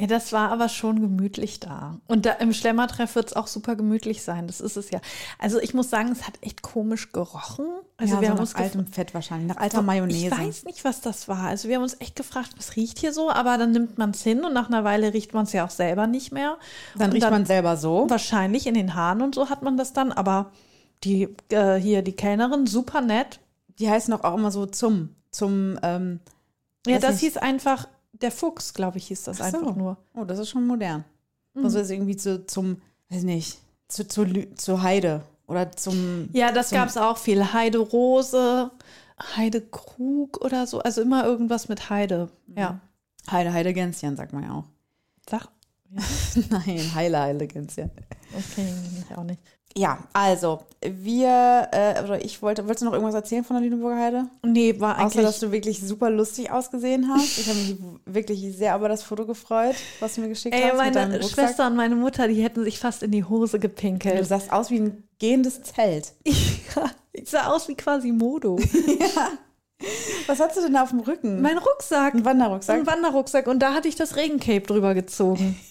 Ja, 0.00 0.06
das 0.06 0.32
war 0.32 0.50
aber 0.50 0.70
schon 0.70 0.98
gemütlich 0.98 1.60
da. 1.60 1.98
Und 2.06 2.24
da 2.24 2.32
im 2.32 2.54
Schlemmertreff 2.54 3.14
wird 3.16 3.26
es 3.26 3.36
auch 3.36 3.46
super 3.46 3.76
gemütlich 3.76 4.22
sein. 4.22 4.46
Das 4.46 4.62
ist 4.62 4.78
es 4.78 4.90
ja. 4.90 4.98
Also 5.38 5.60
ich 5.60 5.74
muss 5.74 5.90
sagen, 5.90 6.10
es 6.10 6.26
hat 6.26 6.38
echt 6.40 6.62
komisch 6.62 7.12
gerochen. 7.12 7.66
Also 7.98 8.14
ja, 8.14 8.20
wir 8.22 8.28
so 8.28 8.30
haben 8.30 8.36
nach 8.36 8.40
uns 8.40 8.54
altem 8.54 8.86
Fett 8.86 9.12
wahrscheinlich, 9.12 9.48
nach 9.48 9.58
alter 9.58 9.82
Mayonnaise. 9.82 10.28
Ich 10.28 10.30
weiß 10.30 10.64
nicht, 10.64 10.84
was 10.84 11.02
das 11.02 11.28
war. 11.28 11.48
Also 11.48 11.68
wir 11.68 11.76
haben 11.76 11.82
uns 11.82 12.00
echt 12.00 12.16
gefragt, 12.16 12.52
was 12.56 12.76
riecht 12.76 12.98
hier 12.98 13.12
so? 13.12 13.28
Aber 13.30 13.58
dann 13.58 13.72
nimmt 13.72 13.98
man 13.98 14.12
es 14.12 14.22
hin 14.22 14.42
und 14.42 14.54
nach 14.54 14.68
einer 14.68 14.84
Weile 14.84 15.12
riecht 15.12 15.34
man 15.34 15.44
es 15.44 15.52
ja 15.52 15.66
auch 15.66 15.70
selber 15.70 16.06
nicht 16.06 16.32
mehr. 16.32 16.56
Dann 16.96 17.10
und 17.10 17.16
riecht 17.16 17.30
man 17.30 17.44
selber 17.44 17.76
so. 17.76 18.08
Wahrscheinlich 18.08 18.66
in 18.66 18.72
den 18.72 18.94
Haaren 18.94 19.20
und 19.20 19.34
so 19.34 19.50
hat 19.50 19.62
man 19.62 19.76
das 19.76 19.92
dann. 19.92 20.12
Aber 20.12 20.50
die 21.04 21.28
äh, 21.50 21.74
hier, 21.74 22.00
die 22.00 22.12
Kellnerin, 22.12 22.66
super 22.66 23.02
nett. 23.02 23.38
Die 23.78 23.90
heißen 23.90 24.12
doch 24.12 24.24
auch 24.24 24.34
immer 24.34 24.50
so 24.50 24.64
zum, 24.64 25.14
zum, 25.30 25.78
ähm, 25.82 26.20
Ja, 26.86 26.98
das 26.98 27.12
nicht. 27.12 27.20
hieß 27.20 27.36
einfach, 27.36 27.86
der 28.20 28.30
Fuchs, 28.30 28.74
glaube 28.74 28.98
ich, 28.98 29.08
hieß 29.08 29.24
das 29.24 29.38
so. 29.38 29.44
einfach 29.44 29.74
nur. 29.74 29.96
Oh, 30.14 30.24
das 30.24 30.38
ist 30.38 30.50
schon 30.50 30.66
modern. 30.66 31.04
Mhm. 31.54 31.64
Also 31.64 31.78
ist 31.78 31.90
irgendwie 31.90 32.16
zu, 32.16 32.46
zum, 32.46 32.80
weiß 33.08 33.22
nicht, 33.22 33.58
zu, 33.88 34.06
zu, 34.06 34.54
zur 34.54 34.82
Heide 34.82 35.22
oder 35.46 35.72
zum. 35.72 36.28
Ja, 36.32 36.52
das 36.52 36.70
gab 36.70 36.88
es 36.88 36.96
auch 36.96 37.18
viel. 37.18 37.52
Heide 37.52 37.78
Rose, 37.78 38.70
Heide 39.36 39.60
Krug 39.60 40.44
oder 40.44 40.66
so. 40.66 40.80
Also 40.80 41.02
immer 41.02 41.24
irgendwas 41.24 41.68
mit 41.68 41.90
Heide. 41.90 42.28
Ja. 42.56 42.80
Heide, 43.30 43.52
Heide 43.52 43.72
Gänschen, 43.72 44.16
sagt 44.16 44.32
man 44.32 44.44
ja 44.44 44.52
auch. 44.52 44.64
Sag. 45.28 45.48
Ja, 45.90 46.02
Nein, 46.50 46.94
Heile, 46.94 47.20
Heile 47.20 47.46
Gänschen. 47.46 47.90
okay, 48.32 48.72
ich 49.08 49.16
auch 49.16 49.24
nicht. 49.24 49.40
Ja, 49.76 49.98
also, 50.12 50.60
wir, 50.82 51.68
äh, 51.70 52.02
oder 52.02 52.24
ich 52.24 52.42
wollte, 52.42 52.64
wolltest 52.64 52.82
du 52.82 52.86
noch 52.86 52.92
irgendwas 52.92 53.14
erzählen 53.14 53.44
von 53.44 53.54
der 53.56 53.62
Lüneburger 53.64 53.96
Heide? 53.96 54.24
Nee, 54.44 54.80
war 54.80 54.94
Außer, 54.96 55.02
eigentlich. 55.02 55.24
dass 55.26 55.38
du 55.38 55.52
wirklich 55.52 55.80
super 55.80 56.10
lustig 56.10 56.50
ausgesehen 56.50 57.08
hast. 57.08 57.38
Ich 57.38 57.48
habe 57.48 57.58
mich 57.58 57.76
wirklich 58.06 58.56
sehr 58.56 58.74
über 58.76 58.88
das 58.88 59.02
Foto 59.04 59.26
gefreut, 59.26 59.76
was 60.00 60.16
du 60.16 60.22
mir 60.22 60.28
geschickt 60.28 60.54
Ey, 60.56 60.70
hast. 60.70 60.76
meine. 60.76 61.22
Schwester 61.22 61.68
und 61.68 61.76
meine 61.76 61.94
Mutter, 61.94 62.26
die 62.26 62.42
hätten 62.42 62.64
sich 62.64 62.78
fast 62.80 63.02
in 63.04 63.12
die 63.12 63.24
Hose 63.24 63.58
Du 63.58 63.68
gepinkelt. 63.68 64.26
sahst 64.26 64.50
aus 64.52 64.70
wie 64.70 64.80
ein 64.80 65.04
gehendes 65.18 65.62
Zelt. 65.62 66.12
Ja, 66.76 66.90
ich 67.12 67.28
sah 67.28 67.46
aus 67.48 67.66
wie 67.68 67.74
quasi 67.74 68.12
Modo. 68.12 68.56
Was 70.26 70.40
hast 70.40 70.56
du 70.56 70.60
denn 70.62 70.74
da 70.74 70.82
auf 70.82 70.90
dem 70.90 71.00
Rücken? 71.00 71.40
mein 71.42 71.58
Rucksack. 71.58 72.14
ein 72.14 72.24
Wanderrucksack. 72.24 72.76
Ein 72.80 72.86
Wanderrucksack 72.86 73.46
und 73.46 73.60
da 73.60 73.72
hatte 73.74 73.88
ich 73.88 73.96
das 73.96 74.16
Regencape 74.16 74.60
drüber 74.62 74.94
gezogen. 74.94 75.58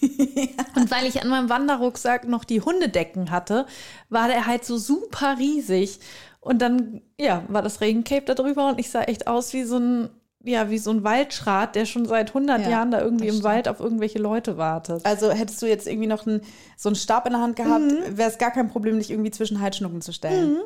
Und 0.76 0.90
weil 0.90 1.06
ich 1.06 1.22
an 1.22 1.28
meinem 1.28 1.48
Wanderrucksack 1.48 2.26
noch 2.26 2.44
die 2.44 2.60
Hundedecken 2.60 3.30
hatte, 3.30 3.66
war 4.08 4.28
der 4.28 4.46
halt 4.46 4.64
so 4.64 4.78
super 4.78 5.36
riesig. 5.38 6.00
Und 6.40 6.62
dann, 6.62 7.02
ja, 7.18 7.42
war 7.48 7.62
das 7.62 7.80
Regencape 7.80 8.22
da 8.24 8.34
drüber 8.34 8.68
und 8.68 8.78
ich 8.80 8.90
sah 8.90 9.02
echt 9.02 9.26
aus 9.26 9.52
wie 9.52 9.64
so 9.64 9.76
ein, 9.78 10.08
ja, 10.42 10.70
wie 10.70 10.78
so 10.78 10.90
ein 10.90 11.04
Waldschrat, 11.04 11.74
der 11.76 11.84
schon 11.84 12.06
seit 12.06 12.28
100 12.30 12.62
Ja, 12.62 12.70
Jahren 12.70 12.90
da 12.90 13.00
irgendwie 13.02 13.28
im. 13.28 13.42
Wald 13.44 13.68
auf 13.68 13.78
irgendwelche 13.80 14.18
Leute 14.18 14.56
wartet. 14.56 15.04
Also 15.04 15.30
hättest 15.30 15.60
du 15.60 15.66
jetzt 15.66 15.86
irgendwie 15.86 16.06
noch 16.08 16.26
einen, 16.26 16.40
so 16.78 16.88
einen 16.88 16.96
Stab 16.96 17.26
in 17.26 17.32
der 17.32 17.42
Hand 17.42 17.56
gehabt, 17.56 17.82
Mhm. 17.82 18.16
wäre 18.16 18.30
es 18.30 18.38
gar 18.38 18.50
kein 18.52 18.68
Problem, 18.68 18.98
dich 18.98 19.10
irgendwie 19.10 19.30
zwischen 19.30 19.60
Halsschnucken 19.60 20.00
zu 20.00 20.12
stellen. 20.12 20.56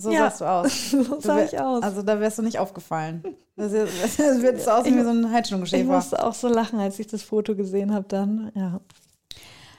So 0.00 0.10
Ja. 0.10 0.30
sahst 0.30 0.40
du 0.40 0.44
aus. 0.44 0.90
So 0.90 1.20
sah 1.20 1.42
ich 1.44 1.58
aus. 1.60 1.82
Also 1.82 2.02
da 2.02 2.18
wärst 2.20 2.38
du 2.38 2.42
nicht 2.42 2.58
aufgefallen. 2.58 3.22
Das, 3.56 3.72
das, 3.72 4.16
das 4.16 4.42
wird 4.42 4.60
so 4.60 4.70
aussehen 4.70 4.96
wie 4.98 5.02
so 5.02 5.10
ein 5.10 5.24
ich 5.26 5.30
Halsschnuppenschäfer. 5.30 5.92
musste 5.92 6.24
auch 6.24 6.34
so 6.34 6.48
lachen, 6.48 6.78
als 6.80 6.98
ich 6.98 7.06
das 7.06 7.22
Foto 7.22 7.54
gesehen 7.54 7.92
habe 7.94 8.06
dann. 8.08 8.50
Ja. 8.54 8.80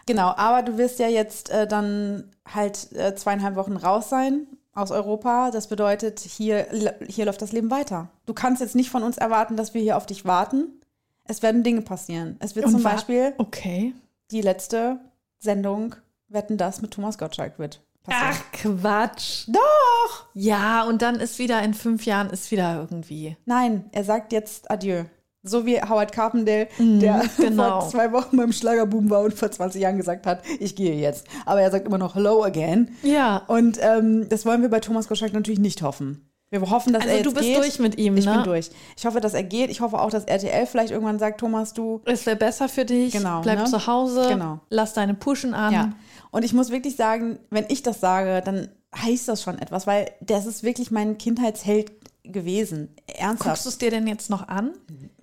Genau, 0.05 0.33
aber 0.35 0.61
du 0.63 0.77
wirst 0.77 0.99
ja 0.99 1.07
jetzt 1.07 1.49
äh, 1.51 1.67
dann 1.67 2.29
halt 2.51 2.91
äh, 2.93 3.15
zweieinhalb 3.15 3.55
Wochen 3.55 3.77
raus 3.77 4.09
sein 4.09 4.47
aus 4.73 4.91
Europa. 4.91 5.51
Das 5.51 5.67
bedeutet, 5.67 6.19
hier, 6.19 6.67
hier 7.07 7.25
läuft 7.25 7.41
das 7.41 7.51
Leben 7.51 7.69
weiter. 7.71 8.09
Du 8.25 8.33
kannst 8.33 8.61
jetzt 8.61 8.75
nicht 8.75 8.89
von 8.89 9.03
uns 9.03 9.17
erwarten, 9.17 9.57
dass 9.57 9.73
wir 9.73 9.81
hier 9.81 9.97
auf 9.97 10.05
dich 10.05 10.25
warten. 10.25 10.81
Es 11.25 11.41
werden 11.43 11.63
Dinge 11.63 11.81
passieren. 11.81 12.37
Es 12.39 12.55
wird 12.55 12.65
Und 12.65 12.71
zum 12.71 12.83
Beispiel 12.83 13.33
Okay. 13.37 13.93
die 14.31 14.41
letzte 14.41 14.99
Sendung 15.39 15.95
Wetten 16.29 16.57
das 16.57 16.81
mit 16.81 16.91
Thomas 16.91 17.17
Gottschalk 17.17 17.59
wird. 17.59 17.81
Passieren. 18.03 18.33
Ach, 18.33 18.51
Quatsch. 18.51 19.47
Doch! 19.47 20.25
Ja, 20.33 20.83
und 20.83 21.01
dann 21.01 21.15
ist 21.15 21.39
wieder 21.39 21.61
in 21.63 21.73
fünf 21.73 22.05
Jahren 22.05 22.29
ist 22.29 22.51
wieder 22.51 22.75
irgendwie. 22.79 23.37
Nein, 23.45 23.85
er 23.91 24.03
sagt 24.03 24.31
jetzt 24.33 24.69
Adieu. 24.71 25.03
So 25.43 25.65
wie 25.65 25.81
Howard 25.81 26.11
Carpendale, 26.11 26.67
der 26.77 27.23
genau. 27.37 27.81
vor 27.81 27.89
zwei 27.89 28.11
Wochen 28.11 28.37
beim 28.37 28.51
Schlagerboom 28.51 29.09
war 29.09 29.21
und 29.21 29.33
vor 29.33 29.49
20 29.49 29.81
Jahren 29.81 29.97
gesagt 29.97 30.27
hat, 30.27 30.43
ich 30.59 30.75
gehe 30.75 30.93
jetzt. 30.95 31.25
Aber 31.47 31.61
er 31.61 31.71
sagt 31.71 31.87
immer 31.87 31.97
noch 31.97 32.13
Hello 32.13 32.43
again. 32.43 32.95
Ja. 33.01 33.37
Und 33.47 33.79
ähm, 33.81 34.29
das 34.29 34.45
wollen 34.45 34.61
wir 34.61 34.69
bei 34.69 34.79
Thomas 34.79 35.07
Gottschalk 35.07 35.33
natürlich 35.33 35.59
nicht 35.59 35.81
hoffen. 35.81 36.27
Wir 36.51 36.61
hoffen, 36.69 36.91
dass 36.93 37.03
Also 37.03 37.11
er 37.11 37.17
jetzt 37.19 37.25
du 37.25 37.33
bist 37.33 37.45
geht. 37.45 37.57
durch 37.57 37.79
mit 37.79 37.97
ihm, 37.97 38.17
Ich 38.17 38.25
ne? 38.25 38.33
bin 38.33 38.43
durch. 38.43 38.69
Ich 38.97 39.05
hoffe, 39.05 39.21
dass 39.21 39.33
er 39.33 39.41
geht. 39.43 39.71
Ich 39.71 39.79
hoffe 39.79 39.97
auch, 39.99 40.09
dass 40.11 40.25
RTL 40.25 40.67
vielleicht 40.67 40.91
irgendwann 40.91 41.17
sagt, 41.17 41.39
Thomas, 41.39 41.73
du. 41.73 42.01
Es 42.05 42.25
wäre 42.25 42.35
besser 42.35 42.67
für 42.69 42.83
dich. 42.85 43.13
Genau, 43.13 43.41
Bleib 43.41 43.59
ne? 43.59 43.65
zu 43.65 43.87
Hause. 43.87 44.27
Genau. 44.29 44.59
Lass 44.69 44.93
deine 44.93 45.13
Puschen 45.13 45.53
an. 45.53 45.73
Ja. 45.73 45.89
Und 46.31 46.43
ich 46.43 46.53
muss 46.53 46.69
wirklich 46.69 46.95
sagen, 46.95 47.39
wenn 47.49 47.65
ich 47.69 47.83
das 47.83 47.99
sage, 47.99 48.41
dann 48.43 48.69
heißt 48.95 49.27
das 49.27 49.41
schon 49.41 49.59
etwas, 49.59 49.87
weil 49.87 50.11
das 50.21 50.45
ist 50.45 50.63
wirklich 50.63 50.91
mein 50.91 51.17
Kindheitsheld 51.17 51.91
gewesen. 52.23 52.89
Ernsthaft. 53.07 53.49
Guckst 53.49 53.65
du 53.65 53.69
es 53.69 53.77
dir 53.77 53.89
denn 53.91 54.07
jetzt 54.07 54.29
noch 54.29 54.47
an? 54.47 54.71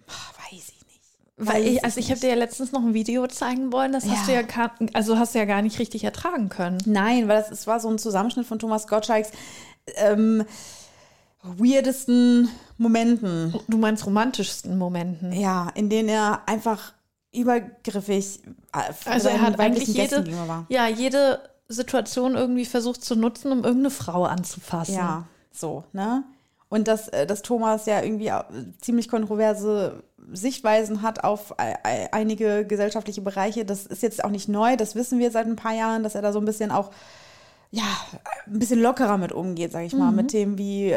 Weiß 0.07 0.69
ich 0.69 0.85
nicht. 0.87 1.01
Weil 1.37 1.65
Weiß 1.65 1.73
ich, 1.73 1.85
also 1.85 2.01
ich 2.01 2.11
habe 2.11 2.21
dir 2.21 2.31
ja 2.31 2.35
letztens 2.35 2.73
noch 2.73 2.83
ein 2.83 2.95
Video 2.95 3.27
zeigen 3.27 3.73
wollen, 3.73 3.93
das 3.93 4.09
hast 4.09 4.27
du 4.29 4.33
Ja. 4.33 4.41
ja 4.41 4.47
gar, 4.47 4.75
also 4.93 5.19
hast 5.19 5.35
du 5.35 5.39
ja 5.39 5.45
gar 5.45 5.63
nicht 5.63 5.79
richtig 5.79 6.05
ertragen 6.05 6.49
können. 6.49 6.79
Nein, 6.87 7.29
weil 7.29 7.41
das, 7.41 7.51
es 7.51 7.67
war 7.67 7.81
so 7.81 7.89
ein 7.89 7.99
Zusammenschnitt 7.99 8.47
von 8.47 8.59
Thomas 8.59 8.87
Gottschalks 8.87 9.31
ähm, 9.97 10.45
weirdesten 11.43 12.49
Momenten. 12.77 13.55
Du 13.69 13.79
meinst 13.79 14.05
romantischsten 14.07 14.77
Momenten. 14.77 15.33
Ja, 15.33 15.69
in 15.75 15.89
denen 15.89 16.09
er 16.09 16.43
einfach 16.47 16.93
übergriffig 17.33 18.41
äh, 18.73 18.93
Also 19.07 19.29
er 19.29 19.41
hat 19.41 19.59
eigentlich 19.61 19.89
jede, 19.89 20.25
ja, 20.69 20.87
jede 20.89 21.41
Situation 21.69 22.35
irgendwie 22.35 22.65
versucht 22.65 23.05
zu 23.05 23.15
nutzen, 23.17 23.53
um 23.53 23.59
irgendeine 23.65 23.91
Frau 23.91 24.25
anzufassen. 24.25 24.95
Ja, 24.95 25.27
so, 25.53 25.85
ne? 25.93 26.25
Und 26.71 26.87
dass, 26.89 27.09
äh, 27.09 27.27
dass 27.27 27.43
Thomas 27.43 27.87
ja 27.87 28.03
irgendwie 28.03 28.29
äh, 28.29 28.43
ziemlich 28.81 29.09
kontroverse 29.09 30.03
Sichtweisen 30.33 31.01
hat 31.03 31.25
auf 31.25 31.59
ei- 31.59 31.77
ei- 31.83 32.13
einige 32.13 32.67
gesellschaftliche 32.67 33.23
Bereiche, 33.23 33.65
das 33.65 33.87
ist 33.87 34.03
jetzt 34.03 34.23
auch 34.23 34.31
nicht 34.31 34.49
neu, 34.49 34.77
das 34.77 34.95
wissen 34.95 35.19
wir 35.19 35.31
seit 35.31 35.47
ein 35.47 35.57
paar 35.57 35.73
Jahren, 35.75 36.03
dass 36.03 36.15
er 36.15 36.21
da 36.23 36.33
so 36.33 36.39
ein 36.39 36.45
bisschen 36.45 36.71
auch, 36.71 36.91
ja, 37.71 37.85
ein 38.47 38.59
bisschen 38.59 38.81
lockerer 38.81 39.17
mit 39.19 39.33
umgeht, 39.33 39.73
sag 39.73 39.85
ich 39.85 39.95
mal, 39.95 40.13
mit 40.13 40.29
Themen 40.29 40.59
wie, 40.59 40.95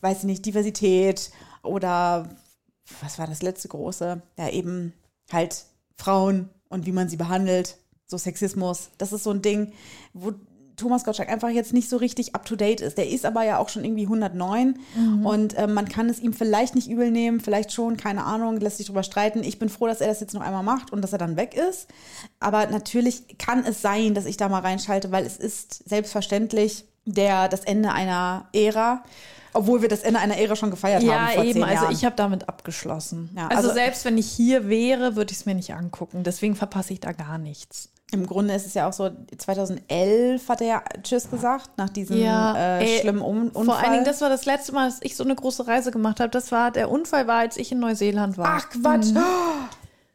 weiß 0.00 0.18
ich 0.18 0.24
nicht, 0.24 0.46
Diversität 0.46 1.30
oder 1.64 2.28
was 3.00 3.18
war 3.18 3.26
das 3.26 3.42
letzte 3.42 3.68
große? 3.68 4.22
Ja, 4.38 4.48
eben 4.48 4.92
halt 5.32 5.64
Frauen 5.96 6.48
und 6.68 6.86
wie 6.86 6.92
man 6.92 7.08
sie 7.08 7.16
behandelt, 7.16 7.76
so 8.06 8.18
Sexismus. 8.18 8.90
Das 8.98 9.12
ist 9.12 9.24
so 9.24 9.30
ein 9.30 9.42
Ding, 9.42 9.72
wo 10.12 10.32
Thomas 10.76 11.04
Gottschalk 11.04 11.28
einfach 11.28 11.50
jetzt 11.50 11.72
nicht 11.72 11.88
so 11.88 11.96
richtig 11.96 12.34
up 12.34 12.44
to 12.44 12.56
date 12.56 12.80
ist. 12.80 12.98
Der 12.98 13.08
ist 13.08 13.24
aber 13.24 13.44
ja 13.44 13.58
auch 13.58 13.68
schon 13.68 13.84
irgendwie 13.84 14.04
109 14.04 14.78
und 15.24 15.58
ähm, 15.58 15.74
man 15.74 15.88
kann 15.88 16.08
es 16.08 16.18
ihm 16.18 16.32
vielleicht 16.32 16.74
nicht 16.74 16.88
übel 16.88 17.10
nehmen, 17.10 17.40
vielleicht 17.40 17.72
schon, 17.72 17.96
keine 17.96 18.24
Ahnung, 18.24 18.58
lässt 18.58 18.78
sich 18.78 18.86
drüber 18.86 19.02
streiten. 19.02 19.44
Ich 19.44 19.58
bin 19.58 19.68
froh, 19.68 19.86
dass 19.86 20.00
er 20.00 20.08
das 20.08 20.20
jetzt 20.20 20.34
noch 20.34 20.40
einmal 20.40 20.62
macht 20.62 20.92
und 20.92 21.02
dass 21.02 21.12
er 21.12 21.18
dann 21.18 21.36
weg 21.36 21.54
ist. 21.54 21.88
Aber 22.40 22.66
natürlich 22.66 23.38
kann 23.38 23.64
es 23.64 23.82
sein, 23.82 24.14
dass 24.14 24.26
ich 24.26 24.36
da 24.36 24.48
mal 24.48 24.60
reinschalte, 24.60 25.12
weil 25.12 25.26
es 25.26 25.36
ist 25.36 25.88
selbstverständlich 25.88 26.84
der, 27.04 27.48
das 27.48 27.60
Ende 27.60 27.92
einer 27.92 28.48
Ära. 28.52 29.04
Obwohl 29.54 29.82
wir 29.82 29.88
das 29.88 30.00
Ende 30.00 30.20
einer 30.20 30.36
Ära 30.38 30.56
schon 30.56 30.70
gefeiert 30.70 31.02
haben. 31.02 31.36
Ja, 31.36 31.42
eben. 31.42 31.62
Also 31.62 31.90
ich 31.90 32.04
habe 32.04 32.16
damit 32.16 32.48
abgeschlossen. 32.48 33.30
Ja, 33.36 33.48
also, 33.48 33.68
also- 33.68 33.74
selbst 33.74 34.04
wenn 34.04 34.16
ich 34.18 34.30
hier 34.30 34.68
wäre, 34.68 35.16
würde 35.16 35.32
ich 35.32 35.38
es 35.38 35.46
mir 35.46 35.54
nicht 35.54 35.74
angucken. 35.74 36.22
Deswegen 36.24 36.56
verpasse 36.56 36.92
ich 36.92 37.00
da 37.00 37.12
gar 37.12 37.38
nichts. 37.38 37.90
Im 38.12 38.26
Grunde 38.26 38.52
ist 38.54 38.66
es 38.66 38.74
ja 38.74 38.86
auch 38.88 38.92
so, 38.92 39.10
2011 39.38 40.46
hat 40.48 40.60
er 40.60 40.66
ja 40.66 40.82
Tschüss 41.02 41.30
gesagt, 41.30 41.70
nach 41.78 41.88
diesem 41.88 42.18
äh, 42.18 42.80
ey, 42.80 43.00
schlimmen 43.00 43.22
Un 43.22 43.48
Unfall. 43.48 43.64
Vor 43.64 43.78
allen 43.78 43.92
Dingen, 43.92 44.04
das 44.04 44.20
war 44.20 44.28
das 44.28 44.44
letzte 44.44 44.72
Mal, 44.72 44.90
dass 44.90 44.98
ich 45.00 45.16
so 45.16 45.24
eine 45.24 45.34
große 45.34 45.66
Reise 45.66 45.90
gemacht 45.90 46.20
habe. 46.20 46.28
Das 46.28 46.52
war, 46.52 46.70
der 46.70 46.90
Unfall 46.90 47.26
war, 47.26 47.38
als 47.38 47.56
ich 47.56 47.72
in 47.72 47.78
Neuseeland 47.80 48.36
war. 48.36 48.60
Ach 48.60 48.68
Quatsch. 48.70 49.06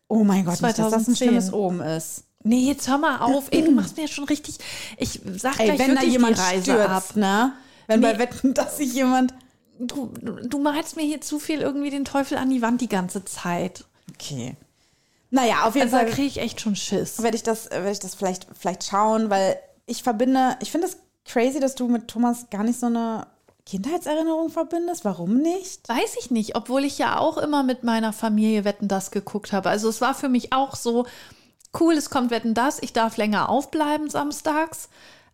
Oh 0.10 0.23
mein 0.23 0.45
Gott, 0.45 0.62
nicht, 0.62 0.63
dass 0.63 0.89
das 0.91 0.93
ein 0.93 1.15
2010. 1.15 1.15
schlimmes 1.28 1.52
Omen 1.54 1.82
ist. 1.82 2.23
Nee, 2.43 2.62
jetzt 2.62 2.88
hör 2.88 2.97
mal 2.97 3.17
auf. 3.19 3.47
Ey, 3.52 3.62
du 3.65 3.71
machst 3.71 3.97
mir 3.97 4.08
schon 4.08 4.23
richtig. 4.23 4.58
Ich 4.97 5.19
sag 5.36 5.60
Ey, 5.60 5.65
gleich 5.65 5.80
wenn 5.80 5.88
da 5.89 5.93
wirklich 5.95 6.13
jemand 6.13 6.38
die 6.38 6.41
Reise 6.41 6.62
stürzt, 6.62 6.89
ab. 6.89 7.15
ne? 7.15 7.52
Wenn 7.88 8.02
bei 8.02 8.13
Nee. 8.13 8.19
Wetten, 8.19 8.54
dass 8.54 8.78
sich 8.78 8.93
jemand... 8.93 9.34
Du, 9.80 10.08
du 10.08 10.58
malst 10.60 10.95
mir 10.95 11.04
hier 11.04 11.21
zu 11.21 11.39
viel 11.39 11.62
irgendwie 11.62 11.91
den 11.91 12.06
Teufel 12.06 12.38
an 12.38 12.50
die 12.50 12.62
Wand 12.62 12.82
die 12.82 12.89
ganze 12.89 13.26
Zeit. 13.26 13.86
Okay. 14.13 14.56
Naja, 15.30 15.65
auf 15.65 15.76
jeden 15.76 15.88
Also 15.88 15.97
da 15.97 16.04
Fall 16.04 16.12
kriege 16.12 16.28
ich 16.28 16.38
echt 16.39 16.62
schon 16.62 16.76
Schiss. 16.76 17.21
werde 17.21 17.36
ich 17.36 17.43
das, 17.43 17.69
werde 17.69 17.91
ich 17.91 18.00
das 18.00 18.15
vielleicht, 18.15 18.47
vielleicht 18.58 18.84
schauen, 18.86 19.30
weil 19.30 19.60
ich 19.86 20.02
verbinde, 20.02 20.58
ich 20.62 20.71
finde 20.71 20.88
es 20.88 20.97
crazy, 21.26 21.60
dass 21.60 21.76
du 21.76 21.88
mit 21.88 22.08
Thomas 22.08 22.50
gar 22.50 22.63
nicht 22.63 22.80
so 22.80 22.88
eine 22.88 23.28
Kindheitserinnerung 23.65 24.50
verbindest. 24.50 25.04
Warum 25.04 25.38
nicht? 25.38 25.88
Weiß 25.90 26.15
ich 26.19 26.31
nicht, 26.31 26.56
obwohl 26.56 26.85
ich 26.85 26.98
ja 26.98 27.19
auch 27.19 27.38
immer 27.38 27.63
mit 27.63 27.83
meiner 27.83 28.13
Familie 28.13 28.63
Wetten 28.63 28.88
das 28.88 29.12
geguckt 29.12 29.52
habe. 29.52 29.69
Also 29.69 29.90
es 29.90 30.00
war 30.00 30.15
für 30.15 30.29
mich 30.29 30.54
auch 30.54 30.75
so 30.75 31.06
cool, 31.79 31.94
es 31.94 32.10
kommt 32.10 32.31
Wetten 32.31 32.54
das, 32.54 32.81
ich 32.81 32.94
darf 32.94 33.17
länger 33.17 33.50
aufbleiben 33.50 34.10
samstags, 34.10 34.88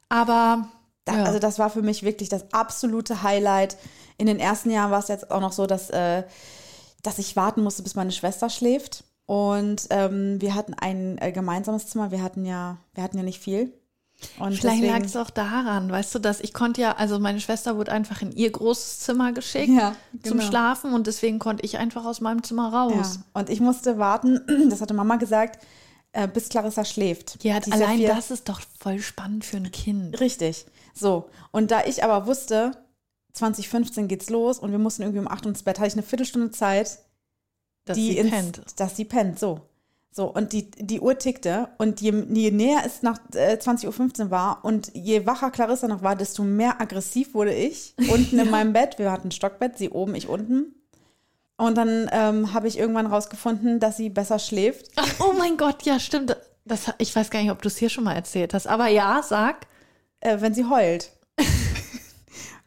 aber 0.10 0.68
Da, 1.06 1.18
ja. 1.18 1.24
Also 1.24 1.39
das 1.39 1.60
war 1.60 1.70
für 1.70 1.82
mich 1.82 2.04
wirklich 2.04 2.30
das 2.30 2.45
absolute 2.54 3.24
Highlight. 3.24 3.78
In 4.18 4.28
den 4.28 4.39
ersten 4.39 4.70
Jahren 4.72 4.91
war 4.91 4.99
es 4.99 5.08
jetzt 5.10 5.32
auch 5.32 5.41
noch 5.41 5.51
so, 5.51 5.66
dass, 5.66 5.89
äh, 5.89 6.24
dass 7.01 7.20
ich 7.20 7.36
warten 7.36 7.62
musste, 7.64 7.84
bis 7.84 7.95
meine 7.95 8.12
Schwester 8.12 8.49
schläft. 8.49 9.04
Und 9.26 9.88
ähm, 9.89 10.39
wir 10.41 10.54
hatten 10.56 10.74
ein 10.74 11.18
äh, 11.20 11.32
gemeinsames 11.32 11.88
Zimmer. 11.88 12.12
Wir 12.12 12.22
hatten 12.22 12.45
ja, 12.45 12.78
wir 12.93 13.04
hatten 13.04 13.18
ja 13.18 13.24
nicht 13.24 13.41
viel. 13.41 13.74
Und 14.39 14.54
Vielleicht 14.58 14.84
lag 14.84 15.01
es 15.04 15.18
auch 15.18 15.30
daran, 15.30 15.91
weißt 15.91 16.16
du, 16.16 16.20
dass 16.20 16.39
ich 16.39 16.54
konnte 16.54 16.80
ja, 16.80 16.93
also 16.95 17.20
meine 17.20 17.41
Schwester 17.41 17.76
wurde 17.76 17.91
einfach 17.91 18.22
in 18.22 18.32
ihr 18.32 18.49
großes 18.51 18.99
Zimmer 18.99 19.34
geschickt 19.34 19.68
Ja, 19.76 19.95
zum 20.24 20.38
genau. 20.38 20.43
Schlafen 20.49 20.93
und 20.93 21.08
deswegen 21.08 21.39
konnte 21.39 21.66
ich 21.66 21.78
einfach 21.78 22.06
aus 22.06 22.22
meinem 22.22 22.41
Zimmer 22.43 22.72
Ja. 22.72 22.84
raus. 22.84 23.20
Und 23.34 23.49
ich 23.49 23.60
musste 23.60 23.97
warten, 23.97 24.39
das 24.70 24.80
hatte 24.80 24.93
Mama 24.93 25.18
gesagt, 25.18 25.66
äh, 26.14 26.28
bis 26.30 26.47
Clarissa 26.47 26.86
schläft. 26.86 27.43
Ja, 27.43 27.60
allein 27.72 27.97
vier- 27.97 28.10
das 28.16 28.32
ist 28.32 28.47
doch 28.47 28.62
voll 28.80 28.99
spannend 28.99 29.43
für 29.43 29.58
ein 29.58 29.72
Kind. 29.72 30.18
Richtig. 30.22 30.68
So. 30.94 31.30
Und 31.52 31.72
da 31.72 31.84
ich 31.86 32.04
aber 32.04 32.28
wusste, 32.28 32.72
2015 33.34 34.08
geht's 34.08 34.30
los 34.30 34.60
und 34.60 34.72
wir 34.72 34.80
mussten 34.80 35.02
irgendwie 35.02 35.20
um 35.20 35.28
8 35.28 35.46
Uhr 35.46 35.50
ins 35.50 35.64
Bett, 35.64 35.80
hatte 35.80 35.88
ich 35.88 35.94
eine 35.94 36.04
Viertelstunde 36.04 36.52
Zeit, 36.52 37.00
Dass 37.86 37.98
die 37.98 38.12
sie 38.12 38.18
ins, 38.18 38.32
pennt. 38.32 38.62
dass 38.78 38.96
sie 38.96 39.06
pennt. 39.06 39.39
So. 39.39 39.62
So, 40.16 40.26
und 40.32 40.54
die, 40.54 40.70
die 40.70 41.00
Uhr 41.02 41.18
tickte 41.18 41.70
und 41.80 42.00
je, 42.00 42.12
je 42.30 42.52
näher 42.52 42.84
es 42.86 43.02
nach 43.02 43.18
äh, 43.34 43.56
20.15 43.56 44.26
Uhr 44.26 44.32
war 44.32 44.64
und 44.64 44.91
je 44.94 45.26
wacher 45.26 45.50
Clarissa 45.50 45.88
noch 45.88 46.04
war, 46.04 46.16
desto 46.16 46.44
mehr 46.44 46.80
aggressiv 46.80 47.34
wurde 47.34 47.54
ich 47.54 47.96
unten 48.12 48.38
in 48.38 48.52
meinem 48.52 48.74
Bett. 48.74 49.00
Wir 49.00 49.12
hatten 49.12 49.30
ein 49.30 49.32
Stockbett, 49.32 49.80
sie 49.80 49.89
oben, 49.89 50.14
ich 50.14 50.30
unten. 50.30 50.76
Und 51.58 51.76
dann 51.76 52.10
ähm, 52.12 52.54
habe 52.54 52.68
ich 52.68 52.78
irgendwann 52.78 53.08
rausgefunden, 53.08 53.80
dass 53.80 53.98
sie 53.98 54.10
besser 54.10 54.38
schläft. 54.38 54.91
Ach, 54.98 55.16
oh 55.20 55.34
mein 55.36 55.58
Gott, 55.58 55.82
ja, 55.84 56.00
stimmt. 56.00 56.36
Das, 56.66 56.94
ich 57.00 57.16
weiß 57.16 57.32
gar 57.32 57.41
nicht, 57.41 57.52
ob 57.52 57.62
du 57.64 57.68
es 57.68 57.78
hier 57.78 57.89
schon 57.89 58.04
mal 58.04 58.14
erzählt 58.14 58.54
hast, 58.54 58.68
aber 58.68 58.88
ja, 58.89 59.22
sag. 59.24 59.66
Äh, 60.24 60.41
wenn 60.41 60.53
sie 60.53 60.65
heult. 60.65 61.11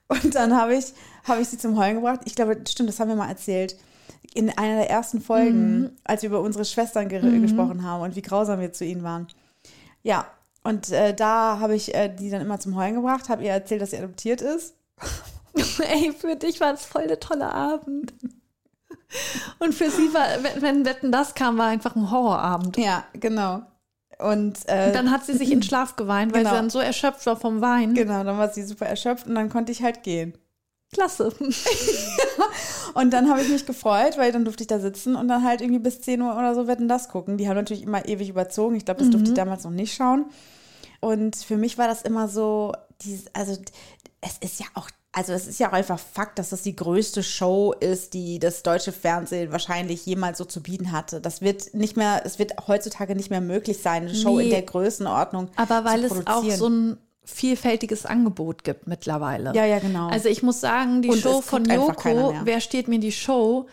und 0.08 0.34
dann 0.34 0.56
habe 0.56 0.74
ich, 0.74 0.92
habe 1.24 1.40
ich 1.40 1.48
sie 1.48 1.58
zum 1.58 1.78
Heulen 1.78 1.96
gebracht. 1.96 2.20
Ich 2.24 2.34
glaube, 2.34 2.58
stimmt, 2.68 2.88
das 2.88 3.00
haben 3.00 3.08
wir 3.08 3.16
mal 3.16 3.28
erzählt. 3.28 3.76
In 4.34 4.50
einer 4.50 4.76
der 4.76 4.90
ersten 4.90 5.20
Folgen, 5.20 5.96
als 6.04 6.22
wir 6.22 6.28
über 6.28 6.40
unsere 6.40 6.64
Schwestern 6.64 7.08
ge 7.08 7.40
gesprochen 7.40 7.82
haben 7.84 8.02
und 8.02 8.16
wie 8.16 8.22
grausam 8.22 8.60
wir 8.60 8.72
zu 8.72 8.84
ihnen 8.84 9.02
waren. 9.02 9.28
Ja, 10.02 10.26
und 10.62 10.90
äh, 10.90 11.14
da 11.14 11.58
habe 11.58 11.74
ich 11.74 11.94
äh, 11.94 12.08
die 12.08 12.28
dann 12.28 12.42
immer 12.42 12.60
zum 12.60 12.76
Heulen 12.76 12.96
gebracht, 12.96 13.28
habe 13.28 13.44
ihr 13.44 13.52
erzählt, 13.52 13.80
dass 13.80 13.92
sie 13.92 13.98
adoptiert 13.98 14.42
ist. 14.42 14.74
Ey, 15.78 16.12
für 16.12 16.36
dich 16.36 16.60
war 16.60 16.74
es 16.74 16.84
voll 16.84 17.06
der 17.06 17.20
tolle 17.20 17.50
Abend. 17.50 18.12
Und 19.58 19.74
für 19.74 19.90
sie 19.90 20.12
war, 20.12 20.26
wenn, 20.42 20.62
wenn 20.62 20.84
Wetten 20.84 21.12
das 21.12 21.34
kam, 21.34 21.56
war 21.56 21.68
einfach 21.68 21.96
ein 21.96 22.10
Horrorabend. 22.10 22.76
Ja, 22.76 23.04
genau. 23.14 23.62
Und, 24.18 24.58
äh, 24.66 24.86
Und 24.88 24.94
dann 24.94 25.10
hat 25.10 25.24
sie 25.26 25.34
sich 25.34 25.50
in 25.52 25.62
Schlaf 25.64 25.96
geweint, 25.96 26.32
weil 26.32 26.40
Genau. 26.40 26.50
sie 26.50 26.56
dann 26.56 26.70
so 26.70 26.78
erschöpft 26.78 27.26
war 27.26 27.36
vom 27.36 27.60
Weinen. 27.60 27.94
genau, 27.94 28.24
dann 28.24 28.38
war 28.38 28.48
sie 28.50 28.62
super 28.62 28.86
erschöpft 28.86 29.26
und 29.26 29.34
dann 29.34 29.50
konnte 29.50 29.72
ich 29.72 29.82
halt 29.82 30.02
gehen. 30.02 30.36
Klasse. 30.92 31.32
Und 32.94 33.10
dann 33.12 33.28
habe 33.28 33.42
ich 33.42 33.48
mich 33.48 33.66
gefreut, 33.66 34.16
weil 34.16 34.32
dann 34.32 34.44
durfte 34.44 34.62
ich 34.62 34.68
da 34.68 34.78
sitzen 34.78 35.16
und 35.16 35.28
dann 35.28 35.44
halt 35.44 35.60
irgendwie 35.60 35.80
bis 35.80 36.00
10 36.00 36.22
Uhr 36.22 36.34
oder 36.36 36.54
so 36.54 36.66
Wetten 36.66 36.88
das 36.88 37.08
gucken. 37.08 37.36
Die 37.36 37.48
haben 37.48 37.56
natürlich 37.56 37.82
immer 37.82 38.06
ewig 38.08 38.28
überzogen. 38.30 38.76
Ich 38.76 38.84
glaube, 38.86 39.00
das 39.00 39.10
durfte 39.10 39.28
ich 39.30 39.34
damals 39.34 39.64
noch 39.64 39.70
nicht 39.72 39.94
schauen. 39.94 40.26
Und 41.00 41.36
für 41.36 41.56
mich 41.56 41.76
war 41.76 41.88
das 41.88 42.02
immer 42.02 42.28
so, 42.28 42.72
dieses, 43.02 43.26
also 43.34 43.60
es 44.22 44.38
ist 44.40 44.60
ja 44.60 44.66
auch, 44.74 44.88
also 45.16 45.32
es 45.32 45.46
ist 45.46 45.58
ja 45.58 45.70
auch 45.70 45.72
einfach 45.72 45.98
Fakt, 45.98 46.38
dass 46.38 46.50
das 46.50 46.60
die 46.60 46.76
größte 46.76 47.22
Show 47.22 47.72
ist, 47.80 48.12
die 48.12 48.38
das 48.38 48.62
deutsche 48.62 48.92
Fernsehen 48.92 49.50
wahrscheinlich 49.50 50.04
jemals 50.04 50.36
so 50.36 50.44
zu 50.44 50.62
bieten 50.62 50.92
hatte. 50.92 51.22
Das 51.22 51.40
wird 51.40 51.72
nicht 51.72 51.96
mehr, 51.96 52.20
es 52.26 52.38
wird 52.38 52.52
heutzutage 52.68 53.16
nicht 53.16 53.30
mehr 53.30 53.40
möglich 53.40 53.78
sein, 53.80 54.02
eine 54.02 54.14
Show 54.14 54.38
in 54.38 54.48
Nee. 54.48 54.50
der 54.50 54.60
Größenordnung. 54.60 55.48
Aber 55.56 55.86
weil 55.86 56.00
zu 56.06 56.16
es 56.16 56.26
auch 56.26 56.34
produzieren. 56.42 56.58
so 56.58 56.68
ein 56.68 56.98
vielfältiges 57.24 58.04
Angebot 58.04 58.62
gibt 58.62 58.86
mittlerweile. 58.88 59.54
Ja, 59.54 59.64
ja, 59.64 59.78
genau. 59.78 60.08
Also 60.08 60.28
ich 60.28 60.42
muss 60.42 60.60
sagen, 60.60 61.00
die 61.00 61.08
Und 61.08 61.18
Show 61.18 61.40
von 61.40 61.64
Joko, 61.64 62.34
wer 62.44 62.60
steht 62.60 62.86
mir 62.86 62.98
die 62.98 63.10
Show, 63.10 63.68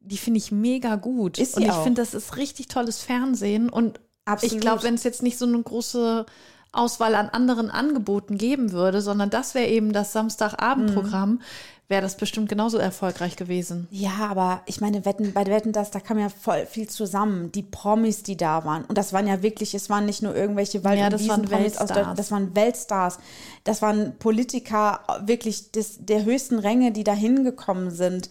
die 0.00 0.18
finde 0.18 0.36
ich 0.36 0.52
mega 0.52 0.96
gut. 0.96 1.38
Ist 1.38 1.54
sie 1.56 1.62
und 1.62 1.68
ich 1.70 1.74
finde, 1.76 2.02
das 2.02 2.12
ist 2.12 2.36
richtig 2.36 2.68
tolles 2.68 3.00
Fernsehen. 3.00 3.70
Und 3.70 4.00
Absolut. 4.26 4.52
ich 4.54 4.60
glaube, 4.60 4.82
wenn 4.82 4.94
es 4.94 5.02
jetzt 5.02 5.22
nicht 5.22 5.38
so 5.38 5.46
eine 5.46 5.62
große 5.62 6.26
Auswahl 6.74 7.14
an 7.14 7.28
anderen 7.28 7.70
Angeboten 7.70 8.36
geben 8.38 8.72
würde, 8.72 9.00
sondern 9.00 9.30
das 9.30 9.54
wäre 9.54 9.68
eben 9.68 9.92
das 9.92 10.12
Samstagabendprogramm, 10.12 11.30
Mhm. 11.30 11.40
wäre 11.88 12.02
das 12.02 12.16
bestimmt 12.16 12.48
genauso 12.48 12.78
erfolgreich 12.78 13.36
gewesen. 13.36 13.86
Ja, 13.90 14.28
aber 14.30 14.62
ich 14.66 14.80
meine, 14.80 15.04
Wetten, 15.04 15.32
bei 15.34 15.44
Wetten 15.46 15.72
das, 15.72 15.90
da 15.90 16.00
kam 16.00 16.18
ja 16.18 16.28
voll 16.30 16.64
viel 16.66 16.88
zusammen. 16.88 17.52
Die 17.52 17.62
Promis, 17.62 18.22
die 18.22 18.36
da 18.36 18.64
waren. 18.64 18.84
Und 18.86 18.96
das 18.96 19.12
waren 19.12 19.26
ja 19.26 19.42
wirklich, 19.42 19.74
es 19.74 19.90
waren 19.90 20.06
nicht 20.06 20.22
nur 20.22 20.34
irgendwelche 20.34 20.82
Wald- 20.82 20.98
Ja, 20.98 21.10
das 21.10 21.28
waren 21.28 21.50
Weltstars. 21.50 21.88
Deutschland, 21.88 22.18
das 22.18 22.30
waren 22.30 22.56
Weltstars. 22.56 23.18
Das 23.64 23.82
waren 23.82 24.16
Politiker 24.18 25.00
wirklich 25.26 25.72
des, 25.72 25.98
der 26.04 26.24
höchsten 26.24 26.58
Ränge, 26.58 26.90
die 26.92 27.04
da 27.04 27.12
hingekommen 27.12 27.90
sind. 27.90 28.30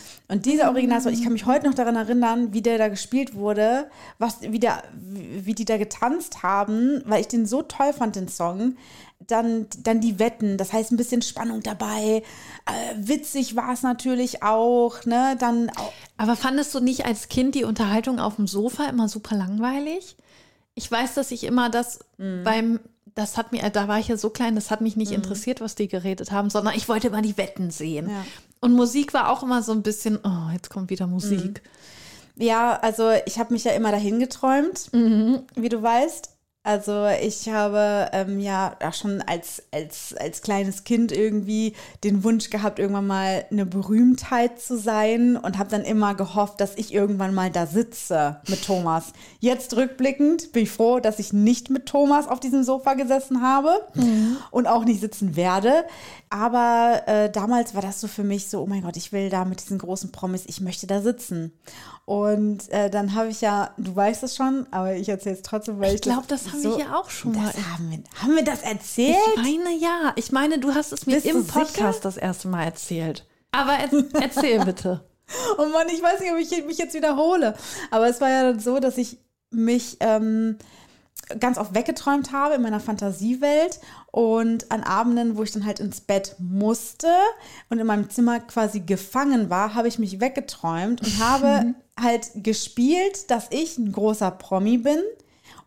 und 0.31 0.45
dieser 0.45 0.69
Originalsong, 0.69 1.13
ich 1.13 1.23
kann 1.23 1.33
mich 1.33 1.45
heute 1.45 1.67
noch 1.67 1.75
daran 1.75 1.95
erinnern, 1.95 2.53
wie 2.53 2.61
der 2.61 2.77
da 2.77 2.87
gespielt 2.87 3.35
wurde, 3.35 3.89
was 4.17 4.41
wie 4.41 4.59
der 4.59 4.81
wie 4.93 5.45
wie 5.45 5.53
die 5.53 5.65
da 5.65 5.77
getanzt 5.77 6.41
haben, 6.41 7.01
weil 7.05 7.21
ich 7.21 7.27
den 7.27 7.45
so 7.45 7.61
toll 7.61 7.93
fand 7.93 8.15
den 8.15 8.27
Song. 8.27 8.75
Dann, 9.27 9.67
dann 9.83 10.01
die 10.01 10.17
Wetten, 10.17 10.57
das 10.57 10.73
heißt 10.73 10.91
ein 10.91 10.97
bisschen 10.97 11.21
Spannung 11.21 11.61
dabei. 11.61 12.23
Äh, 12.65 12.95
witzig 12.97 13.55
war 13.55 13.71
es 13.71 13.83
natürlich 13.83 14.41
auch, 14.41 15.05
ne? 15.05 15.35
Dann 15.37 15.69
auch, 15.69 15.93
Aber 16.17 16.35
fandest 16.35 16.73
du 16.73 16.79
nicht 16.79 17.05
als 17.05 17.29
Kind 17.29 17.53
die 17.53 17.63
Unterhaltung 17.63 18.19
auf 18.19 18.37
dem 18.37 18.47
Sofa 18.47 18.85
immer 18.85 19.07
super 19.07 19.35
langweilig? 19.35 20.17
Ich 20.73 20.91
weiß, 20.91 21.13
dass 21.13 21.29
ich 21.31 21.43
immer 21.43 21.69
das 21.69 21.99
Mhm. 22.17 22.43
beim, 22.43 22.79
das 23.15 23.37
hat 23.37 23.51
mir, 23.51 23.69
da 23.69 23.87
war 23.87 23.99
ich 23.99 24.07
ja 24.07 24.17
so 24.17 24.29
klein, 24.29 24.55
das 24.55 24.71
hat 24.71 24.81
mich 24.81 24.95
nicht 24.95 25.11
interessiert, 25.11 25.61
was 25.61 25.75
die 25.75 25.87
geredet 25.87 26.31
haben, 26.31 26.49
sondern 26.49 26.75
ich 26.75 26.87
wollte 26.87 27.07
immer 27.07 27.21
die 27.21 27.37
Wetten 27.37 27.71
sehen. 27.71 28.09
Ja. 28.09 28.25
Und 28.59 28.73
Musik 28.73 29.13
war 29.13 29.29
auch 29.29 29.43
immer 29.43 29.63
so 29.63 29.71
ein 29.71 29.81
bisschen, 29.81 30.19
oh, 30.23 30.51
jetzt 30.53 30.69
kommt 30.69 30.89
wieder 30.89 31.07
Musik. 31.07 31.61
Ja, 32.35 32.79
also 32.79 33.11
ich 33.25 33.39
habe 33.39 33.53
mich 33.53 33.63
ja 33.65 33.71
immer 33.73 33.91
dahin 33.91 34.19
geträumt, 34.19 34.89
wie 35.55 35.69
du 35.69 35.81
weißt. 35.81 36.29
Also 36.63 37.07
ich 37.07 37.49
habe 37.49 38.09
ähm, 38.13 38.39
ja 38.39 38.75
auch 38.83 38.93
schon 38.93 39.19
als, 39.23 39.63
als, 39.71 40.13
als 40.19 40.43
kleines 40.43 40.83
Kind 40.83 41.11
irgendwie 41.11 41.73
den 42.03 42.23
Wunsch 42.23 42.51
gehabt, 42.51 42.77
irgendwann 42.77 43.07
mal 43.07 43.45
eine 43.49 43.65
Berühmtheit 43.65 44.61
zu 44.61 44.77
sein 44.77 45.37
und 45.37 45.57
habe 45.57 45.71
dann 45.71 45.83
immer 45.83 46.13
gehofft, 46.13 46.61
dass 46.61 46.75
ich 46.75 46.93
irgendwann 46.93 47.33
mal 47.33 47.49
da 47.49 47.65
sitze 47.65 48.41
mit 48.47 48.63
Thomas. 48.63 49.13
Jetzt 49.39 49.75
rückblickend 49.75 50.51
bin 50.51 50.63
ich 50.63 50.69
froh, 50.69 50.99
dass 50.99 51.17
ich 51.17 51.33
nicht 51.33 51.71
mit 51.71 51.87
Thomas 51.87 52.27
auf 52.27 52.39
diesem 52.39 52.63
Sofa 52.63 52.93
gesessen 52.93 53.41
habe 53.41 53.71
und 54.51 54.67
auch 54.67 54.85
nicht 54.85 55.01
sitzen 55.01 55.35
werde. 55.35 55.83
Aber 56.29 57.01
äh, 57.07 57.31
damals 57.31 57.73
war 57.73 57.81
das 57.81 57.99
so 57.99 58.07
für 58.07 58.23
mich 58.23 58.49
so, 58.49 58.61
oh 58.61 58.67
mein 58.67 58.83
Gott, 58.83 58.97
ich 58.97 59.11
will 59.11 59.31
da 59.31 59.45
mit 59.45 59.61
diesen 59.61 59.79
großen 59.79 60.11
Promis, 60.11 60.43
ich 60.45 60.61
möchte 60.61 60.85
da 60.85 61.01
sitzen. 61.01 61.53
Und 62.11 62.69
äh, 62.71 62.89
dann 62.89 63.15
habe 63.15 63.29
ich 63.29 63.39
ja, 63.39 63.73
du 63.77 63.95
weißt 63.95 64.23
es 64.23 64.35
schon, 64.35 64.67
aber 64.71 64.95
ich 64.95 65.07
erzähle 65.07 65.35
es 65.35 65.43
trotzdem, 65.43 65.79
weil 65.79 65.91
ich, 65.91 65.95
Ich 65.95 66.01
glaube, 66.01 66.25
das 66.27 66.51
haben 66.51 66.61
wir 66.61 66.75
hier 66.75 66.93
auch 66.97 67.09
schon 67.09 67.31
mal. 67.31 67.45
Das 67.45 67.55
haben 67.55 67.89
wir, 67.89 67.99
haben 68.21 68.35
wir 68.35 68.43
das 68.43 68.63
erzählt? 68.63 69.15
Ich 69.37 69.41
meine 69.41 69.73
ja. 69.77 70.11
Ich 70.17 70.33
meine, 70.33 70.59
du 70.59 70.73
hast 70.73 70.91
es 70.91 71.05
mir 71.05 71.15
Bist 71.15 71.25
im 71.25 71.41
sicher? 71.41 71.59
Podcast 71.61 72.03
das 72.03 72.17
erste 72.17 72.49
Mal 72.49 72.65
erzählt. 72.65 73.25
Aber 73.53 73.71
er, 73.71 73.89
erzähl 74.21 74.59
bitte. 74.65 75.05
Oh 75.57 75.67
Mann, 75.67 75.87
ich 75.87 76.03
weiß 76.03 76.19
nicht, 76.19 76.33
ob 76.33 76.37
ich 76.37 76.65
mich 76.65 76.79
jetzt 76.79 76.93
wiederhole. 76.93 77.55
Aber 77.91 78.09
es 78.09 78.19
war 78.19 78.29
ja 78.29 78.43
dann 78.43 78.59
so, 78.59 78.81
dass 78.81 78.97
ich 78.97 79.17
mich 79.49 79.95
ähm, 80.01 80.57
ganz 81.39 81.57
oft 81.57 81.73
weggeträumt 81.73 82.33
habe 82.33 82.55
in 82.55 82.61
meiner 82.61 82.81
Fantasiewelt 82.81 83.79
und 84.11 84.69
an 84.69 84.83
Abenden, 84.83 85.37
wo 85.37 85.43
ich 85.43 85.53
dann 85.53 85.65
halt 85.65 85.79
ins 85.79 86.01
Bett 86.01 86.35
musste 86.39 87.07
und 87.69 87.79
in 87.79 87.87
meinem 87.87 88.09
Zimmer 88.09 88.41
quasi 88.41 88.81
gefangen 88.81 89.49
war, 89.49 89.75
habe 89.75 89.87
ich 89.87 89.97
mich 89.97 90.19
weggeträumt 90.19 91.01
und 91.01 91.19
habe 91.19 91.73
halt 91.99 92.29
gespielt, 92.35 93.29
dass 93.31 93.47
ich 93.51 93.77
ein 93.77 93.91
großer 93.91 94.31
Promi 94.31 94.77
bin 94.77 94.99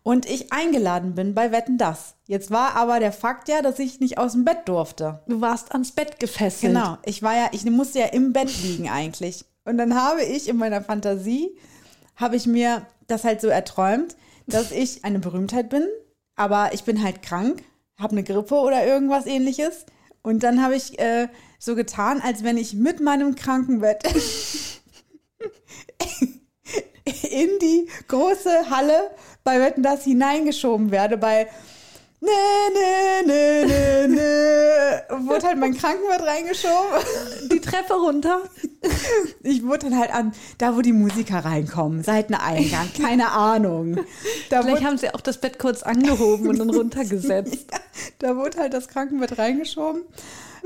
und 0.03 0.27
ich 0.27 0.53
eingeladen 0.53 1.15
bin 1.15 1.33
bei 1.33 1.51
Wetten 1.51 1.77
das. 1.77 2.15
Jetzt 2.27 2.51
war 2.51 2.75
aber 2.75 2.99
der 2.99 3.11
Fakt 3.11 3.49
ja, 3.49 3.61
dass 3.61 3.79
ich 3.79 3.99
nicht 3.99 4.17
aus 4.17 4.33
dem 4.33 4.45
Bett 4.45 4.67
durfte. 4.67 5.21
Du 5.27 5.41
warst 5.41 5.71
ans 5.71 5.91
Bett 5.91 6.19
gefesselt. 6.19 6.73
Genau, 6.73 6.97
ich 7.05 7.23
war 7.23 7.35
ja, 7.35 7.49
ich 7.51 7.65
musste 7.65 7.99
ja 7.99 8.05
im 8.07 8.33
Bett 8.33 8.51
liegen 8.63 8.89
eigentlich. 8.89 9.45
Und 9.63 9.77
dann 9.77 9.95
habe 9.95 10.23
ich 10.23 10.47
in 10.47 10.57
meiner 10.57 10.81
Fantasie, 10.81 11.57
habe 12.15 12.35
ich 12.35 12.45
mir 12.45 12.85
das 13.07 13.23
halt 13.23 13.41
so 13.41 13.47
erträumt, 13.47 14.15
dass 14.47 14.71
ich 14.71 15.03
eine 15.03 15.19
Berühmtheit 15.19 15.69
bin, 15.69 15.87
aber 16.35 16.73
ich 16.73 16.83
bin 16.83 17.03
halt 17.03 17.21
krank, 17.21 17.63
habe 17.97 18.11
eine 18.11 18.23
Grippe 18.23 18.55
oder 18.55 18.85
irgendwas 18.85 19.25
ähnliches. 19.25 19.85
Und 20.21 20.43
dann 20.43 20.61
habe 20.61 20.75
ich 20.75 20.99
äh, 20.99 21.29
so 21.59 21.75
getan, 21.75 22.21
als 22.21 22.43
wenn 22.43 22.57
ich 22.57 22.73
mit 22.73 22.99
meinem 22.99 23.35
Krankenbett 23.35 24.03
in 27.05 27.59
die 27.59 27.87
große 28.07 28.69
Halle 28.69 29.11
bei 29.43 29.59
Wetten 29.59 29.83
das 29.83 30.03
hineingeschoben 30.03 30.91
werde, 30.91 31.17
bei 31.17 31.47
nee, 32.19 32.31
nee, 32.73 33.21
nee, 33.25 33.65
nee, 33.65 34.07
nee. 34.07 35.27
Wurde 35.27 35.47
halt 35.47 35.59
mein 35.59 35.75
Krankenbett 35.75 36.21
reingeschoben. 36.21 37.03
Die 37.51 37.59
Treppe 37.59 37.93
runter. 37.93 38.41
Ich 39.43 39.63
wurde 39.63 39.89
dann 39.89 39.99
halt 39.99 40.13
an, 40.13 40.33
da 40.57 40.75
wo 40.75 40.81
die 40.81 40.93
Musiker 40.93 41.39
reinkommen, 41.39 42.03
Seiteneingang, 42.03 42.89
keine 42.99 43.31
Ahnung. 43.31 43.97
Da 44.49 44.61
Vielleicht 44.61 44.77
wurde, 44.77 44.85
haben 44.85 44.97
sie 44.97 45.13
auch 45.13 45.21
das 45.21 45.39
Bett 45.39 45.59
kurz 45.59 45.83
angehoben 45.83 46.47
und 46.47 46.59
dann 46.59 46.69
runtergesetzt. 46.69 47.67
da 48.19 48.35
wurde 48.35 48.59
halt 48.59 48.73
das 48.73 48.87
Krankenbett 48.87 49.37
reingeschoben. 49.37 50.03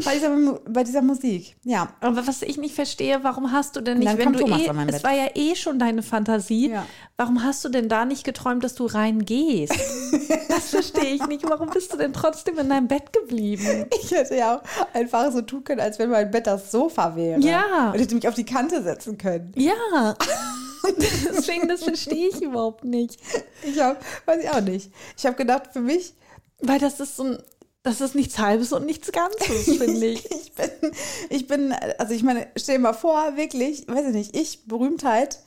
Bei 0.05 0.13
dieser, 0.15 0.59
bei 0.69 0.83
dieser 0.83 1.01
Musik, 1.01 1.55
ja. 1.63 1.89
Aber 1.99 2.25
was 2.25 2.41
ich 2.41 2.57
nicht 2.57 2.73
verstehe, 2.75 3.19
warum 3.23 3.51
hast 3.51 3.75
du 3.75 3.81
denn 3.81 3.99
nicht, 3.99 4.17
wenn 4.17 4.33
du 4.33 4.39
Thomas 4.39 4.61
eh, 4.61 4.69
es 4.69 4.91
Bett. 4.93 5.03
war 5.03 5.13
ja 5.13 5.27
eh 5.35 5.55
schon 5.55 5.77
deine 5.79 6.01
Fantasie, 6.03 6.69
Ja. 6.71 6.85
warum 7.17 7.43
hast 7.43 7.63
du 7.65 7.69
denn 7.69 7.89
da 7.89 8.05
nicht 8.05 8.23
geträumt, 8.23 8.63
dass 8.63 8.75
du 8.75 8.85
reingehst? 8.85 9.73
das 10.49 10.69
verstehe 10.69 11.15
ich 11.15 11.25
nicht. 11.27 11.49
Warum 11.49 11.69
bist 11.69 11.91
du 11.93 11.97
denn 11.97 12.13
trotzdem 12.13 12.57
in 12.59 12.69
deinem 12.69 12.87
Bett 12.87 13.11
geblieben? 13.13 13.85
Ich 14.01 14.11
hätte 14.11 14.35
ja 14.35 14.57
auch 14.57 14.61
einfach 14.93 15.31
so 15.31 15.41
tun 15.41 15.63
können, 15.63 15.81
als 15.81 15.99
wenn 15.99 16.09
mein 16.09 16.31
Bett 16.31 16.47
das 16.47 16.71
Sofa 16.71 17.15
wäre. 17.15 17.39
Ja. 17.41 17.91
Und 17.91 17.99
hätte 17.99 18.15
mich 18.15 18.27
auf 18.27 18.35
die 18.35 18.45
Kante 18.45 18.81
setzen 18.81 19.17
können. 19.17 19.51
Ja. 19.55 20.15
Deswegen, 20.97 21.67
das 21.67 21.83
verstehe 21.83 22.29
ich 22.29 22.41
überhaupt 22.41 22.83
nicht. 22.85 23.19
Ich 23.63 23.79
habe, 23.79 23.97
weiß 24.25 24.43
ich 24.43 24.49
auch 24.49 24.61
nicht. 24.61 24.91
Ich 25.17 25.25
habe 25.25 25.35
gedacht, 25.35 25.69
für 25.73 25.81
mich, 25.81 26.13
Weil 26.61 26.79
das 26.79 26.99
ist 26.99 27.15
so 27.15 27.23
ein, 27.23 27.37
das 27.83 28.01
ist 28.01 28.13
nichts 28.15 28.37
Halbes 28.39 28.73
und 28.73 28.85
nichts 28.85 29.11
Ganzes, 29.11 29.65
finde 29.77 30.05
ich. 30.07 30.25
ich 30.31 30.53
bin, 30.53 30.91
ich 31.29 31.47
bin, 31.47 31.73
also 31.97 32.13
ich 32.13 32.23
meine, 32.23 32.47
stell 32.57 32.75
dir 32.75 32.81
mal 32.81 32.93
vor, 32.93 33.35
wirklich, 33.37 33.87
weiß 33.87 34.07
ich 34.07 34.13
nicht, 34.13 34.35
ich, 34.35 34.65
Berühmtheit, 34.67 35.39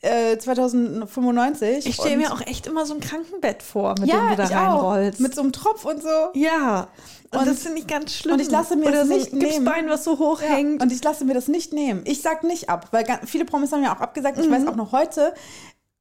äh, 0.00 0.38
2095. 0.38 1.86
Ich 1.86 1.94
stelle 1.96 2.16
mir 2.16 2.32
auch 2.32 2.40
echt 2.42 2.66
immer 2.66 2.86
so 2.86 2.94
ein 2.94 3.00
Krankenbett 3.00 3.62
vor, 3.62 3.94
mit 3.98 4.08
ja, 4.08 4.20
dem 4.20 4.28
du 4.30 4.36
da 4.36 4.44
ich 4.44 4.50
auch, 4.50 4.54
reinrollst. 4.84 5.20
mit 5.20 5.34
so 5.34 5.40
einem 5.42 5.52
Tropf 5.52 5.84
und 5.84 6.02
so. 6.02 6.08
ja. 6.34 6.88
Und, 7.30 7.40
Und- 7.40 7.46
das 7.48 7.58
finde 7.58 7.80
ich 7.80 7.86
ganz 7.86 8.14
schlimm. 8.14 8.36
und 8.36 8.40
ich 8.40 8.50
lasse 8.50 8.74
mir 8.74 8.86
Oder 8.86 9.00
das 9.00 9.08
so 9.08 9.14
nicht 9.14 9.32
ein 9.34 9.38
nehmen. 9.38 9.50
Gipsbein, 9.64 9.88
was 9.90 10.04
so 10.04 10.18
hoch 10.18 10.40
Ja, 10.40 10.48
hängt. 10.48 10.80
und 10.82 10.90
ich 10.90 11.04
lasse 11.04 11.26
mir 11.26 11.34
das 11.34 11.46
nicht 11.46 11.74
nehmen. 11.74 12.00
Ich 12.06 12.22
sag 12.22 12.42
nicht 12.42 12.70
ab, 12.70 12.88
weil 12.90 13.04
viele 13.26 13.44
Promis 13.44 13.70
haben 13.70 13.82
ja 13.82 13.94
auch 13.94 14.00
abgesagt. 14.00 14.38
Ich 14.38 14.46
Mhm. 14.48 14.52
weiß 14.52 14.66
auch 14.66 14.76
noch 14.76 14.92
heute, 14.92 15.34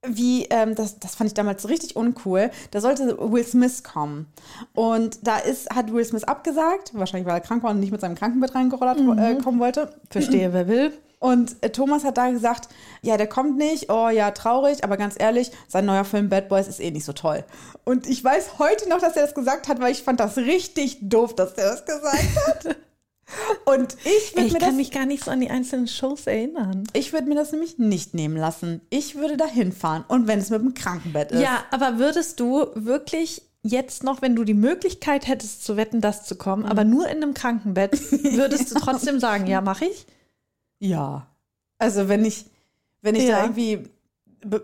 wie, 0.06 0.46
ähm, 0.46 0.76
das, 0.76 1.00
das 1.00 1.16
fand 1.16 1.30
ich 1.30 1.34
damals 1.34 1.68
richtig 1.68 1.96
uncool. 1.96 2.52
Da 2.72 2.82
sollte 2.82 3.18
Will 3.20 3.44
Smith 3.44 3.84
kommen. 3.84 4.28
Und 4.74 5.26
da 5.26 5.38
ist, 5.38 5.70
hat 5.74 5.92
Will 5.92 6.06
Smith 6.06 6.24
abgesagt, 6.24 6.92
wahrscheinlich 6.94 7.28
weil 7.28 7.36
er 7.36 7.42
krank 7.42 7.64
war 7.64 7.72
und 7.72 7.80
nicht 7.80 7.92
mit 7.92 8.02
seinem 8.02 8.16
Krankenbett 8.16 8.54
reingerollert 8.56 9.00
Mhm. 9.00 9.18
äh, 9.18 9.36
kommen 9.36 9.60
wollte. 9.60 9.94
Verstehe, 10.10 10.54
wer 10.54 10.68
will. 10.68 10.94
Und 11.20 11.56
äh, 11.62 11.72
Thomas 11.72 12.04
hat 12.04 12.18
da 12.20 12.30
gesagt, 12.30 12.70
ja, 13.02 13.18
der 13.18 13.26
kommt 13.28 13.58
nicht, 13.58 13.92
oh 13.92 14.10
ja, 14.10 14.30
traurig, 14.30 14.84
aber 14.84 14.98
ganz 14.98 15.16
ehrlich, 15.18 15.52
sein 15.68 15.86
neuer 15.86 16.06
Film 16.06 16.30
Bad 16.30 16.48
Boys 16.48 16.68
ist 16.68 16.80
eh 16.80 16.92
nicht 16.92 17.06
so 17.06 17.14
toll. 17.14 17.44
Und 17.86 18.06
ich 18.06 18.24
weiß 18.24 18.60
heute 18.60 18.88
noch, 18.88 19.00
dass 19.00 19.16
er 19.16 19.24
das 19.24 19.34
gesagt 19.34 19.68
hat, 19.68 19.80
weil 19.82 19.92
ich 19.92 20.04
fand 20.04 20.20
das 20.20 20.38
richtig 20.38 21.00
doof, 21.02 21.34
dass 21.34 21.56
der 21.56 21.72
das 21.72 21.86
gesagt 21.86 22.24
hat. 22.48 22.76
Und 23.66 23.98
ich 24.06 24.36
würde 24.36 24.54
mir 24.54 24.60
kann 24.60 24.70
das 24.70 24.76
mich 24.76 24.92
gar 24.92 25.06
nicht 25.06 25.24
so 25.24 25.32
an 25.32 25.42
die 25.42 25.50
einzelnen 25.50 25.88
Shows 25.88 26.28
erinnern. 26.28 26.84
ich 26.94 27.12
würde 27.12 27.28
mir 27.28 27.36
das 27.36 27.52
nämlich 27.52 27.78
nicht 27.78 28.14
nehmen 28.14 28.38
lassen. 28.38 28.82
Ich 28.90 29.16
würde 29.16 29.36
da 29.36 29.46
hinfahren. 29.46 30.06
Und 30.08 30.28
wenn 30.28 30.40
es 30.40 30.50
mit 30.50 30.62
dem 30.62 30.74
Krankenbett 30.74 31.32
ist. 31.34 31.42
Ja, 31.42 31.66
aber 31.72 32.00
würdest 32.00 32.40
du 32.40 32.68
wirklich 32.76 33.42
jetzt 33.64 34.04
noch, 34.04 34.22
wenn 34.22 34.36
du 34.36 34.46
die 34.46 34.54
Möglichkeit 34.54 35.28
hättest 35.28 35.66
zu 35.66 35.76
wetten, 35.76 36.00
das 36.00 36.26
zu 36.26 36.36
kommen, 36.36 36.64
aber 36.66 36.86
nur 36.86 37.08
in 37.10 37.18
einem 37.22 37.34
Krankenbett, 37.34 38.00
würdest 38.12 38.72
du 38.72 38.76
trotzdem 38.80 39.20
sagen, 39.20 39.46
ja, 39.48 39.60
mache 39.60 39.86
ich? 39.86 40.06
Ja. 40.80 41.28
Also 41.78 42.08
wenn 42.08 42.24
ich, 42.24 42.46
wenn 43.02 43.16
ich 43.16 43.24
Ja. 43.24 43.38
da 43.40 43.44
irgendwie, 43.44 43.90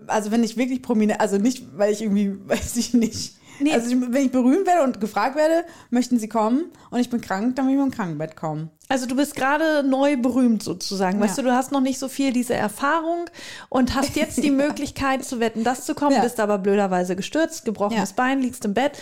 also 0.07 0.31
wenn 0.31 0.43
ich 0.43 0.55
wirklich 0.55 0.81
prominent, 0.81 1.19
also 1.19 1.37
nicht, 1.37 1.77
weil 1.77 1.91
ich 1.91 2.01
irgendwie, 2.01 2.33
weiß 2.47 2.77
ich 2.77 2.93
nicht. 2.93 3.35
Nee. 3.59 3.73
Also 3.73 3.89
ich, 3.89 3.95
wenn 4.01 4.25
ich 4.25 4.31
berühmt 4.31 4.65
werde 4.65 4.83
und 4.83 4.99
gefragt 4.99 5.35
werde, 5.35 5.65
möchten 5.89 6.17
Sie 6.19 6.27
kommen 6.27 6.65
und 6.89 6.99
ich 6.99 7.09
bin 7.09 7.21
krank, 7.21 7.55
dann 7.55 7.67
will 7.67 7.73
ich 7.75 7.79
mit 7.79 7.91
dem 7.93 7.95
Krankenbett 7.95 8.35
kommen. 8.35 8.69
Also 8.89 9.05
du 9.05 9.15
bist 9.15 9.35
gerade 9.35 9.83
neu 9.83 10.17
berühmt 10.17 10.63
sozusagen. 10.63 11.19
Weißt 11.19 11.37
Ja. 11.37 11.43
du, 11.43 11.49
du 11.49 11.55
hast 11.55 11.71
noch 11.71 11.81
nicht 11.81 11.99
so 11.99 12.07
viel 12.07 12.33
diese 12.33 12.53
Erfahrung 12.55 13.25
und 13.69 13.95
hast 13.95 14.15
jetzt 14.15 14.43
die 14.43 14.51
Möglichkeit 14.63 15.23
zu 15.23 15.39
wetten, 15.39 15.63
das 15.63 15.85
zu 15.85 15.95
kommen, 15.95 16.15
Ja. 16.15 16.21
bist 16.21 16.39
aber 16.39 16.57
blöderweise 16.57 17.15
gestürzt, 17.15 17.65
gebrochenes 17.65 18.09
Ja. 18.09 18.15
Bein, 18.15 18.41
liegst 18.41 18.65
im 18.65 18.73
Bett. 18.73 18.97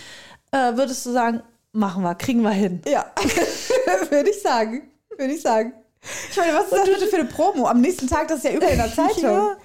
Äh, 0.52 0.76
würdest 0.76 1.04
du 1.06 1.10
sagen, 1.12 1.42
machen 1.72 2.02
wir, 2.02 2.14
kriegen 2.14 2.42
wir 2.42 2.50
hin. 2.50 2.82
Ja, 2.86 3.06
würde 4.10 4.30
ich 4.30 4.42
sagen. 4.42 4.82
Würde 5.16 5.32
ich 5.34 5.40
sagen. 5.42 5.72
Ich 6.30 6.36
meine, 6.36 6.54
was 6.54 6.64
ist 6.64 6.72
das 6.72 6.84
bitte 6.84 7.06
für 7.06 7.16
eine 7.16 7.24
Promo? 7.26 7.66
Am 7.66 7.80
nächsten 7.80 8.08
Tag, 8.08 8.26
das 8.28 8.38
ist 8.38 8.44
ja 8.44 8.52
überall 8.52 8.72
in 8.72 8.78
der 8.78 8.94
Zeitung. 8.94 9.22
Ja, 9.22 9.56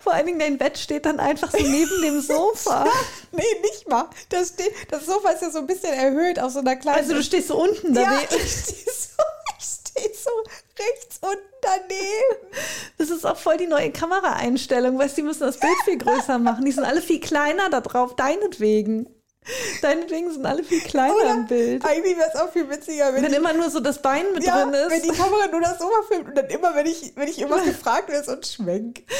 vor 0.00 0.12
allen 0.12 0.26
Dingen 0.26 0.38
dein 0.38 0.58
Bett 0.58 0.76
steht 0.76 1.06
dann 1.06 1.18
einfach 1.20 1.50
so 1.50 1.58
neben 1.58 2.02
dem 2.02 2.20
Sofa. 2.20 2.86
Nee, 3.32 3.42
nicht 3.60 3.86
mal. 3.86 4.08
Das, 4.30 4.48
steht, 4.48 4.72
das 4.90 5.04
Sofa 5.04 5.28
ist 5.30 5.42
ja 5.42 5.50
so 5.50 5.58
ein 5.58 5.66
bisschen 5.66 5.92
erhöht 5.92 6.38
auf 6.38 6.52
so 6.52 6.60
einer 6.60 6.76
kleinen. 6.76 6.98
Also 6.98 7.12
du 7.12 7.22
stehst 7.22 7.48
so 7.48 7.60
unten 7.60 7.94
ja, 7.94 8.04
daneben. 8.04 8.28
ich 8.30 8.50
stehe 8.50 8.92
so, 8.94 9.22
ich 9.58 9.64
steh 9.64 10.14
so 10.14 10.30
rechts 10.78 11.18
unten 11.20 11.38
daneben. 11.60 12.56
Das 12.96 13.10
ist 13.10 13.26
auch 13.26 13.36
voll 13.36 13.58
die 13.58 13.66
neue 13.66 13.90
Kameraeinstellung. 13.90 14.98
Weißt 14.98 15.18
du, 15.18 15.20
die 15.20 15.26
müssen 15.26 15.40
das 15.40 15.58
Bild 15.58 15.76
viel 15.84 15.98
größer 15.98 16.38
machen. 16.38 16.64
Die 16.64 16.72
sind 16.72 16.84
alle 16.84 17.02
viel 17.02 17.20
kleiner 17.20 17.68
da 17.68 17.82
drauf, 17.82 18.16
deinetwegen. 18.16 19.06
Deinetwegen 19.82 20.30
sind 20.32 20.44
alle 20.44 20.64
viel 20.64 20.80
kleiner 20.80 21.30
im 21.34 21.46
Bild. 21.46 21.84
Eigentlich 21.84 22.16
wäre 22.16 22.28
es 22.32 22.40
auch 22.40 22.50
viel 22.52 22.68
witziger, 22.68 23.12
wenn, 23.14 23.22
Wenn 23.22 23.30
die, 23.30 23.36
immer 23.36 23.52
nur 23.52 23.70
so 23.70 23.80
das 23.80 24.02
Bein 24.02 24.24
mit 24.34 24.42
ja, 24.44 24.64
drin 24.64 24.72
wenn 24.72 25.00
ist. 25.00 25.04
die 25.04 25.16
Kamera 25.16 25.46
nur 25.48 25.60
das 25.60 25.78
Sofa 25.78 26.02
filmt 26.08 26.28
und 26.28 26.34
dann 26.36 26.46
immer, 26.46 26.74
wenn 26.74 26.86
ich, 26.86 27.12
wenn 27.14 27.28
ich 27.28 27.38
irgendwas 27.38 27.64
gefragt 27.64 28.08
werde, 28.08 28.24
so 28.24 28.32
ein 28.32 28.42
Schwenk. 28.42 29.02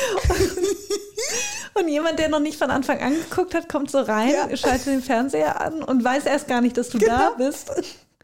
Und 1.74 1.88
jemand, 1.88 2.18
der 2.18 2.28
noch 2.30 2.40
nicht 2.40 2.56
von 2.58 2.70
Anfang 2.70 3.00
an 3.02 3.12
geguckt 3.14 3.54
hat, 3.54 3.68
kommt 3.68 3.90
so 3.90 4.00
rein, 4.00 4.30
Ja. 4.30 4.56
schaltet 4.56 4.86
den 4.86 5.02
Fernseher 5.02 5.60
an 5.60 5.82
und 5.82 6.02
weiß 6.02 6.24
erst 6.24 6.48
gar 6.48 6.62
nicht, 6.62 6.76
dass 6.78 6.88
du 6.88 6.98
Genau. 6.98 7.12
da 7.16 7.30
bist. 7.32 7.70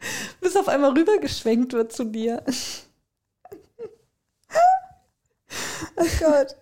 Bis 0.41 0.55
auf 0.55 0.67
einmal 0.67 0.91
rübergeschwenkt 0.91 1.73
wird 1.73 1.93
zu 1.93 2.03
dir. 2.05 2.41
Oh 5.95 6.05
Gott. 6.19 6.55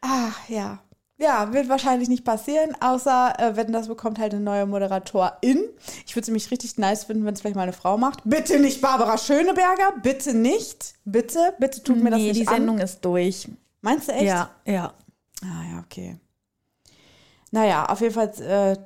Ach 0.00 0.48
ja. 0.48 0.78
Ja, 1.24 1.54
wird 1.54 1.70
wahrscheinlich 1.70 2.10
nicht 2.10 2.22
passieren, 2.22 2.76
außer 2.80 3.34
äh, 3.38 3.56
wenn 3.56 3.72
das 3.72 3.88
bekommt 3.88 4.18
halt 4.18 4.34
eine 4.34 4.42
neue 4.42 4.66
Moderatorin. 4.66 5.64
Ich 6.06 6.14
würde 6.14 6.20
es 6.20 6.28
nämlich 6.28 6.50
richtig 6.50 6.76
nice 6.76 7.04
finden, 7.04 7.24
wenn 7.24 7.32
es 7.32 7.40
vielleicht 7.40 7.56
mal 7.56 7.62
eine 7.62 7.72
Frau 7.72 7.96
macht. 7.96 8.20
Bitte 8.24 8.60
nicht 8.60 8.82
Barbara 8.82 9.16
Schöneberger, 9.16 9.94
bitte 10.02 10.34
nicht. 10.34 10.96
Bitte, 11.06 11.54
bitte 11.58 11.82
tut 11.82 12.02
mir 12.02 12.10
das 12.10 12.18
nee, 12.18 12.28
nicht 12.28 12.42
die 12.42 12.48
an. 12.48 12.56
Sendung 12.56 12.78
ist 12.78 13.02
durch. 13.02 13.48
Meinst 13.80 14.08
du 14.08 14.12
echt? 14.12 14.24
Ja, 14.24 14.50
ja. 14.66 14.92
Ah 15.42 15.64
ja, 15.72 15.82
okay. 15.82 16.18
Naja, 17.52 17.86
auf 17.86 18.02
jeden 18.02 18.12
Fall, 18.12 18.30
äh, 18.40 18.76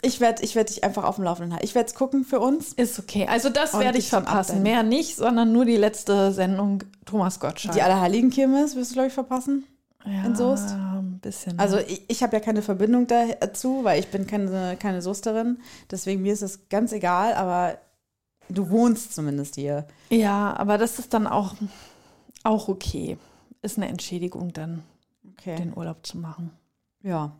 ich 0.00 0.20
werde 0.20 0.42
ich 0.44 0.54
werd 0.54 0.70
dich 0.70 0.82
einfach 0.82 1.04
auf 1.04 1.16
dem 1.16 1.24
Laufenden 1.24 1.52
halten. 1.52 1.64
Ich 1.66 1.74
werde 1.74 1.88
es 1.88 1.94
gucken 1.94 2.24
für 2.24 2.40
uns. 2.40 2.72
Ist 2.72 2.98
okay. 2.98 3.26
Also 3.28 3.50
das 3.50 3.78
werde 3.78 3.98
ich 3.98 4.08
verpassen. 4.08 4.62
Mehr 4.62 4.82
nicht, 4.82 5.16
sondern 5.16 5.52
nur 5.52 5.66
die 5.66 5.76
letzte 5.76 6.32
Sendung 6.32 6.84
Thomas 7.04 7.38
Gottschalk. 7.38 7.74
Die 7.74 7.82
Allerheiligen 7.82 8.30
Kirmes 8.30 8.76
wirst 8.76 8.92
du, 8.92 8.94
glaube 8.94 9.08
ich, 9.08 9.14
verpassen. 9.14 9.66
ja, 10.06 10.24
in 10.24 10.34
Soest? 10.36 10.74
Bisschen. 11.26 11.58
Also 11.58 11.78
ich, 11.78 12.02
ich 12.08 12.22
habe 12.22 12.36
ja 12.36 12.40
keine 12.40 12.62
Verbindung 12.62 13.06
dazu, 13.06 13.80
weil 13.84 13.98
ich 14.00 14.08
bin 14.08 14.26
keine, 14.26 14.76
keine 14.78 15.02
Soesterin. 15.02 15.58
Deswegen 15.90 16.22
mir 16.22 16.32
ist 16.32 16.42
es 16.42 16.68
ganz 16.68 16.92
egal, 16.92 17.34
aber 17.34 17.78
du 18.48 18.70
wohnst 18.70 19.14
zumindest 19.14 19.56
hier. 19.56 19.86
ja, 20.10 20.54
aber 20.56 20.78
das 20.78 20.98
ist 20.98 21.12
dann 21.14 21.26
auch, 21.26 21.54
auch 22.44 22.68
okay. 22.68 23.16
Ist 23.62 23.76
eine 23.78 23.88
Entschädigung 23.88 24.52
dann, 24.52 24.82
Okay. 25.38 25.56
den 25.56 25.76
Urlaub 25.76 26.06
zu 26.06 26.18
machen. 26.18 26.50
Ja. 27.02 27.32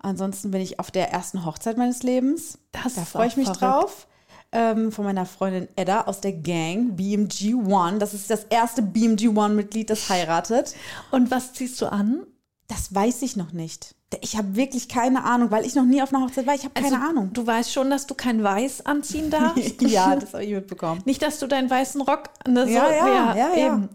Ansonsten 0.00 0.50
bin 0.50 0.60
ich 0.60 0.78
auf 0.80 0.90
der 0.90 1.10
ersten 1.12 1.44
Hochzeit 1.44 1.76
meines 1.78 2.02
Lebens. 2.02 2.58
Das 2.72 2.94
Da 2.94 3.04
freue 3.04 3.28
ich 3.28 3.36
mich 3.36 3.46
verrückt. 3.46 3.62
drauf. 3.62 4.06
Ähm, 4.52 4.90
von 4.90 5.04
meiner 5.04 5.26
Freundin 5.26 5.68
Edda 5.76 6.02
aus 6.02 6.20
der 6.20 6.32
Gang, 6.32 6.96
BMG 6.96 7.54
One. 7.54 7.98
Das 7.98 8.14
ist 8.14 8.30
das 8.30 8.44
erste 8.44 8.82
BMG 8.82 9.28
One-Mitglied, 9.28 9.88
das 9.90 10.08
heiratet. 10.08 10.74
Und 11.12 11.30
was 11.30 11.52
ziehst 11.52 11.80
du 11.80 11.86
an? 11.86 12.26
Das 12.70 12.94
weiß 12.94 13.22
ich 13.22 13.36
noch 13.36 13.52
nicht. 13.52 13.96
Ich 14.20 14.36
habe 14.36 14.54
wirklich 14.54 14.88
keine 14.88 15.24
Ahnung, 15.24 15.50
weil 15.50 15.66
ich 15.66 15.74
noch 15.74 15.84
nie 15.84 16.02
auf 16.02 16.14
einer 16.14 16.24
Hochzeit 16.24 16.46
war. 16.46 16.54
Ich 16.54 16.62
habe 16.62 16.72
keine 16.74 16.96
Also, 16.96 17.08
Ahnung. 17.08 17.32
Du 17.32 17.44
weißt 17.44 17.72
schon, 17.72 17.90
dass 17.90 18.06
du 18.06 18.14
kein 18.14 18.44
Weiß 18.44 18.86
anziehen 18.86 19.28
darfst? 19.28 19.82
ja, 19.82 20.14
das 20.14 20.34
habe 20.34 20.44
ich 20.44 20.52
mitbekommen. 20.52 21.02
Nicht, 21.04 21.20
dass 21.20 21.40
du 21.40 21.48
deinen 21.48 21.68
weißen 21.68 22.00
Rock. 22.00 22.30
Ne, 22.46 22.66
so, 22.66 22.72
Ja, 22.72 22.90
ja, 22.90 23.08
ja, 23.08 23.34
ja. 23.34 23.66
Eben. 23.66 23.88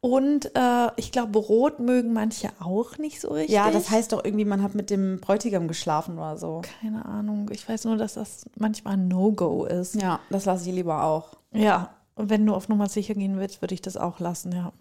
Und 0.00 0.54
äh, 0.56 0.88
ich 0.96 1.12
glaube, 1.12 1.38
Rot 1.38 1.78
mögen 1.78 2.12
manche 2.12 2.50
auch 2.60 2.98
nicht 2.98 3.20
so 3.20 3.28
richtig. 3.28 3.54
Ja, 3.54 3.70
das 3.70 3.90
heißt 3.90 4.12
doch 4.12 4.24
irgendwie, 4.24 4.44
man 4.44 4.62
hat 4.62 4.74
mit 4.74 4.90
dem 4.90 5.20
Bräutigam 5.20 5.68
geschlafen 5.68 6.18
oder 6.18 6.36
so. 6.36 6.62
Keine 6.80 7.04
Ahnung. 7.04 7.48
Ich 7.52 7.68
weiß 7.68 7.84
nur, 7.84 7.96
dass 7.96 8.14
das 8.14 8.44
manchmal 8.56 8.94
ein 8.94 9.08
No-Go 9.08 9.64
ist. 9.66 9.94
Ja, 9.94 10.18
das 10.30 10.44
lasse 10.44 10.68
ich 10.68 10.74
lieber 10.74 11.04
auch. 11.04 11.34
Ja. 11.52 11.90
Und 12.16 12.30
wenn 12.30 12.44
du 12.44 12.54
auf 12.54 12.68
Nummer 12.68 12.88
sicher 12.88 13.14
gehen 13.14 13.38
willst, 13.38 13.62
würde 13.62 13.74
ich 13.74 13.82
das 13.82 13.96
auch 13.96 14.18
lassen, 14.18 14.52
ja. 14.52 14.72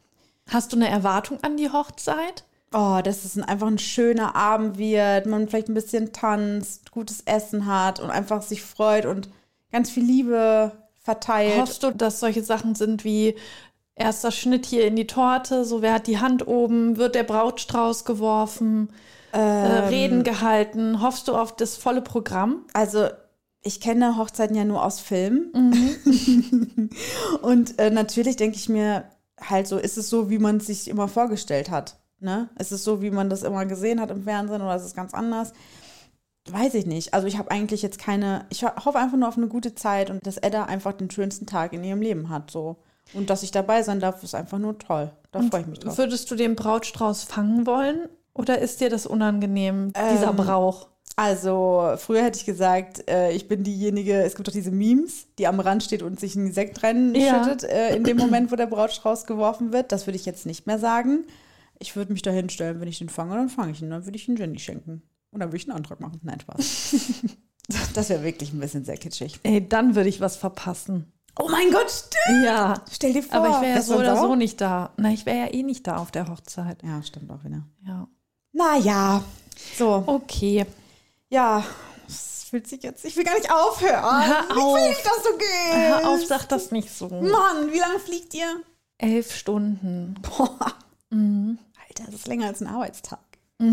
Hast 0.49 0.73
du 0.73 0.77
eine 0.77 0.89
Erwartung 0.89 1.39
an 1.43 1.57
die 1.57 1.71
Hochzeit? 1.71 2.43
Oh, 2.77 2.99
dass 3.01 3.23
es 3.23 3.35
ein- 3.37 3.43
einfach 3.43 3.67
ein 3.67 3.77
schöner 3.77 4.35
Abend 4.35 4.77
wird, 4.77 5.27
man 5.27 5.47
vielleicht 5.47 5.69
ein 5.69 5.73
bisschen 5.75 6.11
tanzt, 6.11 6.91
gutes 6.91 7.21
Essen 7.21 7.65
hat 7.67 7.99
und 8.01 8.09
einfach 8.09 8.41
sich 8.41 8.61
freut 8.63 9.05
und 9.05 9.29
ganz 9.71 9.89
viel 9.89 10.03
Liebe 10.03 10.73
verteilt. 11.01 11.57
Hoffst 11.57 11.83
du, 11.83 11.91
dass 11.91 12.19
solche 12.19 12.43
Sachen 12.43 12.75
sind 12.75 13.03
wie 13.05 13.35
erster 13.95 14.31
Schnitt 14.31 14.65
hier 14.65 14.85
in 14.87 14.95
die 14.97 15.07
Torte, 15.07 15.63
so 15.63 15.81
wer 15.81 15.93
hat 15.93 16.07
die 16.07 16.19
Hand 16.19 16.47
oben, 16.47 16.97
wird 16.97 17.15
der 17.15 17.23
Brautstrauß 17.23 18.03
geworfen, 18.03 18.89
äh, 19.33 19.37
Ähm. 19.37 19.83
Reden 19.85 20.23
gehalten? 20.23 21.01
Hoffst 21.01 21.27
du 21.29 21.35
auf 21.35 21.55
das 21.55 21.77
volle 21.77 22.01
Programm? 22.01 22.65
Also 22.73 23.07
ich 23.61 23.79
kenne 23.79 24.17
Hochzeiten 24.17 24.55
ja 24.55 24.65
nur 24.65 24.83
aus 24.83 24.99
Filmen. 24.99 25.51
Mhm. 25.53 26.89
und 27.41 27.79
äh, 27.79 27.89
natürlich 27.89 28.35
denke 28.35 28.57
ich 28.57 28.67
mir 28.69 29.05
halt 29.39 29.67
so, 29.67 29.77
ist 29.77 29.97
es 29.97 30.09
so, 30.09 30.29
wie 30.29 30.39
man 30.39 30.57
es 30.57 30.67
sich 30.67 30.89
immer 30.89 31.07
vorgestellt 31.07 31.69
hat. 31.71 31.95
Ne? 32.25 32.49
Ist 32.59 32.73
es 32.73 32.83
so, 32.83 33.01
wie 33.01 33.11
man 33.11 33.29
das 33.29 33.43
immer 33.43 33.65
gesehen 33.65 34.01
hat 34.01 34.11
im 34.11 34.23
Fernsehen 34.23 34.61
oder 34.61 34.75
ist 34.75 34.83
es 34.83 34.93
ganz 34.93 35.13
anders? 35.13 35.53
Weiß 36.49 36.75
ich 36.75 36.85
nicht. 36.85 37.13
Also 37.13 37.25
ich 37.25 37.37
habe 37.39 37.49
eigentlich 37.49 37.81
jetzt 37.81 37.97
keine, 37.97 38.45
ich 38.49 38.63
ho- 38.63 38.75
hoffe 38.83 38.99
einfach 38.99 39.17
nur 39.17 39.27
auf 39.29 39.37
eine 39.37 39.47
gute 39.47 39.73
Zeit 39.73 40.09
und 40.11 40.25
dass 40.27 40.37
Edda 40.37 40.65
einfach 40.65 40.93
den 40.93 41.09
schönsten 41.09 41.47
Tag 41.47 41.73
in 41.73 41.83
ihrem 41.83 42.01
Leben 42.01 42.29
hat. 42.29 42.51
So. 42.51 42.75
Und 43.13 43.29
dass 43.31 43.41
ich 43.41 43.49
dabei 43.51 43.81
sein 43.81 43.99
darf, 43.99 44.21
ist 44.21 44.35
einfach 44.35 44.59
nur 44.59 44.77
toll. 44.77 45.11
Da 45.31 45.41
freue 45.41 45.61
ich 45.61 45.67
mich 45.67 45.79
drauf. 45.79 45.97
Würdest 45.97 46.29
du 46.29 46.35
den 46.35 46.55
Brautstrauß 46.55 47.23
fangen 47.23 47.65
wollen? 47.65 48.09
Oder 48.33 48.59
ist 48.59 48.79
dir 48.81 48.89
das 48.89 49.05
unangenehm, 49.07 49.91
dieser 50.11 50.29
Ähm, 50.29 50.35
Brauch? 50.35 50.87
Also, 51.15 51.93
früher 51.97 52.23
hätte 52.23 52.37
ich 52.37 52.45
gesagt, 52.45 53.09
äh, 53.09 53.31
ich 53.31 53.47
bin 53.47 53.63
diejenige, 53.63 54.21
es 54.21 54.35
gibt 54.35 54.47
doch 54.49 54.53
diese 54.53 54.71
Memes, 54.71 55.27
die 55.39 55.47
am 55.47 55.61
Rand 55.61 55.81
steht 55.81 56.03
und 56.03 56.19
sich 56.19 56.35
einen 56.35 56.51
Sekt 56.51 56.83
reinschüttet, 56.83 57.63
äh, 57.63 57.95
in 57.95 58.03
dem 58.03 58.17
Moment, 58.17 58.51
wo 58.51 58.57
der 58.57 58.65
Brautstrauß 58.67 59.25
geworfen 59.25 59.71
wird. 59.71 59.93
Das 59.93 60.05
würde 60.07 60.17
ich 60.17 60.25
jetzt 60.25 60.45
nicht 60.45 60.67
mehr 60.67 60.77
sagen. 60.77 61.23
Ich 61.79 61.95
würde 61.95 62.13
mich 62.13 62.21
da 62.21 62.31
hinstellen, 62.31 62.79
wenn 62.79 62.87
ich 62.87 62.99
den 62.99 63.09
fange, 63.09 63.35
dann 63.35 63.49
fange 63.49 63.71
ich 63.71 63.81
ihn. 63.81 63.89
Dann 63.89 64.05
würde 64.05 64.17
ich 64.17 64.27
ihn 64.27 64.35
Jenny 64.35 64.59
schenken. 64.59 65.01
Und 65.31 65.39
dann 65.39 65.49
würde 65.49 65.57
ich 65.57 65.67
einen 65.69 65.77
Antrag 65.77 65.99
machen. 65.99 66.19
Nein, 66.23 66.39
Spaß. 66.39 66.95
das 67.93 68.09
wäre 68.09 68.23
wirklich 68.23 68.53
ein 68.53 68.59
bisschen 68.59 68.85
sehr 68.85 68.97
kitschig. 68.97 69.39
Ey, 69.43 69.67
dann 69.67 69.95
würde 69.95 70.09
ich 70.09 70.21
was 70.21 70.37
verpassen. 70.37 71.11
Oh 71.37 71.49
mein 71.49 71.69
Gott, 71.71 71.91
stimmt. 71.91 72.45
Ja. 72.45 72.81
Stell 72.89 73.13
dir 73.13 73.23
vor. 73.23 73.39
Aber 73.39 73.49
ich 73.49 73.61
wäre 73.61 73.75
ja 73.77 73.81
so 73.81 73.95
oder 73.97 74.17
so 74.17 74.35
nicht 74.35 74.61
da. 74.61 74.93
Na, 74.97 75.11
ich 75.11 75.25
wäre 75.25 75.37
ja 75.37 75.53
eh 75.53 75.63
nicht 75.63 75.85
da 75.85 75.97
auf 75.97 76.11
der 76.11 76.29
Hochzeit. 76.29 76.81
Ja, 76.83 77.03
stimmt 77.03 77.29
auch 77.29 77.43
wieder. 77.43 77.63
Ja. 77.85 78.07
Naja, 78.53 79.21
so. 79.77 80.03
Okay. 80.07 80.65
Ja, 81.29 81.65
es 82.07 82.45
fühlt 82.49 82.67
sich 82.67 82.83
jetzt. 82.83 83.03
Ich 83.03 83.17
will 83.17 83.25
gar 83.25 83.35
nicht 83.35 83.51
aufhören. 83.51 84.25
Hör 84.25 84.45
Ich 84.49 84.55
will 84.55 84.89
nicht, 84.89 85.05
dass 85.05 85.23
du 85.23 85.37
gehst. 85.37 85.73
Hör 85.73 86.09
auf, 86.09 86.25
sag 86.25 86.47
das 86.47 86.71
nicht 86.71 86.89
so. 86.89 87.09
Mann, 87.09 87.73
wie 87.73 87.79
lange 87.79 87.99
fliegt 87.99 88.33
ihr? 88.33 88.61
Elf 88.97 89.35
Stunden. 89.35 90.15
Boah. 90.21 90.73
Mhm. 91.09 91.59
Alter, 91.99 92.11
das 92.11 92.21
ist 92.21 92.27
länger 92.27 92.47
als 92.47 92.61
ein 92.61 92.67
Arbeitstag. 92.67 93.19
Das 93.57 93.67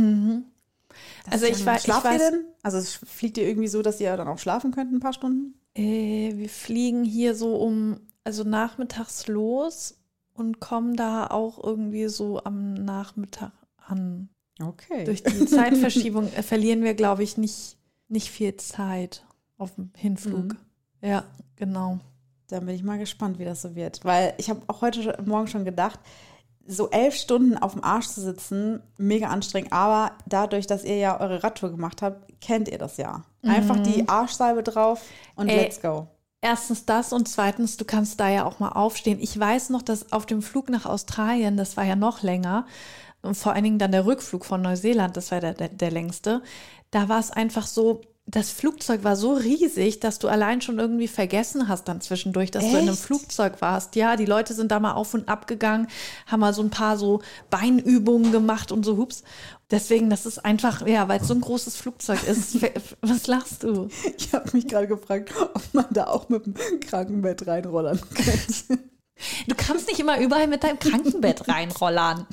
Also 1.32 1.46
ich 1.46 1.58
lang. 1.58 1.66
wei- 1.66 1.76
ich 1.76 1.82
Schlaft 1.82 2.06
weiß- 2.06 2.12
ihr 2.12 2.18
denn? 2.30 2.44
Also 2.62 2.78
es 2.78 2.94
fliegt 2.94 3.38
ihr 3.38 3.46
irgendwie 3.48 3.68
so, 3.68 3.82
dass 3.82 4.00
ihr 4.00 4.16
dann 4.16 4.28
auch 4.28 4.38
schlafen 4.38 4.70
könnt 4.72 4.92
ein 4.92 5.00
paar 5.00 5.12
Stunden? 5.12 5.54
Äh, 5.74 6.32
wir 6.36 6.48
fliegen 6.48 7.04
hier 7.04 7.34
so 7.34 7.56
um, 7.56 8.00
also 8.24 8.44
nachmittags 8.44 9.26
los 9.26 9.96
und 10.34 10.60
kommen 10.60 10.96
da 10.96 11.26
auch 11.26 11.62
irgendwie 11.62 12.08
so 12.08 12.42
am 12.44 12.74
Nachmittag 12.74 13.52
an. 13.86 14.28
Okay. 14.62 15.04
Durch 15.04 15.22
die 15.22 15.46
Zeitverschiebung 15.46 16.32
äh, 16.34 16.42
verlieren 16.42 16.82
wir, 16.82 16.94
glaube 16.94 17.22
ich, 17.22 17.36
nicht, 17.38 17.76
nicht 18.08 18.30
viel 18.30 18.56
Zeit 18.56 19.24
auf 19.58 19.74
dem 19.74 19.90
Hinflug. 19.96 20.52
Mhm. 20.54 20.58
Ja, 21.00 21.24
genau. 21.56 21.98
Dann 22.48 22.66
bin 22.66 22.74
ich 22.74 22.82
mal 22.82 22.98
gespannt, 22.98 23.38
wie 23.38 23.44
das 23.46 23.62
so 23.62 23.74
wird. 23.74 24.04
Weil 24.04 24.34
ich 24.36 24.50
habe 24.50 24.60
auch 24.66 24.82
heute 24.82 25.02
schon- 25.02 25.24
Morgen 25.26 25.46
schon 25.48 25.64
gedacht, 25.64 25.98
so 26.66 26.90
elf 26.90 27.14
Stunden 27.14 27.56
auf 27.56 27.72
dem 27.72 27.84
Arsch 27.84 28.08
zu 28.08 28.20
sitzen, 28.20 28.82
mega 28.96 29.28
anstrengend. 29.28 29.72
Aber 29.72 30.12
dadurch, 30.26 30.66
dass 30.66 30.84
ihr 30.84 30.96
ja 30.96 31.20
eure 31.20 31.42
Radtour 31.42 31.70
gemacht 31.70 32.02
habt, 32.02 32.40
kennt 32.40 32.68
ihr 32.68 32.78
das 32.78 32.96
ja. 32.96 33.24
Einfach 33.42 33.80
die 33.80 34.08
Arschsalbe 34.08 34.62
drauf 34.62 35.02
und 35.34 35.48
Ey. 35.48 35.56
let's 35.56 35.80
go. 35.80 36.08
Erstens 36.40 36.84
das 36.84 37.12
und 37.12 37.28
zweitens, 37.28 37.76
du 37.76 37.84
kannst 37.84 38.18
da 38.18 38.28
ja 38.28 38.44
auch 38.44 38.58
mal 38.58 38.70
aufstehen. 38.70 39.18
Ich 39.20 39.38
weiß 39.38 39.70
noch, 39.70 39.82
dass 39.82 40.12
auf 40.12 40.26
dem 40.26 40.42
Flug 40.42 40.70
nach 40.70 40.86
Australien, 40.86 41.56
das 41.56 41.76
war 41.76 41.84
ja 41.84 41.94
noch 41.96 42.22
länger, 42.22 42.66
und 43.22 43.36
vor 43.36 43.52
allen 43.52 43.62
Dingen 43.62 43.78
dann 43.78 43.92
der 43.92 44.04
Rückflug 44.04 44.44
von 44.44 44.60
Neuseeland, 44.62 45.16
das 45.16 45.30
war 45.30 45.40
der, 45.40 45.54
der, 45.54 45.68
der 45.68 45.90
längste, 45.92 46.42
da 46.90 47.08
war 47.08 47.20
es 47.20 47.30
einfach 47.30 47.66
so, 47.66 48.00
das 48.32 48.50
Flugzeug 48.50 49.04
war 49.04 49.14
so 49.14 49.34
riesig, 49.34 50.00
dass 50.00 50.18
du 50.18 50.26
allein 50.26 50.62
schon 50.62 50.78
irgendwie 50.78 51.06
vergessen 51.06 51.68
hast 51.68 51.86
dann 51.86 52.00
zwischendurch, 52.00 52.50
dass 52.50 52.64
du 52.64 52.70
in 52.70 52.76
einem 52.76 52.94
Echt? 52.94 53.02
Flugzeug 53.02 53.60
warst. 53.60 53.94
Ja, 53.94 54.16
die 54.16 54.24
Leute 54.24 54.54
sind 54.54 54.72
da 54.72 54.80
mal 54.80 54.94
auf 54.94 55.12
und 55.12 55.28
ab 55.28 55.46
gegangen, 55.46 55.86
haben 56.26 56.40
mal 56.40 56.54
so 56.54 56.62
ein 56.62 56.70
paar 56.70 56.96
so 56.96 57.20
Beinübungen 57.50 58.32
gemacht 58.32 58.72
und 58.72 58.84
so 58.84 58.96
hups. 58.96 59.22
Deswegen, 59.70 60.08
das 60.08 60.24
ist 60.24 60.38
einfach, 60.38 60.86
ja, 60.86 61.08
weil 61.08 61.20
es 61.20 61.28
so 61.28 61.34
ein 61.34 61.42
großes 61.42 61.76
Flugzeug 61.76 62.26
ist. 62.26 62.56
Was 63.02 63.26
lachst 63.26 63.64
du? 63.64 63.88
Ich 64.16 64.32
habe 64.32 64.48
mich 64.54 64.66
gerade 64.66 64.88
gefragt, 64.88 65.30
ob 65.38 65.62
man 65.74 65.86
da 65.90 66.06
auch 66.06 66.30
mit 66.30 66.46
dem 66.46 66.54
Krankenbett 66.80 67.46
reinrollern 67.46 68.00
könnte. 68.00 68.82
Du 69.46 69.54
kannst 69.54 69.88
nicht 69.88 70.00
immer 70.00 70.18
überall 70.18 70.48
mit 70.48 70.64
deinem 70.64 70.78
Krankenbett 70.78 71.48
reinrollern. 71.48 72.26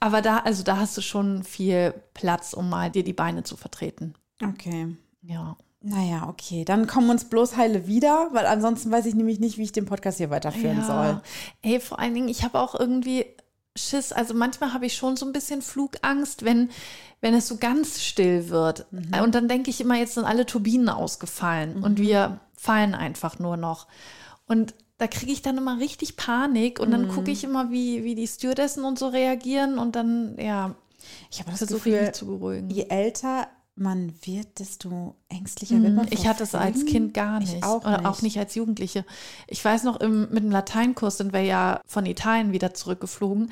Aber 0.00 0.20
da, 0.20 0.40
also 0.40 0.62
da 0.62 0.76
hast 0.76 0.98
du 0.98 1.00
schon 1.00 1.44
viel 1.44 1.94
Platz, 2.12 2.52
um 2.52 2.68
mal 2.68 2.90
dir 2.90 3.04
die 3.04 3.14
Beine 3.14 3.42
zu 3.42 3.56
vertreten. 3.56 4.14
Okay. 4.42 4.96
Ja. 5.22 5.56
Naja, 5.86 6.28
okay. 6.28 6.64
Dann 6.64 6.86
kommen 6.86 7.10
uns 7.10 7.26
bloß 7.26 7.56
heile 7.56 7.86
wieder, 7.86 8.28
weil 8.32 8.46
ansonsten 8.46 8.90
weiß 8.90 9.04
ich 9.04 9.14
nämlich 9.14 9.38
nicht, 9.38 9.58
wie 9.58 9.64
ich 9.64 9.72
den 9.72 9.84
Podcast 9.84 10.16
hier 10.16 10.30
weiterführen 10.30 10.78
ja. 10.78 10.86
soll. 10.86 11.22
Ey, 11.60 11.78
vor 11.78 11.98
allen 11.98 12.14
Dingen, 12.14 12.28
ich 12.28 12.42
habe 12.42 12.58
auch 12.58 12.74
irgendwie 12.74 13.26
Schiss. 13.76 14.10
Also 14.12 14.32
manchmal 14.32 14.72
habe 14.72 14.86
ich 14.86 14.96
schon 14.96 15.16
so 15.16 15.26
ein 15.26 15.32
bisschen 15.32 15.60
Flugangst, 15.60 16.44
wenn, 16.44 16.70
wenn 17.20 17.34
es 17.34 17.48
so 17.48 17.58
ganz 17.58 18.02
still 18.02 18.48
wird. 18.48 18.86
Und 19.22 19.34
dann 19.34 19.46
denke 19.46 19.68
ich 19.68 19.80
immer, 19.80 19.96
jetzt 19.98 20.14
sind 20.14 20.24
alle 20.24 20.46
Turbinen 20.46 20.88
ausgefallen 20.88 21.82
und 21.82 21.98
wir 21.98 22.40
fallen 22.56 22.94
einfach 22.94 23.38
nur 23.38 23.58
noch. 23.58 23.86
Und 24.46 24.74
da 24.96 25.06
kriege 25.06 25.32
ich 25.32 25.42
dann 25.42 25.58
immer 25.58 25.80
richtig 25.80 26.16
Panik 26.16 26.80
und 26.80 26.92
dann 26.92 27.08
gucke 27.08 27.30
ich 27.30 27.44
immer, 27.44 27.70
wie, 27.70 28.04
wie 28.04 28.14
die 28.14 28.28
Stewardessen 28.28 28.84
und 28.84 28.98
so 28.98 29.08
reagieren 29.08 29.78
und 29.78 29.96
dann, 29.96 30.36
ja, 30.38 30.76
Ich 31.30 31.40
habe 31.40 31.50
das 31.50 31.66
Gefühl, 31.66 32.12
zu 32.12 32.26
beruhigen. 32.26 32.70
je 32.70 32.86
älter 32.88 33.48
man 33.76 34.14
wird, 34.24 34.60
desto 34.60 35.16
ängstlicher 35.28 35.82
wird 35.82 35.94
man. 35.94 36.06
Mhm. 36.06 36.12
Ich 36.12 36.26
hatte 36.28 36.44
es 36.44 36.54
als. 36.54 36.84
Kind 36.86 37.12
gar 37.14 37.40
Ich 37.40 37.52
nicht. 37.52 37.64
auch 37.64 37.82
Oder 37.84 37.98
nicht. 37.98 38.06
auch 38.06 38.22
nicht 38.22 38.38
als 38.38 38.54
Jugendliche. 38.54 39.04
Ich 39.48 39.64
weiß 39.64 39.82
noch, 39.84 40.00
im, 40.00 40.28
mit 40.30 40.44
dem 40.44 40.50
Lateinkurs 40.50 41.18
sind 41.18 41.32
wir 41.32 41.42
ja 41.42 41.80
von 41.86 42.06
Italien 42.06 42.52
wieder 42.52 42.74
zurückgeflogen. 42.74 43.50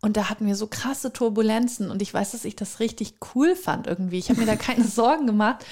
Und 0.00 0.16
da 0.16 0.30
hatten 0.30 0.46
wir 0.46 0.54
so 0.54 0.68
krasse 0.68 1.12
Turbulenzen. 1.12 1.90
Und 1.90 2.00
ich 2.02 2.14
weiß, 2.14 2.30
dass 2.30 2.44
ich 2.44 2.56
das 2.56 2.80
richtig 2.80 3.16
cool 3.34 3.56
fand 3.56 3.86
irgendwie. 3.86 4.18
Ich 4.18 4.30
habe 4.30 4.40
mir 4.40 4.46
da 4.46 4.56
keine 4.56 4.84
Sorgen 4.84 5.26
gemacht, 5.26 5.64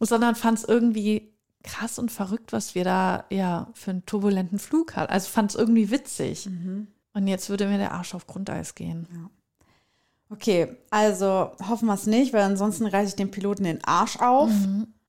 sondern 0.00 0.34
fand 0.34 0.58
es 0.58 0.64
irgendwie 0.64 1.32
krass 1.62 1.98
und 1.98 2.10
verrückt, 2.10 2.52
was 2.52 2.74
wir 2.74 2.84
da 2.84 3.24
ja 3.30 3.68
für 3.74 3.90
einen 3.92 4.06
turbulenten 4.06 4.58
Flug 4.58 4.96
hatten. 4.96 5.12
Also 5.12 5.28
fand 5.28 5.50
es 5.52 5.56
irgendwie 5.56 5.90
witzig. 5.90 6.46
Mhm. 6.46 6.88
Und 7.12 7.26
jetzt 7.26 7.48
würde 7.48 7.66
mir 7.66 7.78
der 7.78 7.92
Arsch 7.92 8.14
auf 8.14 8.26
Grundeis 8.26 8.74
gehen. 8.74 9.30
Okay, 10.32 10.76
also 10.90 11.50
hoffen 11.68 11.86
wir 11.86 11.94
es 11.94 12.06
nicht, 12.06 12.32
weil 12.32 12.42
ansonsten 12.42 12.86
reiße 12.86 13.08
ich 13.10 13.16
dem 13.16 13.30
Piloten 13.32 13.64
den 13.64 13.82
Arsch 13.84 14.16
auf 14.20 14.50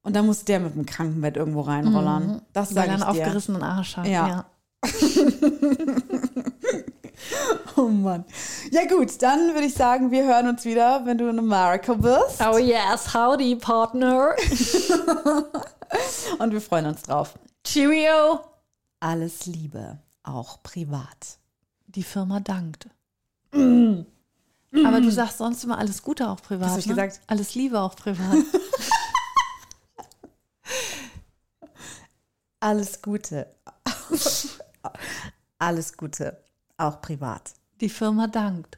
und 0.04 0.16
dann 0.16 0.26
muss 0.26 0.46
der 0.46 0.60
mit 0.60 0.74
dem 0.76 0.86
Krankenbett 0.86 1.38
irgendwo 1.38 1.62
reinrollern. 1.62 2.42
Das 2.54 2.76
Weil 2.76 2.88
sage 2.88 2.90
er 2.90 2.96
ich 2.98 3.04
einen 3.04 3.14
dir. 3.14 3.22
aufgerissenen 3.22 3.64
Arsch 3.64 3.98
hat. 3.98 4.08
Ja. 4.08 4.28
ja. 4.28 4.46
Oh 7.78 7.88
Mann. 7.88 8.26
Ja 8.72 8.86
gut, 8.88 9.22
dann 9.22 9.54
würde 9.54 9.68
ich 9.68 9.74
sagen, 9.74 10.12
wir 10.12 10.26
hören 10.26 10.48
uns 10.50 10.66
wieder, 10.66 11.06
wenn 11.06 11.18
du 11.18 11.30
in 11.30 11.40
Amerika 11.40 11.94
bist. 11.94 12.42
Oh 12.42 12.58
yes, 12.58 13.14
howdy, 13.14 13.56
Partner. 13.56 14.36
Und 16.40 16.52
wir 16.52 16.62
freuen 16.62 16.88
uns 16.88 17.04
drauf. 17.04 17.38
Cheerio. 17.64 18.42
Alles 19.00 19.46
Liebe, 19.46 20.00
auch 20.24 20.62
privat. 20.64 21.38
Die 21.88 22.04
Firma 22.04 22.40
dankt. 22.40 22.90
Aber 24.74 25.02
du 25.02 25.12
sagst 25.12 25.40
sonst 25.40 25.64
immer 25.64 25.78
alles 25.78 26.02
Gute 26.02 26.30
auch 26.30 26.42
privat. 26.42 26.68
Was 26.68 26.72
hab 26.74 26.80
ich 26.80 26.86
ne? 26.86 26.96
gesagt? 26.96 27.22
Alles 27.28 27.56
Liebe 27.56 27.80
auch 27.80 27.96
privat. 27.96 28.38
Alles 32.62 33.02
Gute. 33.02 33.48
Alles 35.58 35.98
Gute, 35.98 36.44
auch 36.78 37.02
privat. 37.02 37.54
Die 37.82 37.90
Firma 37.90 38.28
dankt. 38.28 38.78